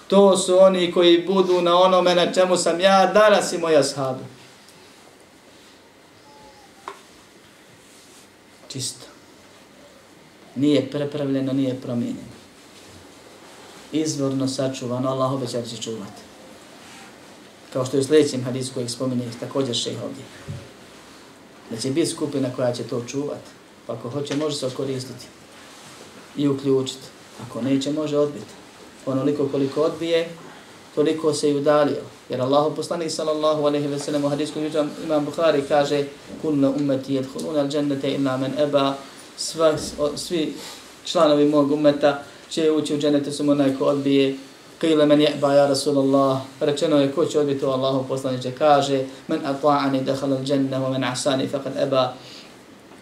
To 0.08 0.38
su 0.38 0.60
oni 0.60 0.92
koji 0.92 1.28
budu 1.28 1.62
na 1.62 1.80
onome 1.80 2.16
na 2.16 2.34
čemu 2.34 2.58
sam 2.58 2.80
ja 2.80 3.06
danas 3.14 3.54
i 3.54 3.58
moja 3.58 3.84
sahabi. 3.84 4.24
Čisto. 8.70 9.06
Nije 10.56 10.92
prepravljeno, 10.92 11.54
nije 11.54 11.82
promijenjeno. 11.82 12.40
Izvorno 13.92 14.48
sačuvano, 14.48 15.10
Allah 15.10 15.32
obeća 15.32 15.62
će 15.62 15.78
čuvati. 15.82 16.22
Kao 17.74 17.86
što 17.86 17.98
je 17.98 18.02
u 18.02 18.04
sljedećem 18.04 18.44
hadisu 18.44 18.74
kojeg 18.74 18.90
spominje 18.90 19.26
također 19.40 19.76
šeha 19.76 20.06
ovdje. 20.06 20.24
Da 21.70 21.78
će 21.78 21.92
biti 21.92 22.10
skupina 22.10 22.50
koja 22.56 22.74
će 22.74 22.84
to 22.84 23.04
čuvati. 23.08 23.50
Pa 23.88 23.94
ako 23.94 24.10
hoće, 24.10 24.36
može 24.36 24.56
se 24.56 24.70
koristiti 24.70 25.26
i 26.38 26.48
uključiti. 26.48 27.08
Ako 27.48 27.62
neće, 27.62 27.92
može 27.92 28.18
odbiti. 28.18 28.54
Onoliko 29.06 29.48
koliko 29.48 29.82
odbije, 29.82 30.30
toliko 31.00 31.34
se 31.34 31.50
i 31.50 31.56
udalio. 31.56 32.04
Jer 32.30 32.42
Allah 32.42 32.74
poslanik 32.76 33.12
sallallahu 33.12 33.66
alaihi 33.66 33.88
ve 33.88 34.00
sellem 34.00 34.26
u 34.26 34.30
hadisku 34.30 34.60
viđam 34.60 34.92
imam 35.04 35.26
Bukhari 35.26 35.62
kaže 35.68 36.06
kunna 36.42 36.70
ummeti 36.70 37.14
jedhulun 37.14 37.58
al 37.58 37.68
džennete 37.68 38.12
illa 38.12 38.38
men 38.38 38.52
eba 38.60 38.94
sva, 39.38 39.78
svi 40.16 40.54
članovi 41.06 41.46
mog 41.46 41.72
ummeta 41.72 42.24
će 42.50 42.72
ući 42.72 42.96
u 42.96 43.00
džennete 43.00 43.32
samo 43.32 43.52
onaj 43.52 43.76
ko 43.78 43.86
odbije. 43.86 44.36
Qila 44.82 45.06
men 45.06 45.20
je'ba 45.20 45.52
ja 45.52 45.68
Rasulallah, 45.68 46.42
rečeno 46.60 47.00
je 47.00 47.12
ko 47.12 47.26
će 47.26 47.40
odbiti? 47.40 47.66
U 47.66 47.70
Allahu 47.70 48.06
poslaniče, 48.08 48.52
kaže 48.52 49.06
men 49.28 49.40
ata'ani 49.46 50.04
dakhala 50.04 50.36
al 50.36 50.44
dženne, 50.44 50.78
wa 50.78 50.92
men 50.92 51.04
asani 51.04 51.48
faqad 51.48 51.84
eba, 51.84 52.14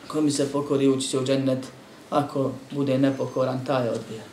ko 0.08 0.22
mi 0.22 0.32
se 0.32 0.52
pokori 0.52 0.88
ući 0.88 1.08
će 1.08 1.20
u 1.20 1.26
džennet, 1.26 1.66
ako 2.10 2.52
bude 2.72 2.98
nepokoran, 2.98 3.66
taj 3.66 3.89
odbija. 3.89 4.24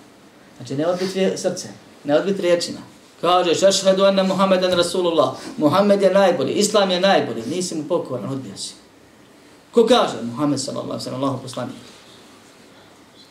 Znači 0.57 0.77
ne 0.77 0.87
odbiti 0.87 1.37
srce, 1.37 1.69
ne 2.05 2.19
odbiti 2.19 2.43
riječima, 2.43 2.94
Kaže, 3.25 3.67
ašhedu 3.67 4.05
ene 4.05 4.23
Muhammeden 4.23 4.73
Rasulullah. 4.73 5.33
Muhammed 5.57 6.03
je 6.03 6.11
najbolji, 6.11 6.53
Islam 6.53 6.91
je 6.91 7.01
najbolji. 7.01 7.43
Nisi 7.47 7.75
mu 7.75 7.85
pokoran, 7.89 8.29
odbija 8.29 8.57
si. 8.57 8.75
Ko 9.73 9.87
kaže? 9.87 10.21
Muhammed 10.23 10.61
sallallahu 10.61 11.01
sallam, 11.01 11.23
Allahu 11.23 11.43
poslanik. 11.43 11.77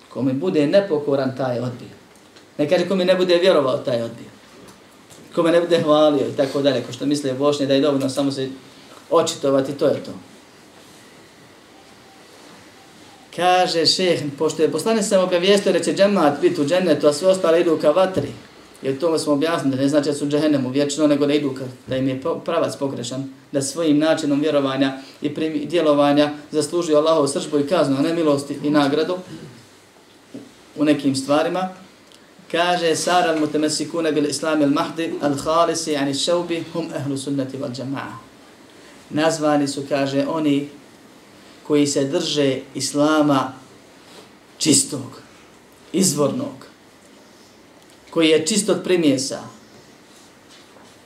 Ko 0.10 0.22
mi 0.22 0.34
bude 0.34 0.68
nepokoran, 0.68 1.38
taj 1.38 1.56
je 1.56 1.62
odbio. 1.62 1.94
Ne 2.58 2.70
kaže 2.70 2.88
ko 2.88 2.96
mi 2.96 3.06
ne 3.06 3.16
bude 3.16 3.38
vjerovao, 3.38 3.78
taj 3.78 3.98
je 3.98 4.04
odbio. 4.04 4.32
Ko 5.36 5.44
me 5.44 5.52
ne 5.52 5.62
bude 5.62 5.82
hvalio 5.82 6.28
i 6.28 6.38
tako 6.38 6.62
dalje, 6.62 6.82
ko 6.82 6.94
što 6.94 7.06
misle 7.06 7.34
Bošnje 7.34 7.66
da 7.66 7.74
je 7.74 7.82
dovoljno 7.82 8.10
samo 8.10 8.32
se 8.32 8.50
očitovati, 9.10 9.74
to 9.74 9.86
je 9.86 10.04
to. 10.04 10.12
Kaže 13.36 13.86
šeh, 13.86 14.22
pošto 14.38 14.62
je 14.62 14.72
poslanik 14.72 15.06
sam 15.06 15.24
obavijestio 15.24 15.74
da 15.74 15.80
će 15.80 15.94
džemat 15.94 16.42
biti 16.42 16.62
u 16.62 16.66
džennetu, 16.66 17.08
a 17.08 17.14
sve 17.14 17.28
ostale 17.28 17.62
idu 17.62 17.78
ka 17.82 17.92
vatri, 17.92 18.34
Jer 18.84 19.00
to 19.00 19.20
smo 19.20 19.34
objasnili, 19.34 19.78
ne 19.78 19.90
znači 19.90 20.10
da 20.10 20.14
su 20.14 20.28
džehennemu 20.28 20.70
vječno, 20.70 21.08
nego 21.08 21.28
da 21.28 21.34
idu, 21.34 21.56
da 21.88 21.98
im 21.98 22.08
je 22.08 22.22
pravac 22.46 22.76
pogrešan, 22.78 23.30
da 23.52 23.62
svojim 23.62 23.98
načinom 23.98 24.40
vjerovanja 24.40 24.98
i 25.22 25.30
djelovanja 25.66 26.32
zaslužuju 26.52 26.98
Allahovu 26.98 27.28
sržbu 27.28 27.60
i 27.60 27.68
kaznu, 27.68 27.96
a 27.98 28.02
ne 28.02 28.14
milosti 28.14 28.58
i 28.64 28.70
nagradu 28.70 29.18
u 30.76 30.86
nekim 30.86 31.16
stvarima. 31.16 31.70
Kaže, 32.52 32.96
Sara 32.96 33.34
al-mutemesikune 33.34 34.12
bil 34.12 34.26
islam 34.30 34.62
il-mahdi 34.62 35.14
al-khalisi 35.22 35.98
ani 35.98 36.14
šaubi 36.14 36.64
hum 36.74 36.90
ehlu 36.96 37.18
sunnati 37.18 37.58
val 37.58 37.70
džama'a. 37.70 38.14
Nazvani 39.10 39.68
su, 39.68 39.84
kaže, 39.90 40.26
oni 40.28 40.70
koji 41.68 41.88
se 41.88 42.04
drže 42.06 42.60
islama 42.76 43.54
čistog, 44.58 45.22
izvornog, 45.94 46.73
koji 48.14 48.30
je 48.30 48.46
čist 48.46 48.70
od 48.70 48.84
primjesa, 48.84 49.40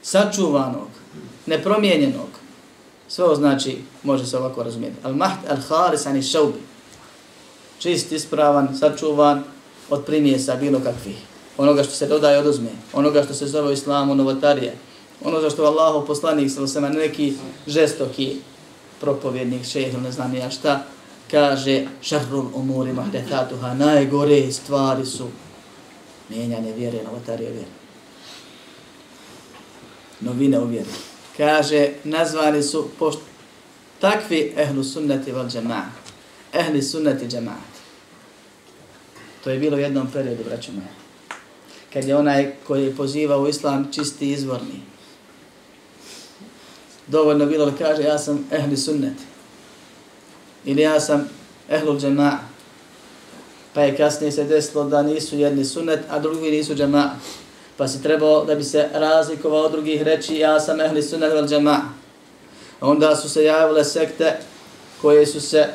sačuvanog, 0.01 0.87
nepromijenjenog, 1.45 2.27
sve 3.07 3.25
ovo 3.25 3.35
znači, 3.35 3.77
može 4.03 4.25
se 4.25 4.37
ovako 4.37 4.63
razumijeti. 4.63 4.97
Al-mahd 5.03 5.37
al-haris 5.49 6.09
ani 6.09 6.23
šaubi. 6.23 6.59
Čist, 7.79 8.11
ispravan, 8.11 8.77
sačuvan 8.79 9.43
od 9.89 10.05
primjesa 10.05 10.55
bilo 10.55 10.79
kakvih. 10.79 11.17
Onoga 11.57 11.83
što 11.83 11.93
se 11.93 12.07
dodaje 12.07 12.39
oduzme. 12.39 12.69
Onoga 12.93 13.23
što 13.23 13.33
se 13.33 13.47
zove 13.47 13.73
islamu 13.73 14.15
novotarije. 14.15 14.75
Ono 15.23 15.41
za 15.41 15.49
što 15.49 15.63
Allahu 15.63 16.07
poslanik 16.07 16.51
sa 16.51 16.63
osama 16.63 16.89
neki 16.89 17.33
žestoki 17.67 18.35
propovjednik, 19.01 19.65
šehr, 19.65 19.99
ne 19.99 20.11
znam 20.11 20.35
ja 20.35 20.49
šta, 20.49 20.83
kaže 21.31 21.85
šarrul 22.01 22.45
umuri 22.53 22.93
mahdethatuha, 22.93 23.73
najgore 23.73 24.51
stvari 24.51 25.05
su 25.05 25.27
mijenjanje 26.29 26.73
vjere, 26.73 27.03
novotarije 27.03 27.51
vjere. 27.51 27.71
Novine 30.19 30.59
u 30.59 30.65
vjeri. 30.65 30.89
Kaže, 31.37 31.89
nazvali 32.03 32.63
su 32.63 32.89
pošt, 32.99 33.19
takvi 33.99 34.53
ehlu 34.57 34.83
sunnati 34.83 35.31
val 35.31 35.49
džemaat. 35.49 36.07
Ehli 36.53 36.81
sunnati 36.81 37.27
džemaat. 37.27 37.77
To 39.43 39.49
je 39.49 39.59
bilo 39.59 39.77
u 39.77 39.79
jednom 39.79 40.11
periodu, 40.11 40.43
braću 40.43 40.71
moja. 40.71 40.87
Kad 41.93 42.07
je 42.07 42.15
onaj 42.15 42.53
koji 42.67 42.83
je 42.83 42.95
pozivao 42.95 43.41
u 43.41 43.47
islam 43.47 43.91
čisti 43.91 44.31
izvorni. 44.31 44.81
Dovoljno 47.07 47.45
bilo 47.45 47.65
da 47.65 47.77
kaže, 47.77 48.01
ja 48.01 48.17
sam 48.17 48.47
ehli 48.51 48.77
sunnati. 48.77 49.23
Ili 50.65 50.81
ja 50.81 50.99
sam 50.99 51.29
ehlu 51.69 51.99
džemaat 51.99 52.46
pa 53.77 53.83
je 53.83 53.97
kasnije 53.97 54.31
se 54.31 54.43
desilo 54.43 54.83
da 54.83 55.03
nisu 55.03 55.37
jedni 55.37 55.65
sunnet, 55.65 55.99
a 56.09 56.19
drugi 56.19 56.51
nisu 56.51 56.75
džema. 56.75 57.11
Pa 57.77 57.87
si 57.87 58.03
trebao 58.03 58.45
da 58.45 58.55
bi 58.55 58.63
se 58.63 58.89
razlikovao 58.93 59.61
od 59.61 59.71
drugih 59.71 60.01
reći 60.01 60.35
ja 60.35 60.59
sam 60.59 60.81
ehli 60.81 61.03
sunnet 61.03 61.33
vel 61.33 61.47
džema. 61.47 61.81
Onda 62.81 63.15
su 63.15 63.29
se 63.29 63.43
javile 63.43 63.83
sekte 63.83 64.37
koje 65.01 65.25
su 65.25 65.41
se 65.41 65.67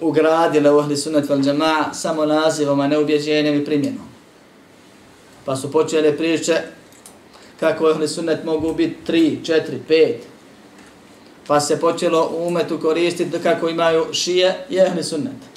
ugradile 0.00 0.74
u 0.74 0.80
ehli 0.80 0.96
sunnet 0.96 1.28
vel 1.28 1.40
džema 1.42 1.84
samo 1.94 2.26
nazivom, 2.26 2.80
a 2.80 2.88
ne 2.88 2.98
ubjeđenjem 2.98 3.54
i 3.54 3.64
primjenom. 3.64 4.08
Pa 5.44 5.56
su 5.56 5.72
počele 5.72 6.16
priče 6.16 6.60
kako 7.60 7.90
ehli 7.90 8.08
sunnet 8.08 8.44
mogu 8.44 8.72
biti 8.72 9.04
tri, 9.06 9.40
četiri, 9.44 9.80
pet. 9.88 10.22
Pa 11.46 11.60
se 11.60 11.80
počelo 11.80 12.32
u 12.34 12.46
umetu 12.46 12.78
koristiti 12.80 13.38
kako 13.42 13.68
imaju 13.68 14.06
šije 14.12 14.64
i 14.70 14.76
ehli 14.76 15.04
sunnet. 15.04 15.55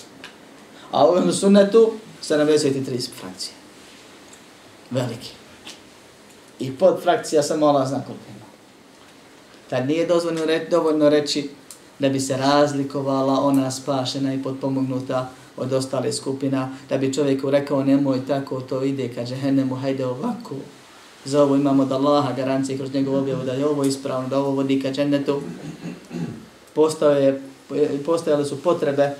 A 0.91 1.11
u 1.11 1.17
Ehlu 1.17 1.31
Sunnetu 1.31 1.91
73 2.23 3.09
frakcije. 3.19 3.53
Veliki. 4.91 5.31
I 6.59 6.71
pod 6.71 7.03
frakcija 7.03 7.43
samo 7.43 7.65
Allah 7.65 7.87
zna 7.87 7.97
koliko 7.97 8.23
ima. 8.29 8.45
Tad 9.69 9.87
nije 9.87 10.05
dozvoljno 10.05 10.45
reći, 10.45 10.69
dovoljno 10.71 11.09
reći 11.09 11.49
da 11.99 12.09
bi 12.09 12.19
se 12.19 12.37
razlikovala 12.37 13.39
ona 13.41 13.71
spašena 13.71 14.33
i 14.33 14.43
potpomognuta 14.43 15.29
od 15.57 15.73
ostale 15.73 16.13
skupina, 16.13 16.69
da 16.89 16.97
bi 16.97 17.13
čovjeku 17.13 17.49
rekao 17.49 17.83
nemoj 17.83 18.25
tako, 18.27 18.61
to 18.61 18.83
ide 18.83 19.09
ka 19.13 19.25
džehennemu, 19.25 19.75
hajde 19.75 20.05
ovako. 20.05 20.55
Za 21.25 21.43
ovo 21.43 21.55
imamo 21.55 21.83
od 21.83 21.91
Allaha 21.91 22.33
garancije 22.33 22.77
kroz 22.77 22.93
njegov 22.93 23.15
objavu 23.15 23.43
da 23.43 23.51
je 23.51 23.67
ovo 23.67 23.83
ispravno, 23.83 24.29
da 24.29 24.39
ovo 24.39 24.51
vodi 24.51 24.81
ka 24.81 24.91
džennetu. 24.91 25.41
Postojale 28.05 28.45
su 28.45 28.61
potrebe 28.63 29.15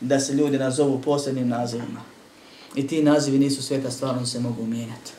da 0.00 0.20
se 0.20 0.32
ljudi 0.32 0.58
nazovu 0.58 1.02
posebnim 1.02 1.48
nazivima. 1.48 2.00
I 2.74 2.86
ti 2.86 3.02
nazivi 3.02 3.38
nisu 3.38 3.62
sveta 3.62 3.90
stvarno 3.90 4.26
se 4.26 4.40
mogu 4.40 4.66
mijenjati. 4.66 5.12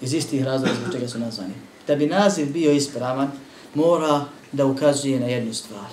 Iz 0.00 0.14
istih 0.14 0.44
razloga 0.44 0.74
zbog 0.74 0.92
čega 0.92 1.08
su 1.08 1.18
nazvani. 1.18 1.54
Da 1.86 1.96
bi 1.96 2.06
naziv 2.06 2.52
bio 2.52 2.72
ispravan, 2.72 3.30
mora 3.74 4.24
da 4.52 4.66
ukazuje 4.66 5.20
na 5.20 5.26
jednu 5.26 5.54
stvar. 5.54 5.90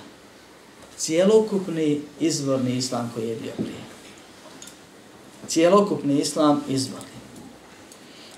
Cijelokupni 0.96 2.00
izvorni 2.20 2.76
islam 2.76 3.12
koji 3.14 3.28
je 3.28 3.36
bio 3.36 3.52
prije. 3.56 3.80
Cijelokupni 5.48 6.20
islam 6.20 6.64
izvorni. 6.68 7.18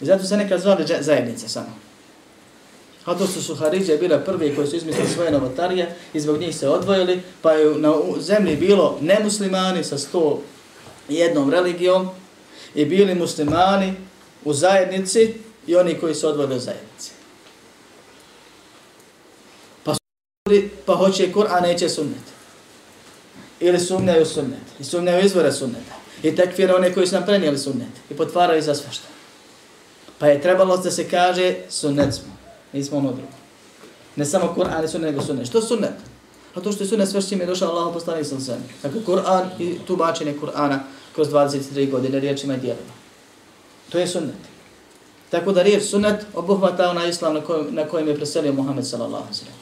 I 0.01 0.07
zato 0.07 0.25
se 0.25 0.37
nekad 0.37 0.61
zvali 0.61 0.87
zajednice 1.01 1.49
samo. 1.49 1.90
A 3.05 3.15
to 3.15 3.27
su 3.27 3.55
Haridže 3.55 3.97
bile 3.97 4.25
prvi 4.25 4.55
koji 4.55 4.67
su 4.67 4.77
izmislili 4.77 5.09
svoje 5.09 5.31
novotarije 5.31 5.95
i 6.13 6.21
zbog 6.21 6.39
njih 6.39 6.57
se 6.57 6.69
odvojili, 6.69 7.23
pa 7.43 7.53
je 7.53 7.79
na 7.79 7.95
zemlji 8.19 8.57
bilo 8.57 8.99
nemuslimani 9.01 9.85
sa 9.85 9.99
sto 9.99 10.43
jednom 11.09 11.51
religijom 11.51 12.09
i 12.75 12.85
bili 12.85 13.15
muslimani 13.15 13.95
u 14.45 14.55
zajednici 14.55 15.35
i 15.67 15.77
oni 15.77 15.95
koji 15.95 16.15
su 16.15 16.29
odvojili 16.29 16.57
u 16.57 16.61
zajednici. 16.61 17.11
Pa 19.85 19.95
su 19.95 20.01
pa 20.87 20.95
hoće 20.95 21.33
Kur'an, 21.33 21.63
neće 21.63 21.89
sunnet. 21.89 22.23
Ili 23.61 23.81
sumnjaju 23.81 24.27
sunnet. 24.27 24.81
I 24.81 24.85
sumnjaju 24.85 25.25
izvore 25.27 25.53
sunneta. 25.53 25.95
I 26.23 26.37
tekfira 26.37 26.77
one 26.77 26.95
koji 26.95 27.07
su 27.07 27.15
nam 27.15 27.25
prenijeli 27.25 27.59
sunnet. 27.59 27.89
I 28.11 28.17
potvaraju 28.17 28.63
za 28.63 28.75
svašta. 28.75 29.07
Pa 30.19 30.27
je 30.27 30.43
trebalo 30.43 30.77
da 30.77 30.91
se 30.91 31.09
kaže 31.09 31.55
sunnet 31.69 32.15
smo. 32.15 32.40
Nismo 32.73 32.99
ono 32.99 33.13
drugo. 33.13 33.33
Ne 34.17 34.25
samo 34.25 34.55
Kur'an 34.57 34.85
i 34.85 34.89
sunnet, 34.89 35.11
nego 35.11 35.23
sunnet. 35.23 35.47
Što 35.47 35.61
sunnet? 35.61 35.95
A 36.55 36.61
to 36.61 36.73
što 36.73 36.85
je 36.85 36.89
sunnet 36.89 37.09
sve 37.09 37.21
što 37.21 37.35
je 37.35 37.47
došao 37.47 37.71
Allah 37.71 37.95
poslanik 37.95 38.27
sa 38.27 38.41
sve. 38.41 38.57
Dakle, 38.83 39.01
Kur'an 39.07 39.45
i 39.59 39.79
tumačenje 39.87 40.35
Kur'ana 40.43 40.79
kroz 41.15 41.29
23 41.29 41.91
godine 41.91 42.21
riječima 42.21 42.55
i 42.55 42.61
dijelima. 42.61 42.93
To 43.89 43.99
je 43.99 44.07
sunnet. 44.07 44.51
Tako 45.31 45.53
da 45.53 45.63
riječ 45.63 45.83
sunnet 45.83 46.27
obuhvata 46.35 46.91
onaj 46.91 47.09
islam 47.09 47.35
na 47.35 47.41
kojem, 47.41 47.67
na 47.71 47.85
kojem 47.85 48.09
je 48.09 48.17
preselio 48.17 48.53
Muhammed 48.53 48.87
sallallahu 48.87 49.25
alaihi 49.25 49.61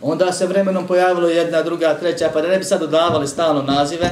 Onda 0.00 0.32
se 0.32 0.46
vremenom 0.46 0.86
pojavilo 0.86 1.28
jedna, 1.28 1.62
druga, 1.62 1.98
treća, 1.98 2.30
pa 2.32 2.40
da 2.40 2.48
ne 2.48 2.58
bi 2.58 2.64
sad 2.64 2.80
dodavali 2.80 3.28
stalno 3.28 3.62
nazive, 3.62 4.10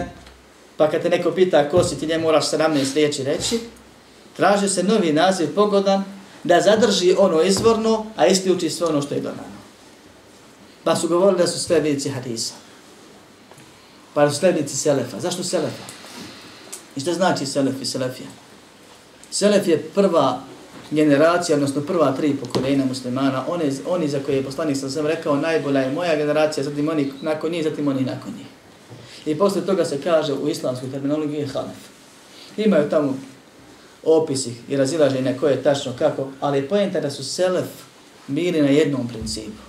pa 0.77 0.91
kad 0.91 1.03
te 1.03 1.09
neko 1.09 1.31
pita 1.31 1.69
ko 1.69 1.85
si, 1.85 1.99
ti 1.99 2.07
njemu 2.07 2.23
moraš 2.25 2.51
17 2.51 2.95
riječi 2.95 3.25
reći, 3.25 3.61
traže 4.37 4.69
se 4.69 4.83
novi 4.83 5.13
naziv 5.13 5.55
pogodan, 5.55 6.05
da 6.45 6.61
zadrži 6.61 7.15
ono 7.19 7.43
izvorno, 7.43 8.07
a 8.17 8.27
isključi 8.27 8.71
sve 8.71 8.87
ono 8.87 9.03
što 9.03 9.15
je 9.15 9.21
dodano. 9.21 9.61
Pa 10.85 10.97
su 10.97 11.09
govorili 11.09 11.39
da 11.39 11.47
su 11.47 11.65
sledbenici 11.65 12.09
hadisa. 12.09 12.55
Pa 14.15 14.31
su 14.31 14.39
sledbenici 14.39 14.77
selefa. 14.77 15.21
Zašto 15.21 15.43
selefa? 15.43 15.85
I 16.97 17.01
što 17.01 17.13
znači 17.13 17.47
selef 17.47 17.75
i 17.83 17.87
selefija? 17.87 18.29
Selef 19.31 19.69
je 19.69 19.83
prva 19.95 20.41
generacija, 20.91 21.57
odnosno 21.57 21.81
prva 21.81 22.13
tri 22.13 22.37
pokoljenja 22.37 22.85
muslimana, 22.85 23.45
one, 23.49 23.65
oni 23.89 24.09
za 24.09 24.19
koje 24.27 24.37
je 24.37 24.45
poslanik 24.45 24.77
sam 24.77 24.91
sam 24.91 25.07
rekao 25.07 25.37
najbolja 25.37 25.81
je 25.81 25.93
moja 25.93 26.17
generacija, 26.17 26.65
zatim 26.65 26.89
oni 26.89 27.13
nakon 27.23 27.51
njih, 27.51 27.65
zatim 27.65 27.89
oni 27.89 28.01
nakon 28.01 28.33
njih. 28.39 28.47
I 29.27 29.39
posle 29.39 29.67
toga 29.67 29.85
se 29.85 30.03
kaže 30.03 30.33
u 30.33 30.49
islamskoj 30.49 30.91
terminologiji 30.91 31.47
halef. 31.47 31.77
Imaju 32.57 32.91
tamo 32.91 33.19
opisi 34.05 34.55
i 34.69 34.77
razilaženja 34.77 35.35
koje 35.41 35.53
je 35.53 35.63
tačno 35.63 35.93
kako, 35.99 36.29
ali 36.41 36.69
pojenta 36.69 37.01
da 37.01 37.11
su 37.11 37.25
selef 37.25 37.69
bili 38.27 38.63
na 38.63 38.69
jednom 38.69 39.09
principu. 39.09 39.63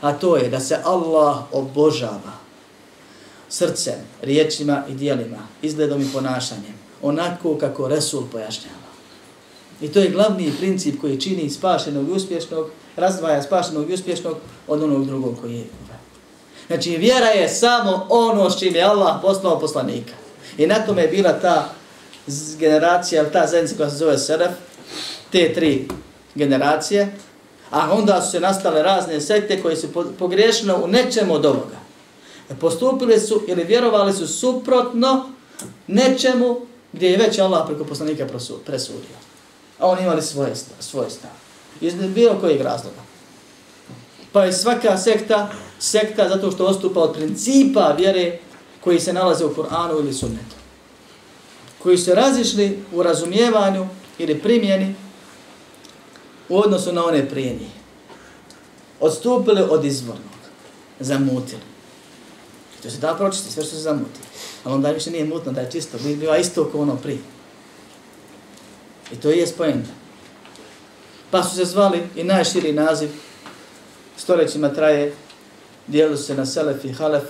A 0.00 0.12
to 0.12 0.36
je 0.36 0.48
da 0.48 0.60
se 0.60 0.78
Allah 0.84 1.36
obožava 1.52 2.38
srcem, 3.48 3.94
riječima 4.22 4.82
i 4.88 4.94
dijelima, 4.94 5.38
izgledom 5.62 6.02
i 6.02 6.12
ponašanjem, 6.12 6.74
onako 7.02 7.58
kako 7.58 7.88
Resul 7.88 8.22
pojašnjava. 8.32 8.88
I 9.80 9.88
to 9.88 10.00
je 10.00 10.10
glavni 10.10 10.52
princip 10.58 11.00
koji 11.00 11.20
čini 11.20 11.50
spašenog 11.50 12.08
i 12.08 12.12
uspješnog, 12.12 12.70
razdvaja 12.96 13.42
spašenog 13.42 13.90
i 13.90 13.94
uspješnog 13.94 14.36
od 14.68 14.82
onog 14.82 15.06
drugog 15.06 15.36
koji 15.40 15.54
je. 15.54 15.66
Znači, 16.66 16.96
vjera 16.96 17.26
je 17.26 17.48
samo 17.48 18.06
ono 18.08 18.50
s 18.50 18.58
čim 18.58 18.74
je 18.74 18.82
Allah 18.82 19.16
poslao 19.22 19.60
poslanika. 19.60 20.12
I 20.58 20.66
na 20.66 20.86
tome 20.86 21.02
je 21.02 21.08
bila 21.08 21.32
ta 21.32 21.74
generacija, 22.58 23.30
ta 23.30 23.46
zajednica 23.46 23.76
koja 23.76 23.90
se 23.90 23.96
zove 23.96 24.18
Seref, 24.18 24.50
te 25.32 25.54
tri 25.54 25.88
generacije, 26.34 27.12
a 27.70 27.92
onda 27.92 28.22
su 28.22 28.30
se 28.30 28.40
nastale 28.40 28.82
razne 28.82 29.20
sekte 29.20 29.62
koje 29.62 29.76
su 29.76 29.88
pogrešene 30.18 30.74
u 30.74 30.86
nečemu 30.86 31.34
od 31.34 31.46
ovoga. 31.46 31.78
E, 32.50 32.54
postupili 32.54 33.20
su 33.20 33.42
ili 33.46 33.64
vjerovali 33.64 34.12
su 34.12 34.26
suprotno 34.26 35.30
nečemu 35.86 36.60
gdje 36.92 37.10
je 37.10 37.16
već 37.18 37.38
Allah 37.38 37.66
preko 37.66 37.84
poslanika 37.84 38.26
presudio. 38.66 39.16
A 39.78 39.86
oni 39.86 40.02
imali 40.02 40.22
svoje, 40.22 40.54
svoje 40.80 41.10
stav. 41.10 41.30
Iz 41.80 41.94
bilo 41.94 42.40
kojeg 42.40 42.60
razloga. 42.60 43.00
Pa 44.32 44.44
je 44.44 44.52
svaka 44.52 44.96
sekta, 44.96 45.50
sekta 45.78 46.28
zato 46.28 46.50
što 46.50 46.66
ostupa 46.66 47.00
od 47.00 47.14
principa 47.14 47.94
vjere 47.98 48.38
koji 48.84 49.00
se 49.00 49.12
nalaze 49.12 49.44
u 49.44 49.54
Kur'anu 49.54 50.00
ili 50.00 50.14
sunnetu. 50.14 50.57
Koji 51.82 51.98
su 51.98 52.14
razišli 52.14 52.78
u 52.92 53.02
razumijevanju 53.02 53.88
ili 54.18 54.38
primjeni 54.38 54.94
u 56.48 56.58
odnosu 56.58 56.92
na 56.92 57.04
one 57.04 57.28
prije 57.28 57.52
njih. 57.52 57.70
Odstupili 59.00 59.62
od 59.70 59.84
izvornog. 59.84 60.24
Zamutili. 61.00 61.62
I 62.78 62.82
to 62.82 62.90
se 62.90 62.98
da 62.98 63.14
pročiti, 63.14 63.52
sve 63.52 63.62
što 63.62 63.74
se 63.74 63.82
zamuti. 63.82 64.20
Ali 64.64 64.74
onda 64.74 64.90
više 64.90 65.10
nije 65.10 65.24
mutno 65.24 65.52
da 65.52 65.60
je 65.60 65.70
čisto, 65.70 65.98
biva 65.98 66.38
isto 66.38 66.64
kao 66.64 66.80
ono 66.80 66.96
prije. 66.96 67.18
I 69.12 69.16
to 69.16 69.30
je 69.30 69.46
spojenta. 69.46 69.90
Pa 71.30 71.42
su 71.42 71.56
se 71.56 71.64
zvali 71.64 72.02
i 72.16 72.24
najširi 72.24 72.72
naziv, 72.72 73.08
stoljećima 74.16 74.68
traje, 74.68 75.14
dijelu 75.86 76.16
se 76.16 76.34
na 76.34 76.46
Selef 76.46 76.84
i 76.84 76.92
Halef, 76.92 77.24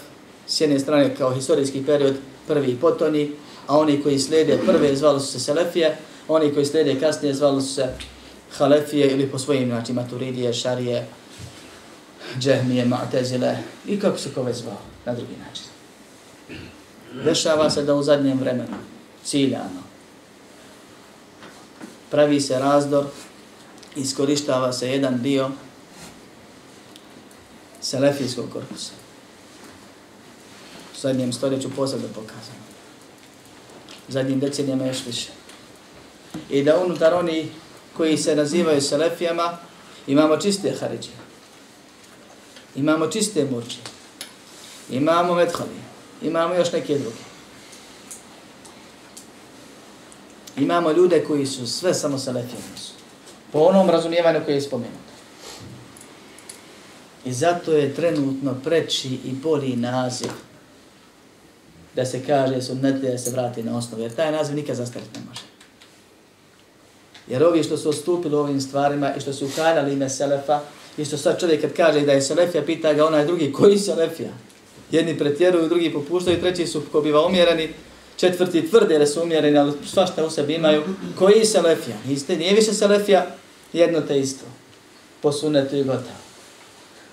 s 0.46 0.60
jedne 0.60 0.78
strane 0.78 1.16
kao 1.16 1.34
historijski 1.34 1.86
period, 1.86 2.16
prvi 2.46 2.72
i 2.72 2.76
potoni, 2.76 3.32
a 3.68 3.78
oni 3.78 4.02
koji 4.02 4.18
slijede 4.18 4.58
prve 4.66 4.96
zvali 4.96 5.20
su 5.20 5.26
se 5.26 5.40
Selefije, 5.40 5.96
oni 6.28 6.54
koji 6.54 6.66
slijede 6.66 7.00
kasnije 7.00 7.34
zvali 7.34 7.62
su 7.62 7.74
se 7.74 7.88
Halefije 8.56 9.10
ili 9.10 9.26
po 9.26 9.38
svojim 9.38 9.68
znači 9.68 9.92
Maturidije, 9.92 10.52
Šarije, 10.54 11.06
Džehmije, 12.38 12.86
Ma'tezile 12.86 13.56
i 13.86 14.00
kako 14.00 14.18
se 14.18 14.34
kove 14.34 14.52
zvao 14.52 14.80
na 15.04 15.14
drugi 15.14 15.34
način. 15.48 15.64
Dešava 17.24 17.70
se 17.70 17.82
da 17.82 17.94
u 17.94 18.02
zadnjem 18.02 18.38
vremenu, 18.38 18.76
ciljano, 19.24 19.82
pravi 22.10 22.40
se 22.40 22.58
razdor, 22.58 23.04
iskorištava 23.96 24.72
se 24.72 24.90
jedan 24.90 25.22
dio 25.22 25.50
selefijskog 27.80 28.50
korpusa. 28.52 28.92
U 30.94 31.00
zadnjem 31.00 31.32
stoljeću 31.32 31.70
posebno 31.76 32.08
pokazano. 32.14 32.67
Zadnjim 34.08 34.40
decenijama 34.40 34.86
još 34.86 35.06
više. 35.06 35.28
I 36.50 36.62
da 36.62 36.78
unutar 36.78 37.14
oni 37.14 37.50
koji 37.96 38.16
se 38.16 38.36
nazivaju 38.36 38.80
selefijama, 38.80 39.58
imamo 40.06 40.36
čiste 40.36 40.74
haridje. 40.80 41.10
Imamo 42.76 43.06
čiste 43.06 43.44
murče, 43.44 43.76
Imamo 44.90 45.34
medhali, 45.34 45.80
Imamo 46.22 46.54
još 46.54 46.72
neke 46.72 46.98
druge. 46.98 47.28
Imamo 50.56 50.92
ljude 50.92 51.24
koji 51.24 51.46
su 51.46 51.66
sve 51.66 51.94
samo 51.94 52.18
selefijani 52.18 52.78
su. 52.78 52.92
Po 53.52 53.58
onom 53.58 53.90
razumijevanju 53.90 54.40
koje 54.44 54.54
je 54.54 54.60
spomenuto. 54.60 55.12
I 57.24 57.32
zato 57.32 57.72
je 57.72 57.94
trenutno 57.94 58.54
preći 58.64 59.08
i 59.08 59.32
bolji 59.32 59.76
naziv 59.76 60.30
da 61.98 62.04
se 62.06 62.20
kaže 62.26 62.62
sunnet 62.62 63.02
da 63.02 63.18
se 63.18 63.30
vrati 63.30 63.62
na 63.62 63.78
osnovu. 63.78 64.02
Jer 64.02 64.14
taj 64.14 64.32
naziv 64.32 64.56
nikad 64.56 64.76
zastariti 64.76 65.18
ne 65.18 65.26
može. 65.28 65.40
Jer 67.28 67.44
ovi 67.44 67.62
što 67.62 67.76
su 67.76 67.88
ostupili 67.88 68.34
ovim 68.34 68.60
stvarima 68.60 69.14
i 69.14 69.20
što 69.20 69.32
su 69.32 69.46
ukaljali 69.46 69.92
ime 69.92 70.08
Selefa, 70.08 70.60
i 70.98 71.04
što 71.04 71.16
sad 71.16 71.40
čovjek 71.40 71.60
kad 71.60 71.72
kaže 71.72 72.00
da 72.00 72.12
je 72.12 72.22
Selefija, 72.22 72.62
pita 72.62 72.92
ga 72.92 73.06
onaj 73.06 73.26
drugi, 73.26 73.52
koji 73.52 73.78
Selefija? 73.78 74.30
Jedni 74.90 75.18
pretjeruju, 75.18 75.68
drugi 75.68 75.92
popuštaju, 75.92 76.40
treći 76.40 76.66
su 76.66 76.82
ko 76.92 77.00
biva 77.00 77.26
umjereni, 77.26 77.68
četvrti 78.16 78.70
tvrde 78.70 78.98
da 78.98 79.06
su 79.06 79.22
umjereni, 79.22 79.58
ali 79.58 79.72
svašta 79.86 80.26
u 80.26 80.30
sebi 80.30 80.54
imaju. 80.54 80.82
Koji 81.18 81.44
Selefija? 81.44 81.96
Niste, 82.06 82.36
nije 82.36 82.54
više 82.54 82.72
Selefija, 82.72 83.26
jedno 83.72 84.00
te 84.00 84.18
isto. 84.18 84.44
Po 85.20 85.32
sunetu 85.32 85.76
i 85.76 85.84
gotovo. 85.84 86.27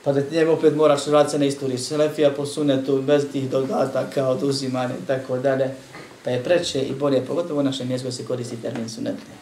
Pa 0.06 0.14
da 0.14 0.22
njemu 0.32 0.52
opet 0.52 0.76
moraš 0.76 1.08
vratiti 1.08 1.32
se 1.32 1.40
na 1.40 1.46
istoriju. 1.46 1.78
Selefija 1.78 2.32
po 2.32 2.46
sunetu, 2.46 3.02
bez 3.02 3.24
tih 3.32 3.50
dodataka, 3.50 4.28
oduzimanja 4.28 4.94
i 5.04 5.08
tako 5.08 5.38
dalje. 5.38 5.76
Pa 6.24 6.30
je 6.30 6.44
preče 6.44 6.82
i 6.82 6.94
bolje, 6.94 7.26
pogotovo 7.26 7.60
u 7.60 7.64
našem 7.64 7.88
mjestu 7.88 8.12
se 8.12 8.26
koristi 8.26 8.62
termin 8.62 8.90
sunetne. 8.90 9.34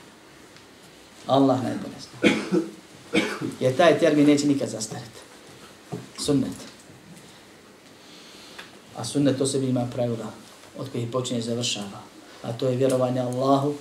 Allah 1.28 1.64
najbolje 1.64 1.96
zna. 2.00 2.30
Jer 3.60 3.78
taj 3.78 4.00
termin 4.00 4.28
neće 4.28 4.48
nikad 4.48 4.70
zastariti. 4.70 5.20
Sunnet. 6.18 6.58
A 8.96 9.06
sunnet 9.06 9.38
to 9.38 9.46
sebi 9.46 9.70
ima 9.70 9.88
pravila 9.94 10.32
od 10.78 10.90
kojih 10.92 11.08
počinje 11.12 11.40
i 11.40 11.44
završava. 11.44 12.00
A 12.44 12.54
to 12.54 12.68
je 12.68 12.76
vjerovanje 12.76 13.20
Allahu 13.20 13.74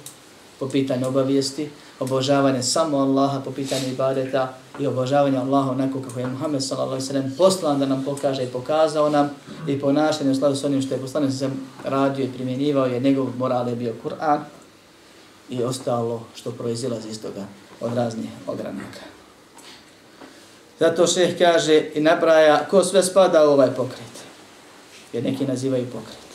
po 0.58 0.68
pitanju 0.68 1.08
obavijesti, 1.08 1.68
obožavanje 2.02 2.62
samo 2.62 2.98
Allaha 2.98 3.40
po 3.40 3.50
pitanju 3.50 3.88
ibadeta 3.88 4.54
i 4.80 4.86
obožavanje 4.86 5.38
Allaha 5.38 5.70
onako 5.70 6.02
kako 6.02 6.20
je 6.20 6.26
Muhammed 6.26 6.62
s.a.v. 6.62 7.22
poslan 7.38 7.78
da 7.78 7.86
nam 7.86 8.04
pokaže 8.04 8.42
i 8.42 8.52
pokazao 8.52 9.10
nam 9.10 9.30
i 9.68 9.80
ponašanje 9.80 10.30
u 10.30 10.34
skladu 10.34 10.56
s 10.56 10.64
onim 10.64 10.82
što 10.82 10.94
je 10.94 11.00
poslanik 11.00 11.32
se 11.32 11.50
radio 11.84 12.24
i 12.24 12.32
primjenjivao 12.32 12.86
je 12.86 13.00
njegov 13.00 13.28
moral 13.38 13.68
je 13.68 13.76
bio 13.76 13.94
Kur'an 14.04 14.38
i 15.50 15.62
ostalo 15.62 16.22
što 16.34 16.50
proizilazi 16.50 17.08
iz 17.08 17.22
toga 17.22 17.46
od 17.80 17.94
raznih 17.94 18.30
ogranaka. 18.46 19.00
Zato 20.80 21.06
šeh 21.06 21.38
kaže 21.38 21.90
i 21.94 22.00
nabraja 22.00 22.66
ko 22.70 22.84
sve 22.84 23.02
spada 23.02 23.48
u 23.48 23.52
ovaj 23.52 23.70
pokret. 23.70 24.12
Jer 25.12 25.24
neki 25.24 25.46
nazivaju 25.46 25.86
pokret. 25.86 26.32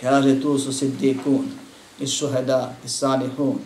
Kaže 0.00 0.40
tu 0.40 0.58
su 0.58 0.72
siddikun 0.72 1.46
i 2.00 2.06
šuheda 2.06 2.74
i 2.84 2.88
salihun, 2.88 3.58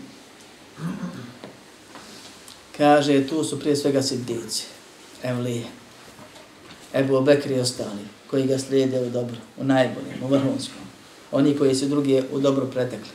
Kaže 2.76 3.26
tu 3.28 3.44
su 3.44 3.60
prije 3.60 3.76
svega 3.76 4.02
siddici, 4.02 4.64
evlije. 5.22 5.64
Ebu 6.94 7.20
Bekri 7.20 7.54
i 7.54 7.60
ostali 7.60 8.04
koji 8.30 8.46
ga 8.46 8.58
slijede 8.58 9.00
u 9.00 9.10
dobro, 9.10 9.36
u 9.58 9.64
najboljem, 9.64 10.22
u 10.22 10.26
vrhunskom. 10.26 10.82
Oni 11.32 11.56
koji 11.58 11.74
su 11.74 11.86
drugi 11.86 12.22
u 12.32 12.40
dobro 12.40 12.66
pretekli. 12.66 13.10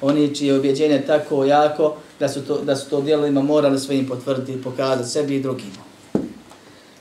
Oni 0.00 0.34
čije 0.34 0.58
objeđenje 0.58 1.02
tako 1.06 1.44
jako 1.44 1.96
da 2.20 2.28
su 2.28 2.44
to, 2.44 2.62
da 2.62 2.76
su 2.76 2.90
to 2.90 3.00
dijelima 3.00 3.42
morali 3.42 3.80
svojim 3.80 4.08
potvrditi 4.08 4.52
i 4.52 4.62
pokazati 4.62 5.10
sebi 5.10 5.36
i 5.36 5.42
drugima. 5.42 5.86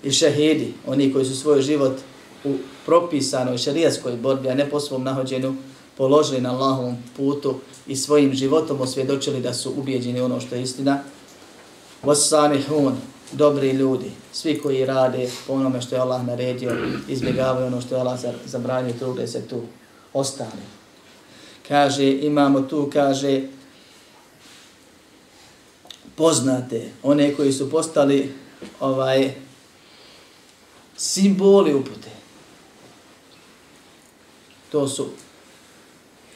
I 0.04 0.12
šehidi, 0.12 0.74
oni 0.88 1.14
koji 1.14 1.26
su 1.26 1.36
svoj 1.38 1.62
život 1.62 1.98
u 2.44 2.54
propisanoj 2.86 3.58
šarijaskoj 3.58 4.16
borbi, 4.16 4.50
a 4.50 4.56
ne 4.56 4.70
po 4.70 4.80
svom 4.80 5.04
nahođenju, 5.04 5.56
položili 5.98 6.42
na 6.42 6.52
Allahovom 6.52 6.98
putu 7.18 7.56
i 7.88 7.96
svojim 7.96 8.34
životom 8.34 8.82
osvjedočili 8.82 9.42
da 9.42 9.54
su 9.54 9.74
ubijeđeni 9.78 10.22
ono 10.22 10.42
što 10.42 10.56
je 10.56 10.62
istina. 10.62 11.00
Wasanihun, 12.04 12.92
dobri 13.32 13.72
ljudi, 13.72 14.12
svi 14.34 14.60
koji 14.60 14.86
rade 14.86 15.30
po 15.48 15.54
onome 15.54 15.82
što 15.82 15.96
je 15.96 16.02
Allah 16.02 16.26
naredio, 16.26 16.78
izbjegavaju 17.08 17.68
ono 17.68 17.82
što 17.82 17.96
je 17.96 18.02
Allah 18.02 18.20
zabranio, 18.46 18.94
trude 19.00 19.28
se 19.28 19.48
tu 19.48 19.62
ostali. 20.14 20.66
Kaže, 21.68 22.12
imamo 22.12 22.62
tu, 22.62 22.90
kaže, 22.94 23.42
poznate, 26.16 26.90
one 27.04 27.36
koji 27.36 27.54
su 27.54 27.72
postali 27.72 28.34
ovaj 28.80 29.34
simboli 30.98 31.74
upute. 31.74 32.10
To 34.72 34.88
su 34.88 35.08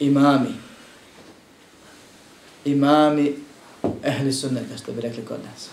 imami, 0.00 0.54
imami 2.64 3.36
ehli 4.04 4.32
sunneta, 4.32 4.76
što 4.76 4.92
bi 4.92 5.00
rekli 5.00 5.24
kod 5.24 5.38
nas. 5.52 5.68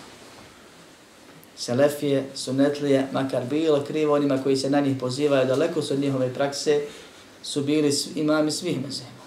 Selefije, 1.56 2.24
sunnetlije, 2.34 3.08
makar 3.12 3.44
bilo 3.50 3.84
krivo 3.84 4.14
onima 4.14 4.42
koji 4.42 4.56
se 4.56 4.70
na 4.70 4.80
njih 4.80 4.96
pozivaju, 5.00 5.46
daleko 5.46 5.82
su 5.82 5.94
od 5.94 6.00
njihove 6.00 6.34
prakse, 6.34 6.80
su 7.42 7.62
bili 7.62 7.92
imami 8.14 8.50
svih 8.50 8.86
mezema. 8.86 9.18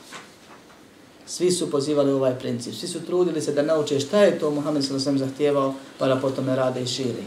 Svi 1.26 1.52
su 1.52 1.72
pozivali 1.72 2.12
ovaj 2.12 2.39
princip, 2.39 2.74
svi 2.74 2.88
su 2.88 3.06
trudili 3.06 3.41
se 3.41 3.54
da 3.54 3.62
nauče 3.62 3.99
šta 3.99 4.22
je 4.22 4.39
to 4.39 4.52
Muhammed 4.52 4.84
s.a.v. 4.84 5.18
zahtjevao, 5.18 5.74
pa 5.97 6.08
da 6.08 6.16
potom 6.16 6.49
rade 6.49 6.82
i 6.82 6.88
širi. 6.88 7.24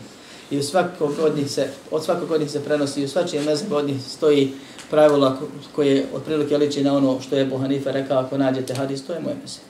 I 0.50 0.58
u 0.58 0.62
svakog 0.62 1.12
od 1.22 1.36
njih 1.36 1.50
se, 1.50 1.68
od 1.90 2.04
svakog 2.04 2.30
od 2.30 2.40
njih 2.40 2.50
se 2.50 2.64
prenosi, 2.64 3.00
i 3.00 3.04
u 3.04 3.08
svačije 3.08 3.42
mezebe 3.42 3.74
od 3.74 3.86
njih 3.86 4.02
stoji 4.08 4.52
pravila 4.90 5.38
koje 5.74 6.06
otprilike 6.14 6.58
liči 6.58 6.84
na 6.84 6.96
ono 6.96 7.20
što 7.20 7.36
je 7.36 7.46
Bohanife 7.46 7.92
rekao, 7.92 8.18
ako 8.18 8.38
nađete 8.38 8.74
hadis, 8.74 9.06
to 9.06 9.12
je 9.12 9.20
moje 9.20 9.36
mese. 9.42 9.60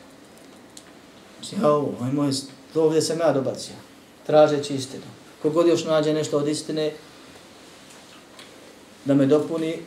Mislim, 1.41 1.61
ja 1.61 1.71
ovo, 1.71 1.95
ovo 1.99 2.07
je 2.07 2.13
moje, 2.13 2.33
to 2.73 2.85
ovdje 2.85 3.03
sam 3.03 3.19
ja 3.19 3.33
dobacio, 3.33 3.75
tražeći 4.27 4.75
istinu. 4.75 5.05
Kogod 5.43 5.67
još 5.67 5.85
nađe 5.85 6.13
nešto 6.13 6.39
od 6.39 6.49
istine, 6.49 6.93
da 9.05 9.15
me 9.15 9.27
dopuni, 9.27 9.79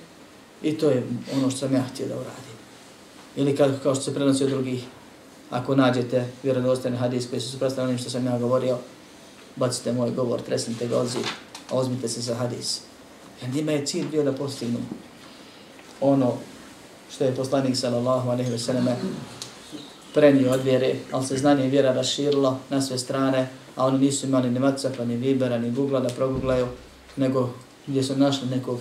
i 0.64 0.78
to 0.78 0.90
je 0.90 1.04
ono 1.36 1.50
što 1.50 1.60
sam 1.60 1.74
ja 1.74 1.84
htio 1.94 2.08
da 2.08 2.16
uradim. 2.16 2.58
Ili 3.36 3.56
kad, 3.56 3.84
kao 3.84 3.96
što 3.96 4.04
se 4.04 4.14
prenosi 4.14 4.44
od 4.44 4.50
drugih, 4.50 4.84
ako 5.50 5.76
nađete 5.76 6.28
vjerodostojni 6.44 6.98
hadis 6.98 7.30
koji 7.30 7.42
se 7.42 7.50
suprostavljaju 7.50 7.90
onim 7.90 8.00
što 8.00 8.10
sam 8.10 8.26
ja 8.26 8.40
govorio, 8.40 8.78
bacite 9.56 9.94
moj 9.94 10.12
govor, 10.12 10.42
tresnite 10.42 10.88
ga 10.88 10.98
od 10.98 11.08
zid, 11.08 11.26
a 11.70 11.76
ozmite 11.76 12.08
se 12.08 12.22
za 12.22 12.36
hadis. 12.36 12.82
Jer 13.42 13.56
njima 13.56 13.72
je 13.72 13.86
cilj 13.86 14.06
bio 14.12 14.24
da 14.24 14.32
postignu 14.32 14.80
ono 16.02 16.34
što 17.12 17.24
je 17.24 17.36
poslanik 17.36 17.78
sallallahu 17.78 18.30
alejhi 18.30 18.52
ve 18.52 18.60
selleme 18.60 18.96
prenio 20.14 20.52
od 20.52 20.64
vjere, 20.64 20.96
ali 21.12 21.26
se 21.26 21.38
znanje 21.38 21.66
i 21.66 21.70
vjera 21.70 21.94
raširilo 21.94 22.60
na 22.70 22.82
sve 22.82 22.98
strane, 22.98 23.48
a 23.76 23.86
oni 23.86 24.00
nisu 24.00 24.28
imali 24.28 24.50
ni 24.50 24.60
Whatsappa, 24.60 25.06
ni 25.06 25.16
Vibera, 25.16 25.58
ni 25.58 25.72
Google 25.72 26.02
da 26.02 26.10
proguglaju, 26.10 26.68
nego 27.16 27.50
gdje 27.88 28.04
su 28.04 28.16
našli 28.16 28.48
nekog 28.48 28.80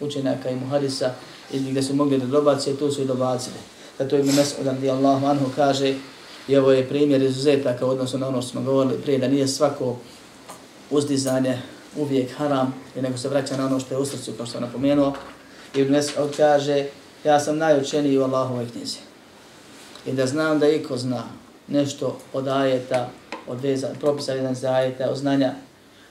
učenjaka 0.00 0.50
i 0.50 0.56
muhadisa, 0.56 1.10
i 1.52 1.58
gdje 1.58 1.82
su 1.82 1.94
mogli 1.94 2.18
da 2.18 2.26
dobacije, 2.26 2.76
tu 2.76 2.90
su 2.90 3.02
i 3.02 3.06
dobacili. 3.06 3.56
Zato 3.98 4.16
Ibn 4.16 4.28
Mesud 4.36 4.66
radi 4.66 4.90
Allahu 4.90 5.26
anhu 5.26 5.46
kaže, 5.56 5.94
i 6.48 6.56
ovo 6.56 6.72
je 6.72 6.88
primjer 6.88 7.22
izuzetaka 7.22 7.86
u 7.86 7.90
odnosu 7.90 8.18
na 8.18 8.28
ono 8.28 8.42
što 8.42 8.50
smo 8.50 8.62
govorili 8.62 9.02
prije, 9.02 9.18
da 9.18 9.28
nije 9.28 9.48
svako 9.48 9.96
uzdizanje 10.90 11.58
uvijek 11.96 12.36
haram, 12.36 12.74
i 12.96 13.02
nego 13.02 13.18
se 13.18 13.28
vraća 13.28 13.56
na 13.56 13.66
ono 13.66 13.80
što 13.80 13.94
je 13.94 13.98
u 13.98 14.04
srcu, 14.04 14.32
kao 14.36 14.46
što 14.46 14.52
sam 14.52 14.62
napomenuo. 14.62 15.12
Ibn 15.74 15.92
Mesud 15.92 16.36
kaže, 16.36 16.86
ja 17.24 17.40
sam 17.40 17.58
najučeniji 17.58 18.18
u 18.18 18.22
Allahove 18.22 18.66
knjizi. 18.72 18.98
I 20.06 20.12
da 20.12 20.26
znam 20.26 20.58
da 20.58 20.68
iko 20.68 20.96
zna 20.96 21.22
nešto 21.68 22.18
od 22.32 22.48
ajeta, 22.48 23.10
od 23.46 23.60
veza, 23.60 23.88
propisa 24.00 24.32
jedan 24.32 24.54
za 24.54 24.72
ajeta, 24.72 25.10
od 25.10 25.16
znanja, 25.16 25.54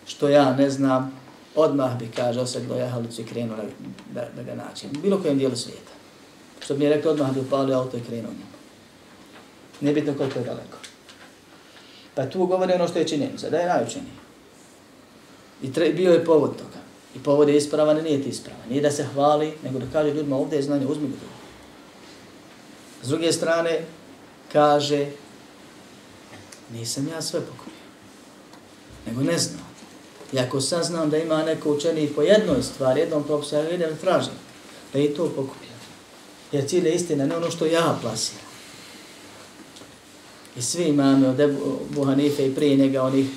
što 0.07 0.30
ja 0.30 0.55
ne 0.55 0.70
znam, 0.70 1.20
odmah 1.55 1.97
bi, 1.99 2.09
kaže, 2.16 2.39
osjetilo 2.39 2.78
jahalicu 2.78 3.22
i 3.22 3.26
krenuo 3.26 3.57
da, 3.57 3.64
da, 4.22 4.28
da 4.36 4.43
ga 4.43 4.55
naći. 4.55 4.88
Bilo 4.88 5.22
kojem 5.22 5.38
dijelu 5.38 5.55
svijeta. 5.55 5.91
Što 6.59 6.74
bi 6.74 6.80
mi 6.80 6.86
je 6.86 6.95
rekao, 6.95 7.11
odmah 7.11 7.34
bi 7.34 7.39
upalio 7.39 7.78
auto 7.78 7.97
i 7.97 8.03
krenuo 8.03 8.32
njemu. 8.32 8.53
Nebitno 9.82 10.14
koliko 10.18 10.39
je 10.39 10.45
daleko. 10.45 10.78
Pa 12.16 12.26
tu 12.26 12.45
govori 12.45 12.74
ono 12.74 12.88
što 12.88 12.99
je 12.99 13.07
činjenica, 13.07 13.49
da 13.49 13.57
je 13.57 13.68
najučeniji. 13.68 14.14
I 15.61 15.74
tre, 15.74 15.93
bio 15.93 16.14
je 16.14 16.26
povod 16.26 16.57
toga. 16.57 16.83
I 17.16 17.20
povod 17.20 17.49
je 17.49 17.57
ispravan 17.57 17.99
i 17.99 18.01
nije 18.01 18.24
ti 18.24 18.30
ispravan. 18.30 18.70
Nije 18.70 18.82
da 18.82 18.91
se 18.91 19.03
hvali, 19.14 19.53
nego 19.64 19.80
da 19.80 19.86
kaže 19.93 20.14
ljudima 20.14 20.38
ovdje 20.38 20.55
je 20.55 20.64
znanje, 20.64 20.86
uzmi 20.86 21.07
ga 21.07 21.16
drugo. 21.16 21.34
S 23.03 23.07
druge 23.07 23.32
strane, 23.32 23.86
kaže, 24.51 25.07
nisam 26.74 27.07
ja 27.07 27.22
sve 27.22 27.41
pokupio. 27.41 27.74
Nego 29.07 29.22
ne 29.22 29.38
znam. 29.38 29.74
I 30.34 30.39
ako 30.39 30.61
saznam 30.61 31.09
da 31.09 31.18
ima 31.18 31.43
neko 31.43 31.74
učenih 31.74 32.11
po 32.16 32.22
jednoj 32.22 32.64
stvari, 32.64 32.99
jednom 32.99 33.24
propisu, 33.24 33.55
ja 33.55 33.70
idem 33.70 33.97
tražim 34.01 34.34
da 34.93 34.99
i 34.99 35.14
to 35.14 35.30
pokupio. 35.30 35.74
Jer 36.51 36.68
cilj 36.68 36.88
je 36.88 36.95
istina, 36.95 37.26
ne 37.26 37.38
ono 37.38 37.51
što 37.51 37.66
ja 37.66 37.97
plasiram. 38.01 38.45
I 40.57 40.61
svi 40.61 40.84
imame 40.84 41.30
od 41.30 41.39
Ebu 41.39 42.05
Hanife 42.05 42.47
i 42.47 42.55
prije 42.55 42.76
njega 42.76 43.03
onih 43.03 43.28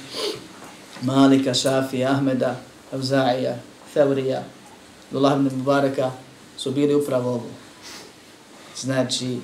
Malika, 1.02 1.54
Šafija, 1.54 2.10
Ahmeda, 2.10 2.60
Avzaija, 2.92 3.56
Feurija, 3.92 4.44
Abdullah 5.06 5.36
ibn 5.36 5.56
Mubaraka 5.56 6.10
su 6.56 6.70
bili 6.70 6.94
upravo 6.94 7.30
ovo. 7.30 7.50
Znači, 8.76 9.38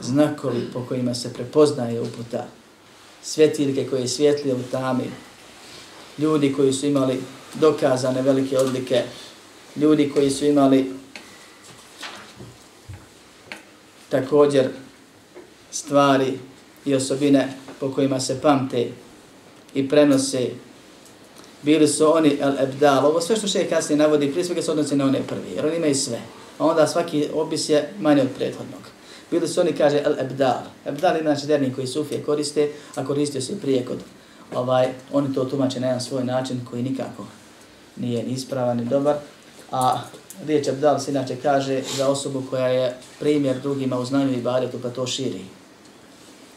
znakovi 0.00 0.70
po 0.72 0.84
kojima 0.88 1.14
se 1.14 1.32
prepoznaje 1.32 2.00
uputa 2.00 2.46
svjetiljke 3.22 3.86
koje 3.90 4.08
svjetlije 4.08 4.54
u 4.54 4.62
tami, 4.70 5.10
ljudi 6.18 6.52
koji 6.52 6.72
su 6.72 6.86
imali 6.86 7.20
dokazane 7.54 8.22
velike 8.22 8.58
odlike, 8.58 9.02
ljudi 9.76 10.10
koji 10.14 10.30
su 10.30 10.46
imali 10.46 10.92
također 14.08 14.68
stvari 15.70 16.38
i 16.84 16.94
osobine 16.94 17.54
po 17.80 17.92
kojima 17.92 18.20
se 18.20 18.40
pamte 18.40 18.90
i 19.74 19.88
prenose. 19.88 20.50
Bili 21.62 21.88
su 21.88 22.16
oni 22.16 22.38
el-ebdal. 22.40 23.06
Ovo 23.06 23.20
sve 23.20 23.36
što 23.36 23.48
še 23.48 23.64
kasnije 23.64 23.98
navodi, 23.98 24.30
prije 24.30 24.44
svega 24.44 24.62
se 24.62 24.70
odnosi 24.70 24.96
na 24.96 25.04
one 25.04 25.22
prvi, 25.28 25.54
jer 25.56 25.66
oni 25.66 25.76
imaju 25.76 25.94
sve. 25.94 26.20
A 26.58 26.66
onda 26.66 26.86
svaki 26.86 27.28
opis 27.34 27.68
je 27.68 27.92
manje 28.00 28.22
od 28.22 28.28
prethodnog. 28.36 28.80
Bili 29.30 29.48
su 29.48 29.60
oni, 29.60 29.72
kaže, 29.72 30.02
el 30.04 30.18
ebdal. 30.20 30.62
Ebdal 30.86 31.16
je 31.16 31.22
znači 31.22 31.46
derni 31.46 31.72
koji 31.74 31.86
sufije 31.86 32.22
koriste, 32.22 32.68
a 32.94 33.04
koristio 33.06 33.40
se 33.40 33.60
prije 33.60 33.84
kod 33.84 33.98
ovaj, 34.54 34.88
oni 35.12 35.34
to 35.34 35.44
tumače 35.44 35.80
na 35.80 35.86
jedan 35.86 36.00
svoj 36.00 36.24
način 36.24 36.60
koji 36.70 36.82
nikako 36.82 37.26
nije 37.96 38.22
ni 38.22 38.32
ispravan 38.32 38.76
ni 38.76 38.84
dobar. 38.84 39.16
A 39.70 40.00
riječ 40.46 40.68
ebdal 40.68 40.98
se 40.98 41.10
inače 41.10 41.36
kaže 41.42 41.82
za 41.96 42.08
osobu 42.08 42.42
koja 42.50 42.68
je 42.68 42.96
primjer 43.20 43.60
drugima 43.60 43.98
u 43.98 44.04
znanju 44.04 44.32
i 44.32 44.42
baretu 44.42 44.78
pa 44.82 44.90
to 44.90 45.06
širi. 45.06 45.44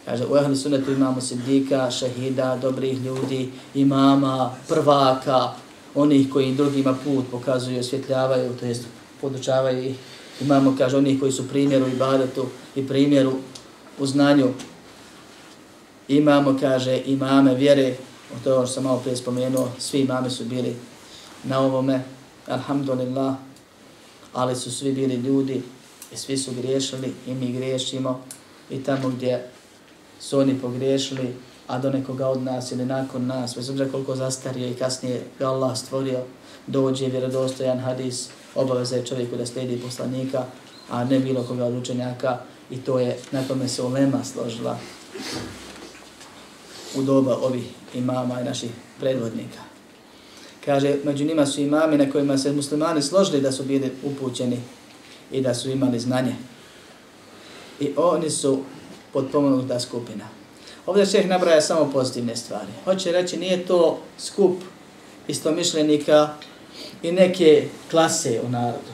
Kaže, 0.06 0.26
u 0.26 0.38
ehli 0.38 0.56
sunnetu 0.56 0.92
imamo 0.92 1.22
sidika, 1.22 1.92
šehida, 1.92 2.58
dobrih 2.62 3.06
ljudi, 3.06 3.50
imama, 3.74 4.52
prvaka, 4.68 5.50
onih 5.96 6.30
koji 6.34 6.56
drugima 6.56 6.96
put 7.04 7.26
pokazuju, 7.32 7.80
osvjetljavaju, 7.80 8.54
to 8.60 8.66
jest 8.66 8.84
podučavaju 9.22 9.84
ih 9.84 9.96
Imamo, 10.42 10.76
kaže, 10.78 10.98
onih 10.98 11.20
koji 11.20 11.32
su 11.32 11.48
primjeru 11.48 11.88
i 11.88 11.96
badetu 11.96 12.46
i 12.76 12.88
primjeru 12.88 13.34
u 14.00 14.06
znanju. 14.06 14.48
Imamo, 16.08 16.58
kaže, 16.60 17.02
imame 17.06 17.56
vjere, 17.56 17.96
o 18.36 18.44
to 18.44 18.66
što 18.66 18.74
sam 18.74 18.84
malo 18.84 19.00
prije 19.00 19.18
spomenuo, 19.18 19.70
svi 19.80 20.00
imame 20.00 20.30
su 20.30 20.46
bili 20.46 20.76
na 21.44 21.60
ovome, 21.60 22.04
alhamdulillah, 22.48 23.36
ali 24.34 24.56
su 24.56 24.72
svi 24.72 24.92
bili 24.92 25.16
ljudi 25.16 25.62
i 26.14 26.18
svi 26.18 26.38
su 26.38 26.52
griješili 26.52 27.14
i 27.28 27.34
mi 27.34 27.52
griješimo 27.52 28.22
i 28.70 28.84
tamo 28.84 29.10
gdje 29.10 29.50
su 30.20 30.40
oni 30.40 30.60
pogriješili, 30.62 31.36
a 31.68 31.80
do 31.80 31.90
nekoga 31.90 32.28
od 32.28 32.44
nas 32.44 32.72
ili 32.72 32.86
nakon 32.86 33.26
nas, 33.26 33.56
bez 33.56 33.70
obzira 33.70 33.92
koliko 33.92 34.16
zastario 34.16 34.68
i 34.68 34.74
kasnije 34.74 35.22
ga 35.40 35.48
Allah 35.48 35.78
stvorio, 35.78 36.20
dođe 36.68 37.08
vjerodostojan 37.08 37.80
hadis, 37.80 38.30
obaveza 38.56 38.96
je 38.96 39.06
čovjeku 39.06 39.36
da 39.36 39.46
slijedi 39.46 39.82
poslanika, 39.82 40.46
a 40.90 41.04
ne 41.04 41.20
bilo 41.20 41.44
koga 41.44 41.66
od 41.66 41.74
učenjaka 41.74 42.38
i 42.70 42.78
to 42.78 43.00
je, 43.00 43.18
na 43.32 43.44
tome 43.44 43.68
se 43.68 43.82
ulema 43.82 44.24
složila 44.24 44.78
u 46.96 47.02
doba 47.02 47.38
ovih 47.38 47.64
imama 47.94 48.42
i 48.42 48.44
naših 48.44 48.70
predvodnika. 49.00 49.60
Kaže, 50.66 50.96
među 51.04 51.26
njima 51.26 51.46
su 51.46 51.62
imami 51.62 51.98
na 51.98 52.12
kojima 52.12 52.38
se 52.38 52.52
muslimani 52.52 53.02
složili 53.02 53.42
da 53.42 53.52
su 53.52 53.64
bili 53.64 53.92
upućeni 54.04 54.60
i 55.32 55.42
da 55.42 55.54
su 55.54 55.70
imali 55.70 56.00
znanje. 56.00 56.36
I 57.80 57.90
oni 57.98 58.30
su 58.30 58.62
podpomenuta 59.16 59.80
skupina. 59.80 60.28
Ovdje 60.86 61.06
šeh 61.06 61.28
nabraja 61.28 61.62
samo 61.62 61.90
pozitivne 61.94 62.36
stvari. 62.36 62.72
Hoće 62.84 63.12
reći, 63.12 63.38
nije 63.38 63.66
to 63.66 63.98
skup 64.18 64.58
istomišljenika 65.28 66.30
i 67.04 67.12
neke 67.12 67.68
klase 67.92 68.42
u 68.48 68.50
narodu. 68.50 68.92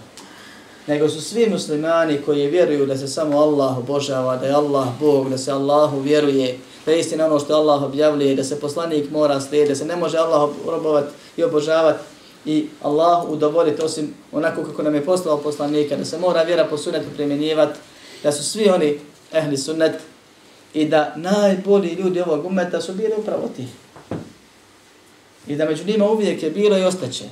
Nego 0.88 1.09
su 1.09 1.22
svi 1.22 1.49
muslimani 1.49 2.22
koji 2.26 2.47
vjeruju 2.47 2.86
da 2.86 2.97
se 2.97 3.07
samo 3.07 3.39
Allah 3.39 3.78
obožava, 3.78 4.38
da 4.38 4.45
je 4.45 4.53
Allah 4.53 4.88
Bog, 4.99 5.30
da 5.30 5.38
se 5.38 5.51
Allahu 5.51 5.99
vjeruje, 5.99 6.57
da 6.86 6.91
je 6.91 6.99
istina 6.99 7.26
ono 7.26 7.39
što 7.39 7.55
Allah 7.55 7.84
objavljuje, 7.84 8.36
da 8.36 8.43
se 8.43 8.59
poslanik 8.59 9.11
mora 9.11 9.41
slijediti, 9.41 9.72
da 9.72 9.76
se 9.76 9.86
ne 9.86 9.95
može 9.95 10.17
Allah 10.17 10.49
robovat 10.67 11.05
i 11.38 11.43
obožavati 11.43 12.03
i 12.45 12.67
Allah 12.82 13.30
udovoljiti 13.30 13.82
osim 13.82 14.13
onako 14.32 14.63
kako 14.63 14.84
nam 14.84 14.95
je 14.95 15.05
poslao 15.05 15.38
poslanika, 15.38 15.95
da 15.95 16.05
se 16.05 16.17
mora 16.17 16.43
vjera 16.43 16.65
po 16.69 16.78
sunnetu 16.78 17.07
primjenjivati, 17.15 17.80
da 18.24 18.32
su 18.32 18.43
svi 18.43 18.69
oni 18.69 18.99
ehli 19.34 19.57
sunnet 19.57 19.93
i 20.74 20.86
da 20.86 21.13
najbolji 21.15 21.93
ljudi 21.93 22.22
ovog 22.22 22.45
umeta 22.45 22.82
su 22.82 22.93
bili 22.93 23.13
upravo 23.17 23.49
ti. 23.55 23.67
I 25.47 25.55
da 25.55 25.65
među 25.65 25.86
njima 25.86 26.05
uvijek 26.05 26.43
je 26.43 26.49
bilo 26.49 26.78
i 26.78 26.84
ostaće 26.84 27.26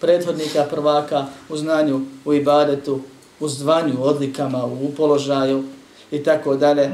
prethodnika 0.00 0.64
prvaka 0.70 1.26
u 1.48 1.56
znanju, 1.56 2.00
u 2.24 2.34
ibadetu 2.34 3.00
u 3.40 3.48
zvanju, 3.48 3.94
u 3.98 4.02
odlikama, 4.02 4.64
u 4.64 4.92
položaju 4.96 5.64
i 6.10 6.22
tako 6.22 6.56
dalje. 6.56 6.90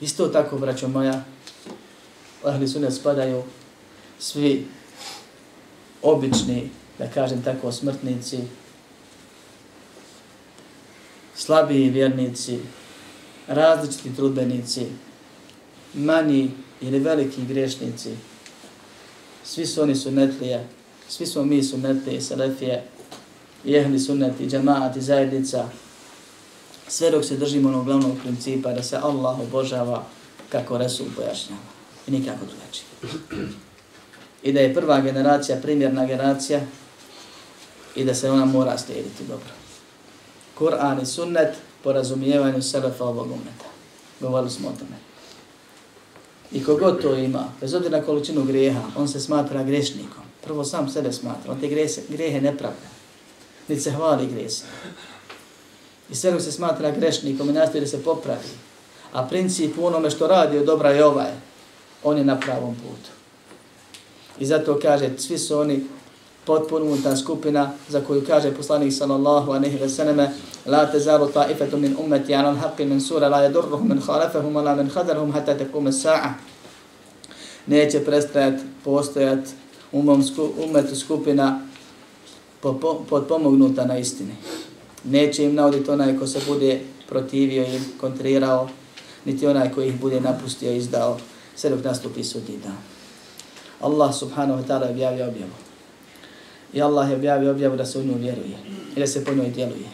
Isto 0.00 0.28
tako, 0.28 0.58
braćo 0.58 0.88
moja, 0.88 1.24
ahli 2.44 2.68
sunet 2.68 2.94
spadaju 2.94 3.42
svi 4.18 4.66
obični, 6.02 6.70
da 6.98 7.06
kažem 7.06 7.42
tako, 7.42 7.72
smrtnici, 7.72 8.38
slabiji 11.34 11.90
vjernici, 11.90 12.58
različiti 13.46 14.16
trudbenici, 14.16 14.86
manji 15.94 16.50
ili 16.80 16.98
veliki 16.98 17.44
grešnici, 17.44 18.10
svi 19.44 19.66
su 19.66 19.82
oni 19.82 19.94
sunetlije, 19.94 20.68
svi 21.08 21.26
smo 21.26 21.44
mi 21.44 21.62
sunetlije, 21.62 22.20
selefije, 22.20 22.84
jehli 23.64 23.98
sunneti, 23.98 24.46
džemaat 24.46 24.96
i 24.96 25.00
zajednica, 25.00 25.68
sve 26.88 27.10
dok 27.10 27.24
se 27.24 27.36
držimo 27.36 27.68
onog 27.68 27.84
glavnog 27.84 28.18
principa 28.22 28.72
da 28.72 28.82
se 28.82 28.96
Allah 28.96 29.40
obožava 29.40 30.06
kako 30.48 30.78
Resul 30.78 31.06
pojašnjava 31.16 31.62
i 32.06 32.10
nikako 32.10 32.46
drugačije. 32.46 32.86
I 34.42 34.52
da 34.52 34.60
je 34.60 34.74
prva 34.74 35.00
generacija 35.00 35.58
primjerna 35.62 36.06
generacija 36.06 36.60
i 37.96 38.04
da 38.04 38.14
se 38.14 38.30
ona 38.30 38.44
mora 38.44 38.78
slijediti 38.78 39.24
dobro. 39.28 39.50
Kur'an 40.58 41.02
i 41.02 41.06
sunnet 41.06 41.54
po 41.82 41.92
razumijevanju 41.92 42.62
selefa 42.62 43.04
ovog 43.04 43.26
umeta. 43.26 43.64
Govorili 44.20 44.50
smo 44.50 44.68
o 44.68 44.72
tome. 44.72 44.96
I 46.52 46.64
kogod 46.64 47.02
to 47.02 47.14
ima, 47.14 47.52
bez 47.60 47.74
obzira 47.74 47.98
na 47.98 48.04
količinu 48.04 48.44
grijeha, 48.44 48.82
on 48.96 49.08
se 49.08 49.20
smatra 49.20 49.62
grešnikom. 49.62 50.22
Prvo 50.44 50.64
sam 50.64 50.88
sebe 50.88 51.12
smatra, 51.12 51.52
on 51.52 51.60
te 51.60 51.68
grehe 52.08 52.40
ne 52.40 52.56
pravda. 52.58 52.88
Niti 53.68 53.80
se 53.80 53.90
hvali 53.90 54.26
grese. 54.26 54.64
I 56.10 56.14
sve 56.14 56.40
se 56.40 56.52
smatra 56.52 56.90
grešnikom 56.90 57.50
i 57.50 57.52
nastoji 57.52 57.80
da 57.80 57.86
se 57.86 58.02
popravi. 58.02 58.48
A 59.12 59.26
princip 59.28 59.78
u 59.78 59.86
onome 59.86 60.10
što 60.10 60.26
radi 60.26 60.58
od 60.58 60.64
dobra 60.64 60.90
je 60.90 61.04
ovaj. 61.04 61.32
On 62.02 62.18
je 62.18 62.24
na 62.24 62.40
pravom 62.40 62.74
putu. 62.74 63.10
I 64.38 64.46
zato 64.46 64.78
kaže, 64.82 65.10
svi 65.18 65.38
su 65.38 65.58
oni 65.58 65.84
potpunuta 66.46 67.16
skupina 67.16 67.70
za 67.88 68.00
koju 68.00 68.24
kaže 68.26 68.54
poslanik 68.54 68.92
sallallahu 68.92 69.52
alejhi 69.52 69.76
ve 69.76 69.88
selleme 69.88 70.30
la 70.66 70.86
tazalu 70.86 71.26
ta'ifatu 71.26 71.76
min 71.76 71.96
ummati 71.98 72.34
'ala 72.34 72.48
al-haqqi 72.48 72.84
min 72.84 73.00
sura 73.00 73.28
la 73.28 73.42
yadurruhum 73.42 73.88
min 73.88 74.00
khalafahum 74.00 74.54
wala 74.54 74.74
min 74.76 74.90
khadarhum 74.90 75.32
hatta 75.32 75.54
taqum 75.58 75.86
as-sa'a 75.86 76.34
neće 77.66 78.04
prestajat 78.04 78.60
postojat 78.84 79.48
umom 79.92 80.22
sku, 80.22 80.50
umetu 80.64 80.96
skupina 80.96 81.60
podpomognuta 83.08 83.84
na 83.84 83.98
istini. 83.98 84.34
Neće 85.04 85.44
im 85.44 85.54
nauditi 85.54 85.90
onaj 85.90 86.18
ko 86.18 86.26
se 86.26 86.40
bude 86.46 86.80
protivio 87.08 87.64
im, 87.64 87.84
kontrirao, 88.00 88.68
niti 89.24 89.46
onaj 89.46 89.72
koji 89.72 89.88
ih 89.88 90.00
bude 90.00 90.20
napustio 90.20 90.72
i 90.72 90.76
izdao, 90.76 91.18
sve 91.56 91.70
dok 91.70 91.84
nastupi 91.84 92.24
sudnji 92.24 92.56
dan. 92.64 92.76
Allah 93.80 94.14
subhanahu 94.14 94.62
wa 94.62 94.66
ta'ala 94.66 94.90
objavio 94.90 95.28
objavu. 95.28 95.52
I 96.72 96.82
Allah 96.82 97.10
je 97.10 97.16
objavio 97.16 97.50
objavu 97.50 97.76
da 97.76 97.86
se 97.86 97.98
u 97.98 98.04
nju 98.04 98.14
vjeruje 98.18 98.58
i 98.96 99.00
da 99.00 99.06
se 99.06 99.24
po 99.24 99.34
njoj 99.34 99.50
djeluje. 99.50 99.88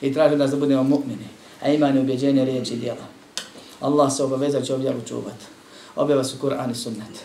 I 0.00 0.12
traži 0.14 0.36
nas 0.36 0.50
da 0.50 0.56
budemo 0.56 0.82
mu'mini, 0.82 1.28
a 1.62 1.68
imani 1.68 2.00
ubjeđenje 2.00 2.44
riječi 2.44 2.74
i 2.74 2.78
djela. 2.78 3.06
Allah 3.80 4.12
se 4.12 4.24
obavezao 4.24 4.62
će 4.62 4.74
objavu 4.74 5.00
čuvat. 5.08 5.36
Objava 5.96 6.24
su 6.24 6.36
Kur'an 6.42 6.70
i 6.70 6.74
sunnet. 6.74 7.24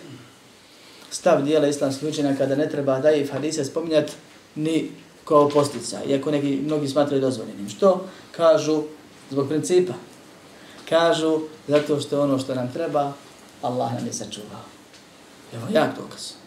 Stav 1.10 1.44
dijela 1.44 1.68
islamskih 1.68 2.10
učenja 2.10 2.36
kada 2.38 2.56
ne 2.56 2.70
treba 2.70 3.00
da 3.00 3.10
je 3.10 3.28
hadise 3.28 3.66
spominjati 3.66 4.14
ni 4.56 4.92
kao 5.26 5.50
postica, 5.50 6.04
iako 6.08 6.32
neki, 6.32 6.60
mnogi 6.66 6.88
smatraju 6.88 7.22
dozvoljenim. 7.22 7.70
Što? 7.70 8.06
Kažu 8.32 8.84
zbog 9.32 9.48
principa. 9.48 9.94
Kažu 10.90 11.40
zato 11.68 12.00
što 12.00 12.22
ono 12.22 12.40
što 12.40 12.56
nam 12.56 12.74
treba, 12.74 13.14
Allah 13.62 13.94
nam 13.94 14.06
je 14.06 14.14
sačuvao. 14.14 14.66
Evo 15.54 15.64
jak 15.74 15.90
dokaz. 15.98 16.41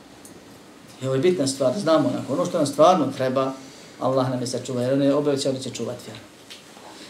I 1.05 1.07
ovo 1.07 1.15
je 1.15 1.21
bitna 1.21 1.47
stvar, 1.47 1.73
znamo 1.79 2.09
onako, 2.09 2.33
ono 2.33 2.47
što 2.47 2.59
nam 2.59 2.67
stvarno 2.67 3.13
treba, 3.17 3.53
Allah 4.01 4.31
nam 4.31 4.41
je 4.41 4.47
sačuva, 4.47 4.83
jer 4.83 4.93
on 4.93 5.03
je 5.03 5.15
obećao 5.15 5.53
da 5.53 5.59
će 5.59 5.71
čuvati 5.71 6.03
vjeru. 6.07 6.21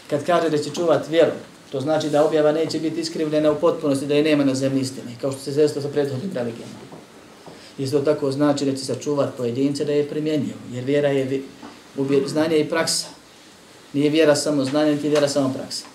Kad 0.09 0.25
kaže 0.25 0.49
da 0.49 0.57
će 0.57 0.69
čuvati 0.69 1.11
vjeru, 1.11 1.31
to 1.71 1.81
znači 1.81 2.09
da 2.09 2.25
objava 2.25 2.51
neće 2.51 2.79
biti 2.79 3.01
iskrivljena 3.01 3.51
u 3.51 3.59
potpunosti, 3.59 4.05
da 4.05 4.15
je 4.15 4.23
nema 4.23 4.43
na 4.43 4.55
zemlji 4.55 4.81
istine, 4.81 5.15
kao 5.21 5.31
što 5.31 5.41
se 5.41 5.51
zesto 5.51 5.81
sa 5.81 5.89
prethodnim 5.89 6.31
religijama. 6.33 6.73
Isto 7.77 7.99
tako 7.99 8.31
znači 8.31 8.65
da 8.65 8.71
će 8.71 8.85
sačuvati 8.85 9.37
pojedince 9.37 9.85
da 9.85 9.91
je 9.91 10.09
primjenio, 10.09 10.55
jer 10.71 10.83
vjera 10.83 11.09
je 11.09 11.41
znanje 12.25 12.59
i 12.59 12.69
praksa. 12.69 13.07
Nije 13.93 14.09
vjera 14.09 14.35
samo 14.35 14.65
znanje, 14.65 14.91
niti 14.91 15.09
vjera 15.09 15.27
samo 15.27 15.53
praksa. 15.53 15.85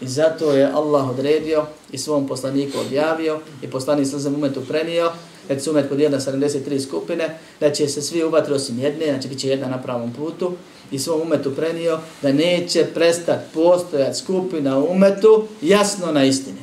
I 0.00 0.08
zato 0.08 0.52
je 0.52 0.72
Allah 0.72 1.10
odredio 1.10 1.66
i 1.92 1.98
svom 1.98 2.28
poslaniku 2.28 2.78
objavio 2.78 3.40
i 3.62 3.70
poslanik 3.70 4.08
sam 4.08 4.18
za 4.18 4.30
momentu 4.30 4.60
prenio, 4.68 5.12
kad 5.50 5.62
se 5.62 5.70
umet 5.70 5.88
podijela 5.88 6.18
73 6.18 6.80
skupine, 6.80 7.38
da 7.60 7.72
će 7.72 7.88
se 7.88 8.02
svi 8.02 8.24
uvatri 8.24 8.54
osim 8.54 8.78
jedne, 8.78 9.06
znači 9.06 9.28
bit 9.28 9.38
će 9.38 9.48
jedna 9.48 9.68
na 9.68 9.82
pravom 9.82 10.12
putu, 10.12 10.52
i 10.90 10.98
svom 10.98 11.20
umetu 11.20 11.54
prenio 11.56 11.98
da 12.22 12.32
neće 12.32 12.84
prestati 12.94 13.44
postojati 13.54 14.18
skupina 14.18 14.78
umetu 14.78 15.46
jasno 15.62 16.12
na 16.12 16.24
istini. 16.24 16.60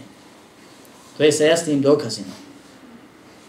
To 1.17 1.23
je 1.23 1.31
sa 1.31 1.43
jasnim 1.43 1.81
dokazima. 1.81 2.33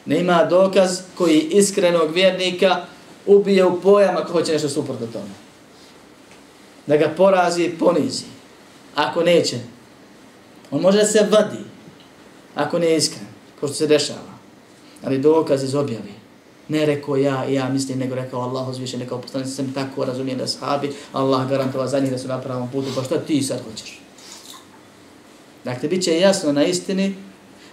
Nema 0.06 0.44
dokaz 0.44 1.00
koji 1.14 1.40
iskrenog 1.40 2.14
vjernika 2.14 2.84
ubije 3.26 3.64
u 3.64 3.80
pojam 3.80 4.16
ako 4.16 4.32
hoće 4.32 4.52
nešto 4.52 4.68
suprotno 4.68 5.06
tome. 5.06 5.34
Da 6.86 6.96
ga 6.96 7.14
porazi, 7.16 7.70
ponizi. 7.78 8.24
Ako 8.94 9.22
neće, 9.22 9.58
On 10.70 10.80
može 10.80 11.04
se 11.04 11.26
vadi, 11.30 11.64
ako 12.54 12.78
ne 12.78 12.96
iskren, 12.96 13.26
ko 13.60 13.66
što 13.66 13.74
se 13.74 13.86
dešava. 13.86 14.37
Ali 15.04 15.18
dokaz 15.18 15.64
iz 15.64 15.74
objave. 15.74 16.18
Ne 16.68 16.86
rekao 16.86 17.16
ja 17.16 17.46
i 17.48 17.54
ja 17.54 17.68
mislim, 17.68 17.98
nego 17.98 18.14
rekao 18.14 18.40
Allah 18.40 18.68
uzviše, 18.68 18.98
nekao 18.98 19.20
postane 19.20 19.46
sam 19.46 19.72
tako 19.74 20.04
razumije 20.04 20.36
da 20.36 20.46
sahabi, 20.46 20.92
Allah 21.12 21.48
garantova 21.48 21.86
za 21.88 22.00
njih 22.00 22.10
da 22.10 22.18
su 22.18 22.28
na 22.28 22.40
pravom 22.40 22.70
putu, 22.70 22.88
pa 22.96 23.02
što 23.02 23.18
ti 23.18 23.42
sad 23.42 23.60
hoćeš? 23.70 24.00
Dakle, 25.64 25.88
bit 25.88 26.02
će 26.02 26.18
jasno 26.18 26.52
na 26.52 26.64
istini, 26.64 27.14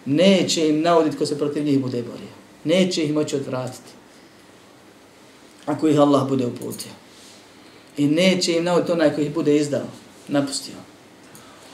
neće 0.05 0.69
im 0.69 0.81
navoditi 0.81 1.17
ko 1.17 1.25
se 1.25 1.37
protiv 1.37 1.63
njih 1.63 1.79
bude 1.79 2.03
borio. 2.03 2.35
Neće 2.63 3.03
ih 3.03 3.13
moći 3.13 3.35
odvratiti. 3.35 3.91
Ako 5.65 5.87
ih 5.87 5.99
Allah 5.99 6.29
bude 6.29 6.45
uputio. 6.45 6.91
I 7.97 8.07
neće 8.07 8.57
im 8.57 8.63
navoditi 8.63 8.91
onaj 8.91 9.15
koji 9.15 9.25
ih 9.25 9.33
bude 9.33 9.55
izdao, 9.55 9.87
napustio. 10.27 10.75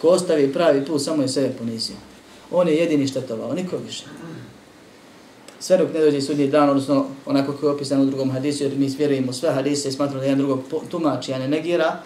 Ko 0.01 0.07
ostavi 0.07 0.53
pravi 0.53 0.85
put, 0.85 1.01
samo 1.01 1.21
je 1.21 1.27
sebe 1.27 1.53
ponizio. 1.57 1.95
On 2.51 2.67
je 2.67 2.75
jedini 2.75 3.07
štetovao, 3.07 3.53
niko 3.53 3.77
više. 3.77 4.03
Sve 5.61 5.77
dok 5.77 5.93
ne 5.93 5.99
dođe 5.99 6.21
sudnji 6.21 6.47
dan, 6.47 6.69
odnosno 6.69 7.05
onako 7.25 7.51
kako 7.51 7.65
je 7.65 7.71
opisano 7.71 8.03
u 8.03 8.05
drugom 8.05 8.31
hadisu, 8.31 8.63
jer 8.63 8.77
mi 8.77 8.87
vjerujemo 8.97 9.33
sve 9.33 9.51
hadise 9.51 9.89
i 9.89 9.91
smatramo 9.91 10.19
da 10.19 10.25
jedan 10.25 10.37
drugog 10.37 10.59
tumači, 10.89 11.33
a 11.33 11.39
ne 11.39 11.47
negira, 11.47 11.99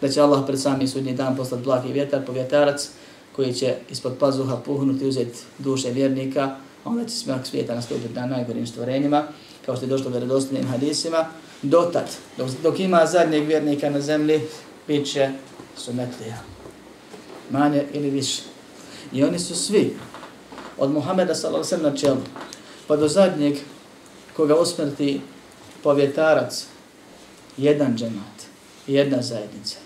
da 0.00 0.08
će 0.08 0.20
Allah 0.20 0.42
pred 0.46 0.60
sami 0.60 0.88
sudnji 0.88 1.12
dan 1.12 1.36
poslati 1.36 1.64
blagi 1.64 1.92
vjetar, 1.92 2.26
povjetarac, 2.26 2.88
koji 3.36 3.54
će 3.54 3.74
ispod 3.90 4.12
pazuha 4.18 4.56
puhnuti, 4.56 5.06
uzeti 5.06 5.38
duše 5.58 5.90
vjernika, 5.90 6.42
a 6.84 6.90
onda 6.90 7.04
će 7.04 7.14
smak 7.14 7.46
svijeta 7.46 7.74
nastupiti 7.74 8.14
na 8.14 8.26
najgorim 8.26 8.66
stvorenjima, 8.66 9.24
kao 9.66 9.76
što 9.76 9.84
je 9.84 9.88
došlo 9.88 10.10
u 10.10 10.66
hadisima. 10.70 11.26
Dotad, 11.62 12.06
dok, 12.36 12.48
dok 12.62 12.80
ima 12.80 13.06
zadnjeg 13.06 13.46
vjernika 13.46 13.90
na 13.90 14.00
zemlji, 14.00 14.40
bit 14.86 15.12
će 15.12 15.30
sumetlija 15.76 16.36
manje 17.50 17.84
ili 17.92 18.10
više. 18.10 18.42
I 19.12 19.24
oni 19.24 19.38
su 19.38 19.56
svi 19.56 19.96
od 20.78 20.90
Muhameda 20.90 21.34
sallallahu 21.34 21.74
alejhi 21.74 21.90
na 21.90 21.96
čelu 21.96 22.20
pa 22.90 22.96
do 22.96 23.08
zadnjeg 23.08 23.56
koga 24.36 24.56
usmrti 24.56 25.20
povjetarac 25.82 26.66
jedan 27.56 27.96
džemat, 27.96 28.46
jedna 28.86 29.22
zajednica. 29.22 29.76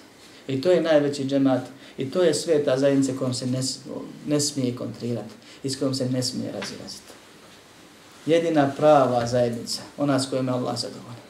I 0.49 0.61
to 0.61 0.71
je 0.71 0.83
najveći 0.83 1.25
džemat 1.25 1.61
i 1.99 2.11
to 2.11 2.23
je 2.23 2.35
sveta 2.35 2.79
zajednica 2.79 3.13
kojom 3.19 3.35
se 3.35 3.47
ne, 3.47 3.61
ne 4.27 4.41
smije 4.41 4.77
kontrirati 4.77 5.35
i 5.63 5.71
s 5.71 5.79
kojom 5.79 5.95
se 5.95 6.09
ne 6.09 6.23
smije 6.23 6.53
razilaziti. 6.53 7.13
Jedina 8.27 8.73
prava 8.77 9.27
zajednica, 9.27 9.83
ona 9.99 10.21
s 10.21 10.31
kojom 10.31 10.47
je 10.47 10.53
Allah 10.53 10.79
zadovoljan. 10.79 11.25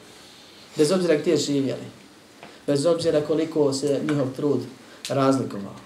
Bez 0.77 0.91
obzira 0.91 1.15
gdje 1.15 1.37
živjeli, 1.37 1.85
bez 2.67 2.85
obzira 2.85 3.21
koliko 3.21 3.73
se 3.73 4.01
njihov 4.09 4.27
trud 4.35 4.59
razlikovao, 5.09 5.84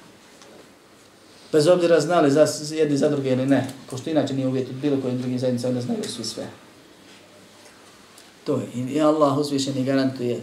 bez 1.52 1.68
obzira 1.68 2.00
znali 2.00 2.32
za 2.32 2.48
jedni 2.72 2.98
za 2.98 3.10
druge 3.10 3.32
ili 3.32 3.46
ne, 3.46 3.68
ko 3.90 3.98
što 3.98 4.10
inače 4.10 4.34
nije 4.34 4.48
uvjet 4.48 4.72
bilo 4.72 5.02
koji 5.02 5.18
drugi 5.18 5.40
zajednice, 5.40 5.68
onda 5.68 5.82
znaju 5.82 6.04
svi 6.04 6.24
sve. 6.24 6.48
To 8.44 8.56
je. 8.56 8.84
I 8.94 9.02
Allah 9.02 9.38
uzvišeni 9.38 9.84
garantuje 9.84 10.42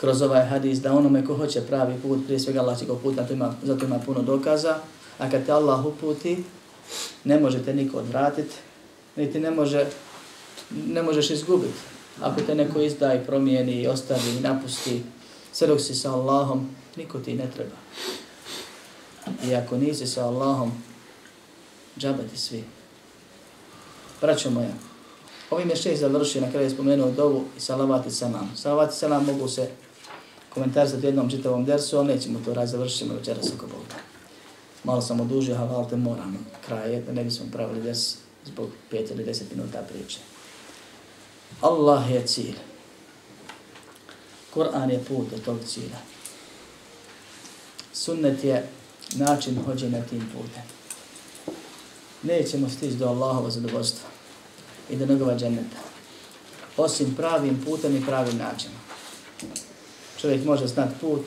kroz 0.00 0.22
ovaj 0.22 0.44
hadis 0.44 0.80
da 0.80 0.92
onome 0.92 1.24
ko 1.24 1.34
hoće 1.34 1.60
pravi 1.60 1.94
put, 2.02 2.24
prije 2.24 2.40
svega 2.40 2.60
Allah 2.60 2.78
će 2.78 2.84
ga 2.84 2.92
uput, 2.92 3.14
zato 3.14 3.32
ima, 3.32 3.54
zato 3.62 3.84
ima 3.84 3.98
puno 3.98 4.22
dokaza, 4.22 4.78
a 5.18 5.30
kad 5.30 5.46
te 5.46 5.52
Allah 5.52 5.86
uputi, 5.86 6.44
ne 7.24 7.40
možete 7.40 7.74
niko 7.74 7.98
odvratiti, 7.98 8.54
niti 9.16 9.40
ne, 9.40 9.50
može, 9.50 9.86
ne 10.70 11.02
možeš 11.02 11.30
izgubiti. 11.30 11.78
Ako 12.20 12.40
te 12.40 12.54
neko 12.54 12.80
izda 12.80 13.14
i 13.14 13.26
promijeni 13.26 13.82
i 13.82 13.86
ostavi 13.86 14.36
i 14.38 14.40
napusti, 14.40 15.02
Sve 15.54 15.66
dok 15.66 15.80
si 15.80 15.94
sa 15.94 16.10
Allahom, 16.10 16.66
niko 16.96 17.18
ti 17.18 17.34
ne 17.34 17.46
treba. 17.54 17.76
I 19.44 19.54
ako 19.54 19.76
nisi 19.76 20.06
sa 20.06 20.26
Allahom, 20.26 20.72
džabati 21.98 22.38
svi. 22.38 22.64
Braćo 24.20 24.50
moja, 24.50 24.72
ovim 25.50 25.70
je 25.70 25.76
šest 25.76 26.00
završio, 26.00 26.40
na 26.40 26.50
kraju 26.50 26.66
je 26.66 26.70
spomenuo 26.70 27.10
dovu 27.10 27.44
i 27.56 27.60
salavat 27.60 28.06
i 28.06 28.10
salam. 28.10 28.52
Salavat 28.56 28.92
i 28.92 28.96
salam 28.96 29.24
mogu 29.24 29.48
se 29.48 29.70
komentarisati 30.48 31.06
u 31.06 31.08
jednom 31.08 31.30
čitavom 31.30 31.64
dersu, 31.64 31.98
ali 31.98 32.14
nećemo 32.14 32.40
to 32.44 32.54
raz 32.54 32.70
završiti 32.70 33.10
večeras 33.18 33.52
ako 33.56 33.66
Bog 33.66 33.82
da. 33.88 33.96
Malo 34.84 35.00
sam 35.00 35.20
odužio, 35.20 35.56
a 35.56 35.64
valte 35.64 35.96
moram 35.96 36.46
kraj, 36.66 37.00
da 37.00 37.12
ne 37.12 37.24
bismo 37.24 37.46
pravili 37.52 37.82
des 37.82 38.16
zbog 38.44 38.68
5 38.92 39.12
ili 39.12 39.24
deset 39.24 39.50
minuta 39.50 39.82
priče. 39.82 40.18
Allah 41.60 42.10
je 42.10 42.26
cilj. 42.26 42.54
Kur'an 44.54 44.90
je 44.90 45.04
put 45.04 45.30
do 45.30 45.38
tog 45.44 45.58
cilja. 45.66 45.98
Sunnet 47.92 48.44
je 48.44 48.68
način 49.14 49.62
hođenja 49.66 50.02
tim 50.10 50.28
putem. 50.32 50.62
Nećemo 52.22 52.68
stići 52.68 52.96
do 52.96 53.06
Allahova 53.06 53.50
zadovoljstva 53.50 54.08
i 54.90 54.96
do 54.96 55.06
njegova 55.06 55.36
dženeta. 55.36 55.76
Osim 56.76 57.14
pravim 57.16 57.62
putem 57.64 57.96
i 57.96 58.06
pravim 58.06 58.38
načinom. 58.38 58.78
Čovjek 60.20 60.44
može 60.44 60.66
znat 60.66 60.88
put, 61.00 61.22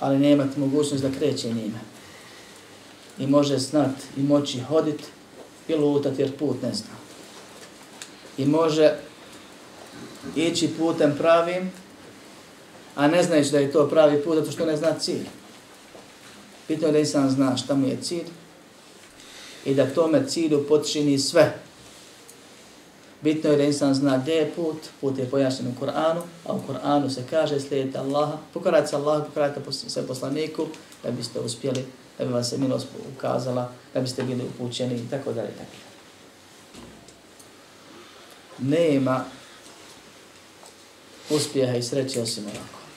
ali 0.00 0.18
ne 0.18 0.32
imati 0.32 0.60
mogućnost 0.60 1.02
da 1.02 1.18
kreće 1.18 1.48
njime. 1.48 1.80
I 3.18 3.26
može 3.26 3.58
znat 3.58 3.94
i 4.16 4.22
moći 4.22 4.60
hodit 4.60 5.00
i 5.68 5.74
lutat 5.74 6.18
jer 6.18 6.36
put 6.36 6.62
ne 6.62 6.74
zna. 6.74 6.94
I 8.38 8.46
može 8.46 8.94
ići 10.36 10.70
putem 10.78 11.14
pravim, 11.18 11.72
a 12.94 13.08
ne 13.08 13.22
znajući 13.22 13.50
da 13.50 13.58
je 13.58 13.72
to 13.72 13.88
pravi 13.88 14.22
put, 14.22 14.38
zato 14.38 14.50
što 14.50 14.66
ne 14.66 14.76
zna 14.76 14.94
cilj. 14.98 15.26
Bitno 16.68 16.86
je 16.86 16.92
da 16.92 16.98
insan 16.98 17.30
zna 17.30 17.56
šta 17.56 17.74
mu 17.74 17.86
je 17.86 17.98
cilj 18.02 18.26
i 19.64 19.74
da 19.74 19.94
tome 19.94 20.28
cilju 20.28 20.66
potčini 20.68 21.18
sve. 21.18 21.58
Bitno 23.22 23.50
je 23.50 23.56
da 23.56 23.62
insan 23.62 23.94
zna 23.94 24.18
gdje 24.18 24.32
je 24.32 24.52
put, 24.56 24.76
put 25.00 25.18
je 25.18 25.30
pojašnjen 25.30 25.68
u 25.68 25.80
Koranu, 25.80 26.20
a 26.46 26.52
u 26.52 26.62
Koranu 26.66 27.10
se 27.10 27.24
kaže 27.30 27.60
slijedite 27.60 27.98
Allaha, 27.98 28.38
pokorajte 28.54 28.88
se 28.88 28.96
Allaha, 28.96 29.24
pokorajte 29.24 29.60
se 29.72 30.06
poslaniku, 30.06 30.66
da 31.02 31.10
biste 31.10 31.40
uspjeli, 31.40 31.84
da 32.18 32.24
bi 32.24 32.32
vam 32.32 32.44
se 32.44 32.58
milost 32.58 32.86
ukazala, 33.16 33.72
da 33.94 34.00
biste 34.00 34.22
bili 34.22 34.44
upućeni 34.44 34.94
i 34.94 35.10
tako 35.10 35.32
dalje. 35.32 35.48
Tako. 35.48 35.70
Nema 38.58 39.24
uspjeha 41.30 41.76
i 41.76 41.82
sreće 41.82 42.22
osim 42.22 42.44
ovako. 42.44 42.87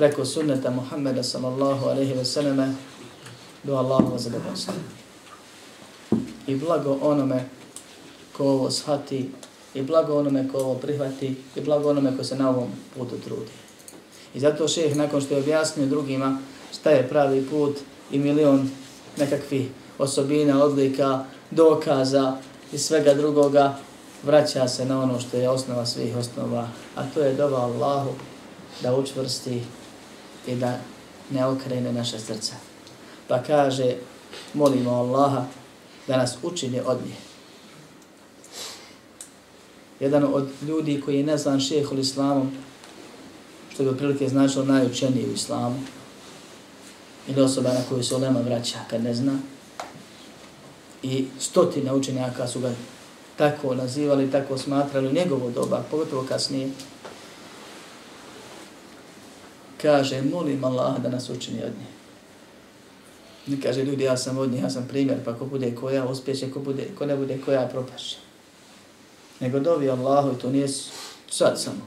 Preko 0.00 0.24
sunneta 0.24 0.70
Muhammeda 0.70 1.22
sallallahu 1.22 1.88
alaihi 1.88 2.14
ve 2.14 2.24
sallame 2.24 2.74
do 3.62 3.76
Allahova 3.76 4.18
zadovoljstva. 4.18 4.74
I 6.46 6.56
blago 6.56 6.98
onome 7.02 7.44
ko 8.36 8.44
ovo 8.44 8.70
shati, 8.70 9.30
i 9.74 9.82
blago 9.82 10.18
onome 10.18 10.48
ko 10.48 10.58
ovo 10.58 10.74
prihvati, 10.74 11.36
i 11.56 11.60
blago 11.60 11.90
onome 11.90 12.16
ko 12.16 12.24
se 12.24 12.36
na 12.36 12.48
ovom 12.50 12.70
putu 12.96 13.18
trudi. 13.24 13.50
I 14.34 14.40
zato 14.40 14.68
šeheh, 14.68 14.96
nakon 14.96 15.20
što 15.20 15.34
je 15.34 15.40
objasnio 15.40 15.86
drugima 15.86 16.38
šta 16.72 16.90
je 16.90 17.08
pravi 17.08 17.46
put 17.50 17.76
i 18.10 18.18
milion 18.18 18.70
nekakvih 19.18 19.68
osobina, 19.98 20.64
odlika, 20.64 21.24
dokaza 21.50 22.36
i 22.72 22.78
svega 22.78 23.14
drugoga, 23.14 23.76
vraća 24.22 24.68
se 24.68 24.84
na 24.84 25.02
ono 25.02 25.20
što 25.20 25.36
je 25.36 25.48
osnova 25.48 25.86
svih 25.86 26.16
osnova, 26.16 26.68
a 26.96 27.02
to 27.14 27.20
je 27.20 27.34
dova 27.34 27.60
Allahu 27.60 28.10
da 28.82 28.96
učvrsti 28.96 29.62
i 30.46 30.54
da 30.54 30.78
ne 31.30 31.46
okrene 31.46 31.92
naše 31.92 32.18
srca. 32.18 32.54
Pa 33.28 33.42
kaže, 33.42 33.94
molimo 34.54 34.90
Allaha 34.90 35.46
da 36.06 36.16
nas 36.16 36.36
učini 36.42 36.80
od 36.80 36.98
nje. 37.06 37.16
Jedan 40.00 40.24
od 40.34 40.48
ljudi 40.62 41.02
koji 41.04 41.16
je 41.16 41.24
nazvan 41.24 41.60
šehol 41.60 41.98
islamom, 41.98 42.52
što 43.74 43.84
bi 43.84 43.98
prilike 43.98 44.28
značilo 44.28 44.64
najučeniji 44.64 45.28
u 45.30 45.32
islamu, 45.32 45.80
ili 47.28 47.42
osoba 47.42 47.68
na 47.72 47.80
koju 47.88 48.04
se 48.04 48.14
olema 48.14 48.40
vraća 48.40 48.78
kad 48.90 49.04
ne 49.04 49.14
zna, 49.14 49.38
i 51.02 51.26
stotine 51.38 51.92
učenjaka 51.92 52.48
su 52.48 52.60
ga 52.60 52.72
tako 53.36 53.74
nazivali, 53.74 54.30
tako 54.30 54.58
smatrali 54.58 55.12
njegovo 55.12 55.50
doba, 55.50 55.84
pogotovo 55.90 56.24
kasnije, 56.28 56.70
kaže, 59.82 60.22
molim 60.22 60.64
Allah 60.64 60.98
da 61.02 61.08
nas 61.08 61.30
učini 61.30 61.58
od 61.58 61.72
nje. 61.78 61.86
Ne 63.46 63.62
kaže, 63.62 63.84
ljudi, 63.84 64.04
ja 64.04 64.16
sam 64.16 64.38
od 64.38 64.50
nje, 64.50 64.60
ja 64.60 64.70
sam 64.70 64.86
primjer, 64.88 65.18
pa 65.24 65.34
ko 65.34 65.44
bude 65.44 65.74
koja 65.74 66.08
uspjeće, 66.08 66.50
ko, 66.50 66.60
bude, 66.60 66.88
ko 66.98 67.06
ne 67.06 67.16
bude 67.16 67.38
koja 67.44 67.68
propaše. 67.68 68.16
Nego 69.40 69.60
dovi 69.60 69.90
Allahu, 69.90 70.32
i 70.32 70.38
to 70.38 70.50
nije 70.50 70.68
sad 71.30 71.60
samo, 71.60 71.86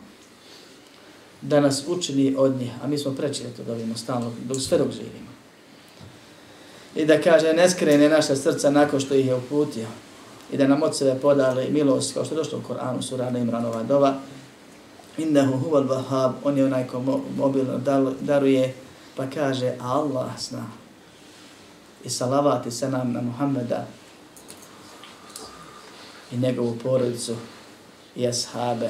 da 1.41 1.59
nas 1.59 1.83
učini 1.87 2.35
od 2.37 2.55
nje, 2.55 2.71
a 2.83 2.87
mi 2.87 2.97
smo 2.97 3.11
preći 3.11 3.43
da 3.43 3.49
to 3.49 3.63
dovimo 3.63 3.97
stalno, 3.97 4.31
dok 4.45 4.61
sve 4.61 4.77
dok 4.77 4.91
živimo. 4.91 5.33
I 6.95 7.05
da 7.05 7.21
kaže, 7.21 7.53
ne 7.53 7.69
skrene 7.69 8.09
naša 8.09 8.35
srca 8.35 8.71
nakon 8.71 8.99
što 8.99 9.15
ih 9.15 9.25
je 9.25 9.35
uputio, 9.35 9.87
i 10.51 10.57
da 10.57 10.67
nam 10.67 10.83
od 10.83 10.97
sebe 10.97 11.19
podale 11.21 11.67
milost, 11.69 12.13
kao 12.13 12.25
što 12.25 12.35
je 12.35 12.37
došlo 12.37 12.59
u 12.59 12.67
Koranu, 12.67 13.01
sura 13.01 13.29
na 13.29 13.39
Imranova 13.39 13.83
dova, 13.83 14.19
innehu 15.17 15.57
huval 15.57 15.87
vahab, 15.87 16.33
on 16.43 16.57
je 16.57 16.65
onaj 16.65 16.87
ko 16.87 16.99
mobilno 17.37 17.77
daruje, 18.21 18.73
pa 19.15 19.29
kaže, 19.29 19.75
Allah 19.81 20.31
zna. 20.39 20.65
I 22.03 22.09
salavati 22.09 22.71
se 22.71 22.89
nam 22.89 23.13
na 23.13 23.21
Muhammeda 23.21 23.85
i 26.31 26.37
njegovu 26.37 26.77
porodicu 26.83 27.35
i 28.15 28.27
ashabe 28.27 28.89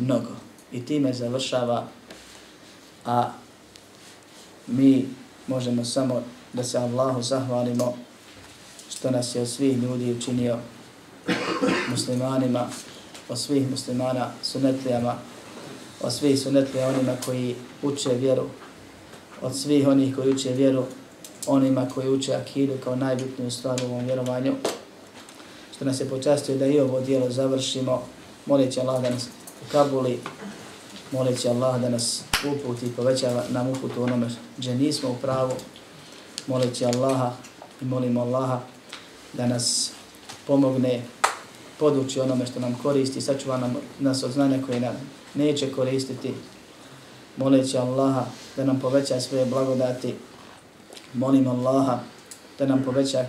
mnogo. 0.00 0.30
I 0.72 0.86
time 0.86 1.12
završava, 1.12 1.86
a 3.06 3.30
mi 4.66 5.08
možemo 5.46 5.84
samo 5.84 6.22
da 6.52 6.64
se 6.64 6.78
Allahu 6.78 7.22
zahvalimo 7.22 7.96
što 8.90 9.10
nas 9.10 9.34
je 9.34 9.42
od 9.42 9.48
svih 9.48 9.78
ljudi 9.78 10.12
učinio 10.12 10.58
muslimanima, 11.90 12.68
od 13.28 13.38
svih 13.38 13.70
muslimana 13.70 14.30
sunetlijama, 14.42 15.14
od 16.02 16.12
svih 16.12 16.40
sunetlija 16.40 16.88
onima 16.88 17.16
koji 17.24 17.54
uče 17.82 18.14
vjeru, 18.14 18.44
od 19.42 19.56
svih 19.56 19.88
onih 19.88 20.16
koji 20.16 20.30
uče 20.34 20.52
vjeru, 20.52 20.84
onima 21.46 21.88
koji 21.94 22.08
uče 22.08 22.34
akidu 22.34 22.72
kao 22.84 22.96
najbitniju 22.96 23.50
stvar 23.50 23.80
u 23.82 23.86
ovom 23.86 24.04
vjerovanju, 24.04 24.54
što 25.76 25.84
nas 25.84 26.00
je 26.00 26.08
počastio 26.08 26.56
da 26.56 26.66
i 26.66 26.80
ovo 26.80 27.00
dijelo 27.00 27.30
završimo, 27.30 28.02
molit 28.46 28.78
Allah 28.78 29.02
da 29.02 29.10
nas 29.10 29.28
ukabuli, 29.68 30.18
molit 31.12 31.46
Allah 31.46 31.80
da 31.80 31.88
nas 31.88 32.22
uputi 32.44 32.86
i 32.86 32.92
poveća 32.92 33.42
nam 33.50 33.68
u 33.68 34.02
onome 34.02 34.28
gdje 34.58 34.74
nismo 34.74 35.10
u 35.10 35.16
pravu, 35.22 35.52
molit 36.46 36.82
Allaha 36.82 37.32
i 37.80 37.84
molimo 37.84 38.20
Allaha 38.20 38.60
da 39.32 39.46
nas 39.46 39.90
pomogne 40.46 41.02
poduči 41.78 42.20
onome 42.20 42.46
što 42.46 42.60
nam 42.60 42.78
koristi, 42.82 43.20
sačuva 43.20 43.56
nam, 43.56 43.76
nas 43.98 44.22
od 44.22 44.32
znanja 44.32 44.58
koje 44.66 44.80
nam 44.80 44.96
neće 45.34 45.72
koristiti. 45.72 46.34
Moleći 47.36 47.78
Allaha 47.78 48.24
da 48.56 48.64
nam 48.64 48.80
poveća 48.80 49.20
svoje 49.20 49.46
blagodati. 49.46 50.14
Molim 51.14 51.48
Allaha 51.48 51.98
da 52.58 52.66
nam 52.66 52.82
poveća 52.82 53.24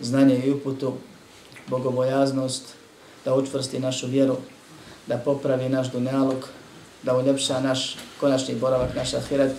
znanje 0.00 0.38
i 0.38 0.50
uputu, 0.50 0.92
bogobojaznost, 1.66 2.62
da 3.24 3.34
učvrsti 3.34 3.78
našu 3.78 4.06
vjeru, 4.06 4.36
da 5.06 5.16
popravi 5.16 5.68
naš 5.68 5.92
dunjalog, 5.92 6.48
da 7.02 7.16
uljepša 7.16 7.60
naš 7.60 7.96
konačni 8.20 8.54
boravak, 8.54 8.94
naš 8.94 9.14
ahiret. 9.14 9.52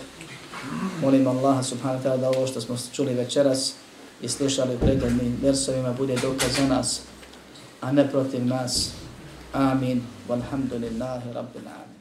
Molim 1.02 1.26
Allaha 1.26 1.62
subhanahu 1.62 2.04
ta'ala 2.04 2.20
da 2.20 2.28
ovo 2.28 2.46
što 2.46 2.60
smo 2.60 2.76
čuli 2.92 3.14
večeras 3.14 3.74
i 4.22 4.28
slušali 4.28 4.78
predjednim 4.80 5.38
versovima 5.42 5.92
bude 5.92 6.16
dokaz 6.22 6.56
za 6.56 6.66
nas 6.66 7.00
a 7.80 7.92
ne 7.92 8.10
protiv 8.10 8.46
nas. 8.46 8.90
Amin. 9.52 10.02
Walhamdulillahi 10.28 11.34
rabbil 11.34 11.68
alamin. 11.68 11.94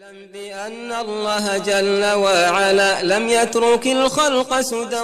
اعلم 0.00 0.26
بأن 0.32 0.92
الله 0.92 1.58
جل 1.58 2.04
وعلا 2.24 3.02
لم 3.02 3.28
يترك 3.28 3.86
الخلق 3.86 4.60
سدى 4.60 5.02